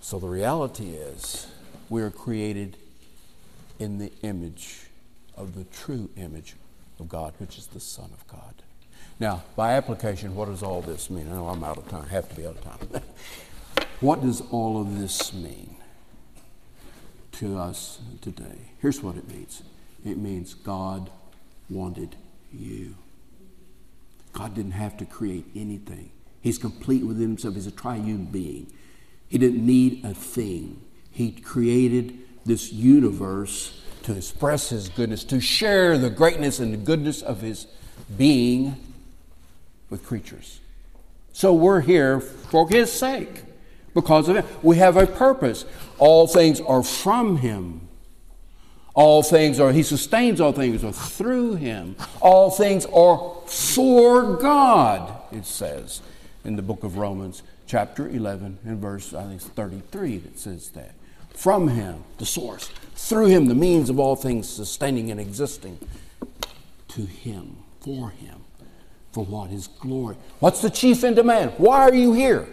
So 0.00 0.18
the 0.18 0.28
reality 0.28 0.90
is, 0.90 1.46
we 1.88 2.02
are 2.02 2.10
created 2.10 2.76
in 3.78 3.98
the 3.98 4.12
image 4.22 4.86
of 5.36 5.54
the 5.54 5.64
true 5.64 6.08
image 6.16 6.54
of 6.98 7.08
God, 7.08 7.34
which 7.38 7.58
is 7.58 7.66
the 7.66 7.80
Son 7.80 8.10
of 8.12 8.26
God. 8.26 8.54
Now, 9.18 9.42
by 9.54 9.74
application, 9.74 10.34
what 10.34 10.46
does 10.46 10.62
all 10.62 10.80
this 10.80 11.10
mean? 11.10 11.28
I 11.28 11.32
know 11.32 11.48
I'm 11.48 11.62
out 11.62 11.76
of 11.76 11.88
time, 11.88 12.04
I 12.06 12.12
have 12.12 12.28
to 12.30 12.34
be 12.34 12.46
out 12.46 12.56
of 12.56 12.64
time. 12.64 13.02
what 14.00 14.22
does 14.22 14.40
all 14.50 14.80
of 14.80 14.98
this 14.98 15.34
mean 15.34 15.76
to 17.32 17.58
us 17.58 17.98
today? 18.22 18.72
Here's 18.80 19.02
what 19.02 19.16
it 19.16 19.28
means 19.28 19.62
it 20.04 20.16
means 20.16 20.54
God 20.54 21.10
wanted 21.68 22.16
you. 22.52 22.96
God 24.32 24.54
didn't 24.54 24.72
have 24.72 24.96
to 24.98 25.04
create 25.04 25.46
anything. 25.54 26.10
He's 26.40 26.58
complete 26.58 27.04
within 27.04 27.28
himself. 27.28 27.54
He's 27.54 27.66
a 27.66 27.72
triune 27.72 28.26
being. 28.26 28.72
He 29.28 29.38
didn't 29.38 29.64
need 29.64 30.04
a 30.04 30.14
thing. 30.14 30.80
He 31.10 31.32
created 31.32 32.18
this 32.46 32.72
universe 32.72 33.80
to 34.04 34.16
express 34.16 34.70
his 34.70 34.88
goodness, 34.88 35.24
to 35.24 35.40
share 35.40 35.98
the 35.98 36.10
greatness 36.10 36.58
and 36.58 36.72
the 36.72 36.78
goodness 36.78 37.22
of 37.22 37.40
his 37.42 37.66
being 38.16 38.76
with 39.90 40.04
creatures. 40.06 40.60
So 41.32 41.52
we're 41.52 41.80
here 41.80 42.20
for 42.20 42.68
his 42.68 42.90
sake 42.90 43.44
because 43.94 44.28
of 44.28 44.36
it. 44.36 44.44
We 44.62 44.76
have 44.78 44.96
a 44.96 45.06
purpose. 45.06 45.64
All 45.98 46.26
things 46.26 46.60
are 46.60 46.82
from 46.82 47.36
him. 47.36 47.88
All 49.00 49.22
things 49.22 49.58
are, 49.58 49.72
he 49.72 49.82
sustains 49.82 50.42
all 50.42 50.52
things 50.52 50.84
are 50.84 50.92
through 50.92 51.54
him. 51.54 51.96
All 52.20 52.50
things 52.50 52.84
are 52.84 53.34
for 53.46 54.36
God, 54.36 55.22
it 55.32 55.46
says 55.46 56.02
in 56.44 56.56
the 56.56 56.60
book 56.60 56.84
of 56.84 56.98
Romans, 56.98 57.42
chapter 57.66 58.06
11, 58.06 58.58
and 58.62 58.78
verse, 58.78 59.14
I 59.14 59.22
think 59.22 59.40
33, 59.40 60.18
that 60.18 60.38
says 60.38 60.68
that. 60.72 60.94
From 61.30 61.68
him, 61.68 62.04
the 62.18 62.26
source, 62.26 62.68
through 62.94 63.28
him, 63.28 63.46
the 63.46 63.54
means 63.54 63.88
of 63.88 63.98
all 63.98 64.16
things 64.16 64.46
sustaining 64.46 65.10
and 65.10 65.18
existing, 65.18 65.78
to 66.88 67.06
him, 67.06 67.56
for 67.80 68.10
him, 68.10 68.42
for 69.12 69.24
what 69.24 69.50
is 69.50 69.66
glory. 69.66 70.16
What's 70.40 70.60
the 70.60 70.68
chief 70.68 71.04
end 71.04 71.18
of 71.18 71.24
man? 71.24 71.48
Why 71.56 71.88
are 71.88 71.94
you 71.94 72.12
here? 72.12 72.46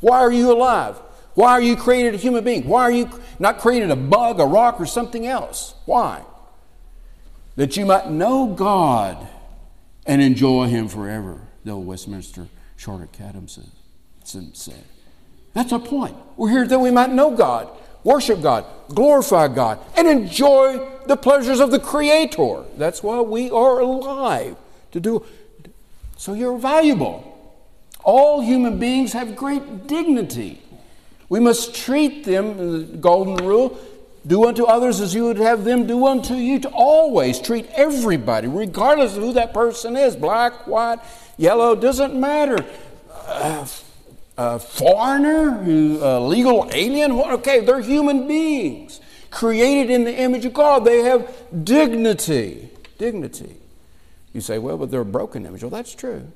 Why 0.00 0.18
are 0.18 0.32
you 0.32 0.52
alive? 0.52 1.00
Why 1.34 1.52
are 1.52 1.60
you 1.60 1.76
created 1.76 2.14
a 2.14 2.18
human 2.18 2.44
being? 2.44 2.66
Why 2.66 2.82
are 2.82 2.90
you 2.90 3.10
not 3.38 3.58
created 3.58 3.90
a 3.90 3.96
bug, 3.96 4.38
a 4.40 4.44
rock, 4.44 4.80
or 4.80 4.86
something 4.86 5.26
else? 5.26 5.74
Why? 5.86 6.22
That 7.56 7.76
you 7.76 7.86
might 7.86 8.10
know 8.10 8.46
God 8.46 9.26
and 10.06 10.20
enjoy 10.20 10.66
Him 10.66 10.88
forever, 10.88 11.40
old 11.66 11.86
Westminster 11.86 12.48
Shorter 12.76 13.08
Catechism 13.12 13.70
said. 14.24 14.84
That's 15.54 15.72
our 15.72 15.78
point. 15.78 16.16
We're 16.36 16.50
here 16.50 16.66
that 16.66 16.78
we 16.78 16.90
might 16.90 17.10
know 17.10 17.36
God, 17.36 17.68
worship 18.04 18.40
God, 18.42 18.64
glorify 18.88 19.48
God, 19.48 19.78
and 19.96 20.08
enjoy 20.08 20.88
the 21.06 21.16
pleasures 21.16 21.60
of 21.60 21.70
the 21.70 21.78
Creator. 21.78 22.64
That's 22.76 23.02
why 23.02 23.20
we 23.20 23.50
are 23.50 23.80
alive 23.80 24.56
to 24.92 25.00
do. 25.00 25.24
So 26.16 26.34
you're 26.34 26.58
valuable. 26.58 27.28
All 28.04 28.40
human 28.40 28.78
beings 28.78 29.12
have 29.12 29.36
great 29.36 29.86
dignity. 29.86 30.62
We 31.32 31.40
must 31.40 31.74
treat 31.74 32.24
them, 32.24 32.58
the 32.58 32.98
golden 32.98 33.36
rule, 33.36 33.80
do 34.26 34.46
unto 34.46 34.64
others 34.64 35.00
as 35.00 35.14
you 35.14 35.24
would 35.24 35.38
have 35.38 35.64
them 35.64 35.86
do 35.86 36.06
unto 36.06 36.34
you. 36.34 36.58
To 36.58 36.68
always 36.68 37.40
treat 37.40 37.64
everybody, 37.70 38.48
regardless 38.48 39.16
of 39.16 39.22
who 39.22 39.32
that 39.32 39.54
person 39.54 39.96
is 39.96 40.14
black, 40.14 40.66
white, 40.66 40.98
yellow, 41.38 41.74
doesn't 41.74 42.14
matter. 42.14 42.62
Uh, 43.26 43.66
a 44.36 44.58
foreigner, 44.58 45.62
a 46.02 46.20
legal 46.20 46.68
alien, 46.70 47.12
okay, 47.12 47.64
they're 47.64 47.80
human 47.80 48.28
beings 48.28 49.00
created 49.30 49.88
in 49.88 50.04
the 50.04 50.14
image 50.14 50.44
of 50.44 50.52
God. 50.52 50.84
They 50.84 50.98
have 50.98 51.34
dignity. 51.64 52.68
Dignity. 52.98 53.56
You 54.34 54.42
say, 54.42 54.58
well, 54.58 54.76
but 54.76 54.90
they're 54.90 55.00
a 55.00 55.06
broken 55.06 55.46
image. 55.46 55.62
Well, 55.62 55.70
that's 55.70 55.94
true. 55.94 56.30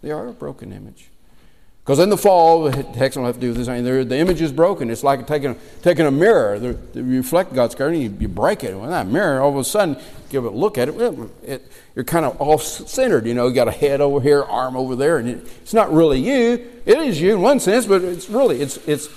They 0.00 0.10
are 0.10 0.28
a 0.28 0.32
broken 0.32 0.72
image. 0.72 1.10
Because 1.90 2.04
in 2.04 2.08
the 2.08 2.16
fall, 2.16 2.70
Hex 2.70 3.16
don't 3.16 3.24
have 3.24 3.34
to 3.34 3.40
do 3.40 3.52
this. 3.52 3.66
Mean, 3.66 3.82
the 3.82 4.16
image 4.16 4.40
is 4.40 4.52
broken. 4.52 4.90
It's 4.90 5.02
like 5.02 5.26
taking, 5.26 5.58
taking 5.82 6.06
a 6.06 6.10
mirror, 6.12 6.56
the, 6.60 7.02
reflect 7.02 7.52
God's 7.52 7.74
and 7.74 8.00
you, 8.00 8.16
you 8.20 8.28
break 8.28 8.62
it. 8.62 8.78
When 8.78 8.90
that 8.90 9.08
mirror, 9.08 9.40
all 9.40 9.50
of 9.50 9.56
a 9.56 9.64
sudden, 9.64 10.00
give 10.28 10.44
it 10.44 10.52
a 10.52 10.56
look 10.56 10.78
at 10.78 10.88
it, 10.88 10.94
it, 10.94 11.30
it 11.42 11.72
you're 11.96 12.04
kind 12.04 12.24
of 12.24 12.40
off 12.40 12.62
centered. 12.62 13.26
You 13.26 13.34
know, 13.34 13.48
you 13.48 13.54
got 13.56 13.66
a 13.66 13.72
head 13.72 14.00
over 14.00 14.20
here, 14.20 14.44
arm 14.44 14.76
over 14.76 14.94
there, 14.94 15.18
and 15.18 15.28
it, 15.28 15.48
it's 15.62 15.74
not 15.74 15.92
really 15.92 16.20
you. 16.20 16.64
It 16.86 16.96
is 16.96 17.20
you 17.20 17.34
in 17.34 17.40
one 17.40 17.58
sense, 17.58 17.86
but 17.86 18.02
it's 18.02 18.30
really 18.30 18.62
it's 18.62 18.76
it's 18.86 19.08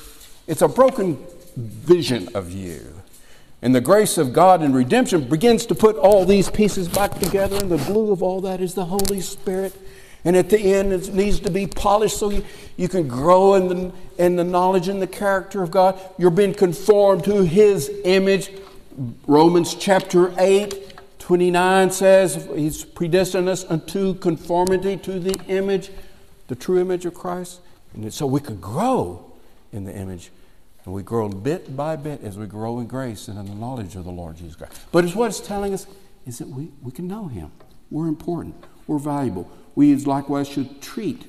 it's 0.47 0.63
a 0.63 0.67
broken 0.67 1.23
vision 1.55 2.27
of 2.33 2.51
you. 2.51 2.91
And 3.61 3.75
the 3.75 3.81
grace 3.81 4.17
of 4.17 4.33
God 4.33 4.63
and 4.63 4.73
redemption 4.73 5.29
begins 5.29 5.67
to 5.67 5.75
put 5.75 5.95
all 5.95 6.25
these 6.25 6.49
pieces 6.49 6.87
back 6.87 7.19
together, 7.19 7.55
and 7.57 7.69
the 7.69 7.77
glue 7.77 8.11
of 8.11 8.23
all 8.23 8.41
that 8.41 8.61
is 8.61 8.73
the 8.73 8.85
Holy 8.85 9.21
Spirit. 9.21 9.75
And 10.25 10.37
at 10.37 10.49
the 10.49 10.59
end, 10.59 10.93
it 10.93 11.13
needs 11.13 11.39
to 11.41 11.51
be 11.51 11.67
polished 11.67 12.17
so 12.17 12.29
you, 12.29 12.45
you 12.77 12.87
can 12.87 13.07
grow 13.07 13.55
in 13.55 13.67
the, 13.67 13.93
in 14.17 14.35
the 14.37 14.43
knowledge 14.43 14.87
and 14.87 15.01
the 15.01 15.07
character 15.07 15.61
of 15.61 15.71
God. 15.71 15.99
You're 16.17 16.31
being 16.31 16.53
conformed 16.53 17.25
to 17.25 17.43
His 17.43 17.91
image. 18.05 18.51
Romans 19.27 19.75
chapter 19.75 20.33
8, 20.37 21.19
29 21.19 21.91
says, 21.91 22.47
He's 22.55 22.85
predestined 22.85 23.49
us 23.49 23.65
unto 23.65 24.13
conformity 24.15 24.95
to 24.97 25.19
the 25.19 25.37
image, 25.47 25.91
the 26.47 26.55
true 26.55 26.79
image 26.79 27.05
of 27.05 27.13
Christ. 27.13 27.59
And 27.93 28.11
so 28.13 28.25
we 28.25 28.39
can 28.39 28.61
grow 28.61 29.33
in 29.73 29.83
the 29.83 29.93
image. 29.93 30.31
And 30.85 30.93
we 30.93 31.03
grow 31.03 31.27
bit 31.27 31.75
by 31.75 31.95
bit 31.95 32.23
as 32.23 32.37
we 32.37 32.45
grow 32.45 32.79
in 32.79 32.87
grace 32.87 33.27
and 33.27 33.37
in 33.37 33.45
the 33.45 33.55
knowledge 33.55 33.95
of 33.95 34.05
the 34.05 34.11
Lord 34.11 34.37
Jesus 34.37 34.55
Christ. 34.55 34.79
But 34.91 35.03
it's 35.03 35.15
what 35.15 35.27
it's 35.27 35.39
telling 35.39 35.73
us 35.73 35.85
is 36.25 36.37
that 36.39 36.47
we, 36.47 36.71
we 36.81 36.91
can 36.91 37.07
know 37.07 37.27
Him. 37.27 37.51
We're 37.89 38.07
important. 38.07 38.55
We're 38.87 38.99
valuable 38.99 39.49
we 39.75 39.95
likewise 39.95 40.47
should 40.47 40.81
treat 40.81 41.27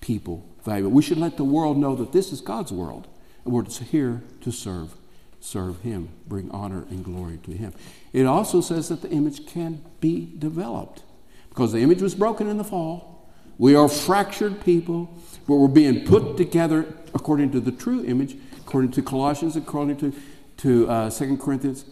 people 0.00 0.46
valuable. 0.64 0.90
We 0.90 1.02
should 1.02 1.18
let 1.18 1.36
the 1.36 1.44
world 1.44 1.76
know 1.78 1.94
that 1.96 2.12
this 2.12 2.32
is 2.32 2.40
God's 2.40 2.72
world, 2.72 3.08
and 3.44 3.52
we're 3.52 3.64
here 3.64 4.22
to 4.42 4.50
serve, 4.50 4.94
serve 5.40 5.80
Him, 5.80 6.10
bring 6.26 6.50
honor 6.50 6.86
and 6.90 7.04
glory 7.04 7.38
to 7.44 7.52
Him. 7.52 7.72
It 8.12 8.26
also 8.26 8.60
says 8.60 8.88
that 8.88 9.02
the 9.02 9.10
image 9.10 9.46
can 9.46 9.84
be 10.00 10.32
developed 10.38 11.02
because 11.48 11.72
the 11.72 11.80
image 11.80 12.00
was 12.00 12.14
broken 12.14 12.48
in 12.48 12.58
the 12.58 12.64
fall. 12.64 13.30
We 13.58 13.74
are 13.74 13.88
fractured 13.88 14.64
people, 14.64 15.10
but 15.46 15.56
we're 15.56 15.68
being 15.68 16.06
put 16.06 16.36
together 16.36 16.94
according 17.14 17.52
to 17.52 17.60
the 17.60 17.72
true 17.72 18.04
image, 18.04 18.36
according 18.58 18.92
to 18.92 19.02
Colossians, 19.02 19.56
according 19.56 19.98
to, 19.98 20.12
to 20.58 20.88
uh, 20.88 21.10
2 21.10 21.36
Corinthians, 21.36 21.84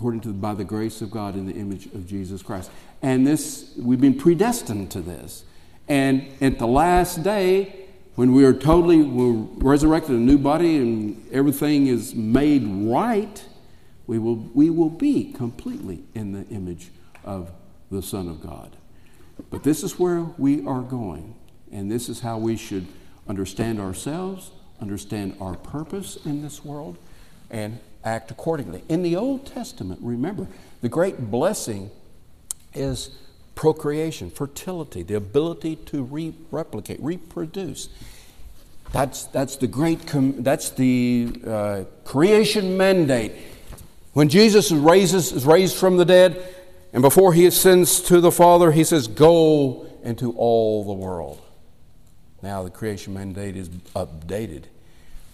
according 0.00 0.22
to 0.22 0.32
by 0.32 0.54
the 0.54 0.64
grace 0.64 1.02
of 1.02 1.10
God 1.10 1.36
in 1.36 1.44
the 1.44 1.52
image 1.52 1.84
of 1.84 2.06
Jesus 2.06 2.42
Christ. 2.42 2.70
And 3.02 3.26
this, 3.26 3.74
we've 3.76 4.00
been 4.00 4.16
predestined 4.16 4.90
to 4.92 5.02
this. 5.02 5.44
And 5.88 6.26
at 6.40 6.58
the 6.58 6.66
last 6.66 7.22
day, 7.22 7.84
when 8.14 8.32
we 8.32 8.46
are 8.46 8.54
totally 8.54 9.02
we're 9.02 9.34
resurrected, 9.58 10.16
a 10.16 10.18
new 10.18 10.38
body, 10.38 10.78
and 10.78 11.22
everything 11.30 11.86
is 11.86 12.14
made 12.14 12.64
right, 12.66 13.44
we 14.06 14.18
will, 14.18 14.36
we 14.54 14.70
will 14.70 14.88
be 14.88 15.34
completely 15.34 16.02
in 16.14 16.32
the 16.32 16.48
image 16.48 16.88
of 17.22 17.52
the 17.90 18.00
Son 18.00 18.26
of 18.26 18.40
God. 18.40 18.76
But 19.50 19.64
this 19.64 19.82
is 19.82 19.98
where 19.98 20.22
we 20.38 20.66
are 20.66 20.80
going, 20.80 21.34
and 21.70 21.92
this 21.92 22.08
is 22.08 22.20
how 22.20 22.38
we 22.38 22.56
should 22.56 22.86
understand 23.28 23.78
ourselves, 23.78 24.50
understand 24.80 25.36
our 25.42 25.56
purpose 25.56 26.16
in 26.24 26.40
this 26.40 26.64
world, 26.64 26.96
and 27.50 27.80
act 28.04 28.30
accordingly. 28.30 28.82
In 28.88 29.02
the 29.02 29.16
Old 29.16 29.46
Testament, 29.46 30.00
remember, 30.02 30.46
the 30.80 30.88
great 30.88 31.30
blessing 31.30 31.90
is 32.74 33.10
procreation, 33.54 34.30
fertility, 34.30 35.02
the 35.02 35.14
ability 35.14 35.76
to 35.76 36.02
re- 36.02 36.34
replicate, 36.50 36.98
reproduce. 37.02 37.88
That's, 38.92 39.24
that's 39.24 39.56
the 39.56 39.66
great, 39.66 40.06
com- 40.06 40.42
that's 40.42 40.70
the 40.70 41.32
uh, 41.46 41.84
creation 42.04 42.76
mandate. 42.76 43.32
When 44.12 44.28
Jesus 44.28 44.72
raises, 44.72 45.32
is 45.32 45.44
raised 45.44 45.76
from 45.76 45.96
the 45.96 46.04
dead, 46.04 46.42
and 46.92 47.02
before 47.02 47.32
he 47.32 47.46
ascends 47.46 48.00
to 48.02 48.20
the 48.20 48.32
Father, 48.32 48.72
he 48.72 48.82
says, 48.82 49.06
Go 49.06 49.86
into 50.02 50.32
all 50.32 50.84
the 50.84 50.92
world. 50.92 51.40
Now 52.42 52.62
the 52.62 52.70
creation 52.70 53.14
mandate 53.14 53.56
is 53.56 53.68
updated. 53.94 54.64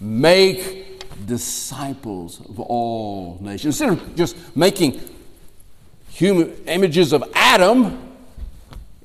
Make 0.01 0.96
disciples 1.25 2.41
of 2.41 2.61
all 2.61 3.39
nations. 3.41 3.81
Instead 3.81 3.91
of 3.91 4.17
just 4.17 4.57
making 4.57 5.01
human 6.11 6.53
images 6.67 7.13
of 7.13 7.25
Adam, 7.35 8.17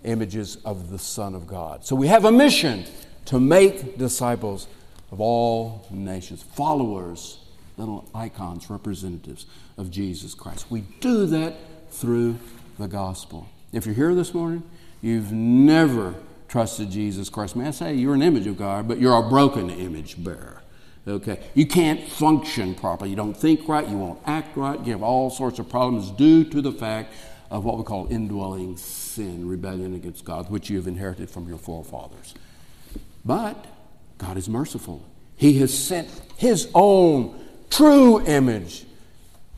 images 0.03 0.57
of 0.65 0.89
the 0.89 0.99
Son 0.99 1.35
of 1.35 1.47
God. 1.47 1.85
So 1.85 1.95
we 1.95 2.07
have 2.07 2.25
a 2.25 2.31
mission 2.31 2.85
to 3.25 3.39
make 3.39 3.97
disciples 3.97 4.67
of 5.11 5.21
all 5.21 5.85
nations, 5.91 6.41
followers, 6.41 7.37
little 7.77 8.09
icons, 8.13 8.69
representatives 8.69 9.45
of 9.77 9.91
Jesus 9.91 10.33
Christ. 10.33 10.69
We 10.69 10.81
do 10.99 11.25
that 11.27 11.55
through 11.91 12.37
the 12.79 12.87
gospel. 12.87 13.47
If 13.71 13.85
you're 13.85 13.95
here 13.95 14.15
this 14.15 14.33
morning, 14.33 14.63
you've 15.01 15.31
never 15.31 16.15
trusted 16.47 16.89
Jesus 16.91 17.29
Christ. 17.29 17.55
May 17.55 17.67
I 17.67 17.71
say, 17.71 17.93
you're 17.93 18.13
an 18.13 18.21
image 18.21 18.47
of 18.47 18.57
God, 18.57 18.87
but 18.87 18.99
you're 18.99 19.15
a 19.15 19.29
broken 19.29 19.69
image 19.69 20.21
bearer. 20.21 20.60
Okay? 21.07 21.39
You 21.55 21.65
can't 21.65 22.07
function 22.07 22.75
properly. 22.75 23.09
You 23.09 23.15
don't 23.15 23.35
think 23.35 23.67
right. 23.67 23.87
You 23.87 23.97
won't 23.97 24.19
act 24.25 24.55
right. 24.55 24.79
You 24.85 24.91
have 24.91 25.03
all 25.03 25.29
sorts 25.29 25.59
of 25.59 25.69
problems 25.69 26.11
due 26.11 26.43
to 26.45 26.61
the 26.61 26.71
fact 26.71 27.13
of 27.49 27.65
what 27.65 27.77
we 27.77 27.83
call 27.83 28.07
indwelling 28.09 28.77
sin, 28.77 29.47
rebellion 29.47 29.93
against 29.93 30.23
God, 30.23 30.49
which 30.49 30.69
you 30.69 30.77
have 30.77 30.87
inherited 30.87 31.29
from 31.29 31.47
your 31.47 31.57
forefathers. 31.57 32.33
But 33.25 33.65
God 34.17 34.37
is 34.37 34.47
merciful. 34.47 35.05
He 35.35 35.59
has 35.59 35.77
sent 35.77 36.09
His 36.37 36.69
own 36.73 37.43
true 37.69 38.21
image, 38.25 38.85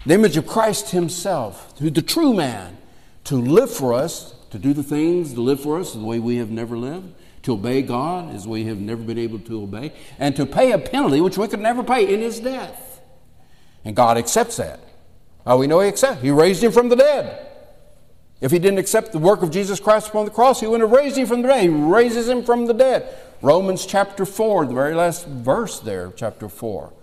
the 0.05 0.13
image 0.13 0.37
of 0.37 0.47
Christ 0.47 0.91
Himself, 0.91 1.77
the 1.77 2.01
true 2.01 2.33
man, 2.33 2.77
to 3.25 3.35
live 3.35 3.71
for 3.71 3.93
us, 3.93 4.33
to 4.51 4.57
do 4.57 4.73
the 4.73 4.83
things, 4.83 5.33
to 5.33 5.41
live 5.41 5.59
for 5.61 5.79
us 5.79 5.93
the 5.93 5.99
way 5.99 6.19
we 6.19 6.37
have 6.37 6.49
never 6.49 6.77
lived, 6.77 7.13
to 7.43 7.53
obey 7.53 7.81
God 7.81 8.33
as 8.33 8.47
we 8.47 8.65
have 8.65 8.79
never 8.79 9.03
been 9.03 9.17
able 9.17 9.39
to 9.39 9.63
obey, 9.63 9.93
and 10.17 10.35
to 10.35 10.45
pay 10.45 10.71
a 10.71 10.79
penalty 10.79 11.21
which 11.21 11.37
we 11.37 11.47
could 11.47 11.59
never 11.59 11.83
pay 11.83 12.13
in 12.13 12.21
His 12.21 12.39
death. 12.39 13.01
And 13.85 13.95
God 13.95 14.17
accepts 14.17 14.57
that. 14.57 14.79
How 15.45 15.57
we 15.57 15.67
know 15.67 15.81
He 15.81 15.89
accepts? 15.89 16.21
He 16.21 16.31
raised 16.31 16.63
Him 16.63 16.71
from 16.71 16.89
the 16.89 16.95
dead. 16.95 17.47
If 18.39 18.51
He 18.51 18.59
didn't 18.59 18.79
accept 18.79 19.11
the 19.11 19.19
work 19.19 19.41
of 19.41 19.51
Jesus 19.51 19.79
Christ 19.79 20.09
upon 20.09 20.25
the 20.25 20.31
cross, 20.31 20.61
He 20.61 20.67
wouldn't 20.67 20.89
have 20.89 20.97
raised 20.97 21.17
Him 21.17 21.27
from 21.27 21.41
the 21.41 21.49
dead. 21.49 21.63
He 21.63 21.69
raises 21.69 22.29
Him 22.29 22.43
from 22.43 22.65
the 22.65 22.73
dead. 22.73 23.13
Romans 23.41 23.85
chapter 23.85 24.25
4, 24.25 24.67
the 24.67 24.73
very 24.73 24.95
last 24.95 25.27
verse 25.27 25.81
there, 25.81 26.13
chapter 26.15 26.47
4. 26.47 26.93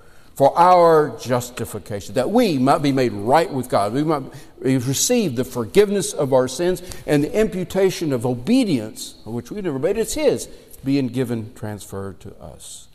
For 0.40 0.58
our 0.58 1.18
justification, 1.18 2.14
that 2.14 2.30
we 2.30 2.56
might 2.56 2.78
be 2.78 2.92
made 2.92 3.12
right 3.12 3.52
with 3.52 3.68
God, 3.68 3.92
we 3.92 4.02
might 4.02 4.22
receive 4.58 5.36
the 5.36 5.44
forgiveness 5.44 6.14
of 6.14 6.32
our 6.32 6.48
sins 6.48 6.82
and 7.06 7.22
the 7.22 7.38
imputation 7.38 8.10
of 8.10 8.24
obedience, 8.24 9.16
which 9.26 9.50
we 9.50 9.60
never 9.60 9.78
made, 9.78 9.98
it's 9.98 10.14
His, 10.14 10.46
being 10.82 11.08
given, 11.08 11.52
transferred 11.52 12.20
to 12.20 12.34
us. 12.36 12.88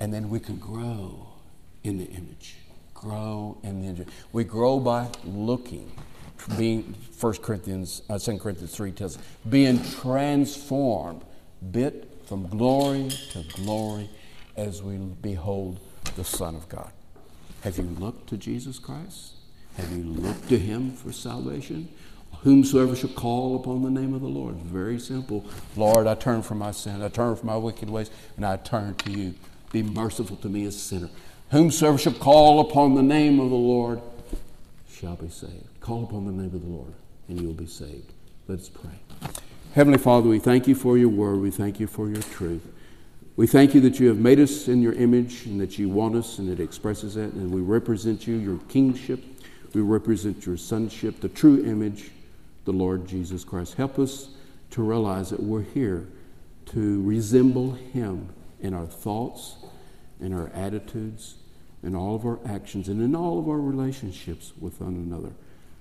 And 0.00 0.12
then 0.12 0.30
we 0.30 0.40
can 0.40 0.56
grow 0.56 1.28
in 1.84 1.98
the 1.98 2.06
image. 2.06 2.56
Grow 2.92 3.58
in 3.62 3.80
the 3.80 3.86
image. 3.86 4.08
We 4.32 4.42
grow 4.42 4.80
by 4.80 5.10
looking 5.22 5.92
being 6.58 6.96
1 7.20 7.34
Corinthians, 7.34 8.02
uh, 8.10 8.18
2 8.18 8.36
Corinthians 8.38 8.74
3 8.74 8.90
tells 8.90 9.16
us, 9.16 9.22
being 9.48 9.80
transformed 9.84 11.22
bit 11.70 12.10
from 12.26 12.48
glory 12.48 13.10
to 13.30 13.44
glory 13.54 14.10
as 14.56 14.82
we 14.82 14.96
behold 14.96 15.78
the 16.16 16.24
Son 16.24 16.54
of 16.54 16.68
God. 16.68 16.90
Have 17.62 17.76
you 17.76 17.84
looked 17.84 18.28
to 18.30 18.36
Jesus 18.36 18.78
Christ? 18.78 19.34
Have 19.76 19.90
you 19.92 20.02
looked 20.04 20.48
to 20.48 20.58
Him 20.58 20.92
for 20.92 21.12
salvation? 21.12 21.88
Whomsoever 22.42 22.96
shall 22.96 23.10
call 23.10 23.56
upon 23.56 23.82
the 23.82 23.90
name 23.90 24.14
of 24.14 24.22
the 24.22 24.28
Lord. 24.28 24.56
Very 24.56 24.98
simple. 24.98 25.44
Lord, 25.76 26.06
I 26.06 26.14
turn 26.14 26.42
from 26.42 26.58
my 26.58 26.70
sin, 26.70 27.02
I 27.02 27.08
turn 27.08 27.36
from 27.36 27.48
my 27.48 27.56
wicked 27.56 27.90
ways, 27.90 28.10
and 28.36 28.46
I 28.46 28.56
turn 28.56 28.94
to 28.94 29.10
you. 29.10 29.34
Be 29.72 29.82
merciful 29.82 30.36
to 30.36 30.48
me, 30.48 30.64
a 30.64 30.72
sinner. 30.72 31.10
Whomsoever 31.50 31.98
shall 31.98 32.14
call 32.14 32.60
upon 32.60 32.94
the 32.94 33.02
name 33.02 33.40
of 33.40 33.50
the 33.50 33.56
Lord 33.56 34.00
shall 34.90 35.16
be 35.16 35.28
saved. 35.28 35.80
Call 35.80 36.04
upon 36.04 36.26
the 36.26 36.32
name 36.32 36.54
of 36.54 36.62
the 36.62 36.68
Lord, 36.68 36.92
and 37.28 37.40
you 37.40 37.48
will 37.48 37.54
be 37.54 37.66
saved. 37.66 38.12
Let's 38.48 38.68
pray. 38.68 38.90
Heavenly 39.74 39.98
Father, 39.98 40.28
we 40.28 40.38
thank 40.38 40.66
you 40.66 40.74
for 40.74 40.98
your 40.98 41.08
word. 41.08 41.40
We 41.40 41.50
thank 41.50 41.78
you 41.78 41.86
for 41.86 42.08
your 42.08 42.22
truth. 42.22 42.66
We 43.40 43.46
thank 43.46 43.74
you 43.74 43.80
that 43.80 43.98
you 43.98 44.08
have 44.08 44.18
made 44.18 44.38
us 44.38 44.68
in 44.68 44.82
your 44.82 44.92
image 44.92 45.46
and 45.46 45.58
that 45.62 45.78
you 45.78 45.88
want 45.88 46.14
us, 46.14 46.38
and 46.38 46.50
it 46.50 46.60
expresses 46.60 47.14
that. 47.14 47.32
And 47.32 47.50
we 47.50 47.62
represent 47.62 48.26
you, 48.26 48.34
your 48.34 48.58
kingship. 48.68 49.24
We 49.72 49.80
represent 49.80 50.44
your 50.44 50.58
sonship, 50.58 51.22
the 51.22 51.30
true 51.30 51.64
image, 51.64 52.10
the 52.66 52.74
Lord 52.74 53.08
Jesus 53.08 53.42
Christ. 53.42 53.76
Help 53.76 53.98
us 53.98 54.28
to 54.72 54.82
realize 54.82 55.30
that 55.30 55.42
we're 55.42 55.62
here 55.62 56.06
to 56.66 57.02
resemble 57.02 57.72
him 57.72 58.28
in 58.60 58.74
our 58.74 58.84
thoughts, 58.84 59.56
in 60.20 60.34
our 60.34 60.50
attitudes, 60.50 61.36
in 61.82 61.96
all 61.96 62.14
of 62.14 62.26
our 62.26 62.40
actions, 62.44 62.90
and 62.90 63.00
in 63.00 63.16
all 63.16 63.38
of 63.38 63.48
our 63.48 63.58
relationships 63.58 64.52
with 64.60 64.82
one 64.82 64.96
another. 64.96 65.32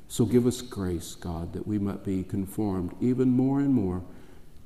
So 0.08 0.24
give 0.24 0.48
us 0.48 0.62
grace, 0.62 1.14
God, 1.14 1.52
that 1.52 1.68
we 1.68 1.78
might 1.78 2.06
be 2.06 2.24
conformed 2.24 2.96
even 3.02 3.32
more 3.32 3.60
and 3.60 3.74
more 3.74 4.02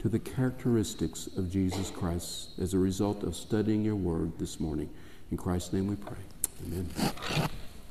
to 0.03 0.09
the 0.09 0.19
characteristics 0.19 1.27
of 1.37 1.49
Jesus 1.49 1.89
Christ 1.89 2.49
as 2.59 2.73
a 2.73 2.77
result 2.77 3.23
of 3.23 3.37
studying 3.37 3.85
your 3.85 3.95
word 3.95 4.37
this 4.37 4.59
morning. 4.59 4.89
In 5.31 5.37
Christ's 5.37 5.71
name 5.71 5.87
we 5.87 5.95
pray. 5.95 6.17
Amen. 6.65 7.49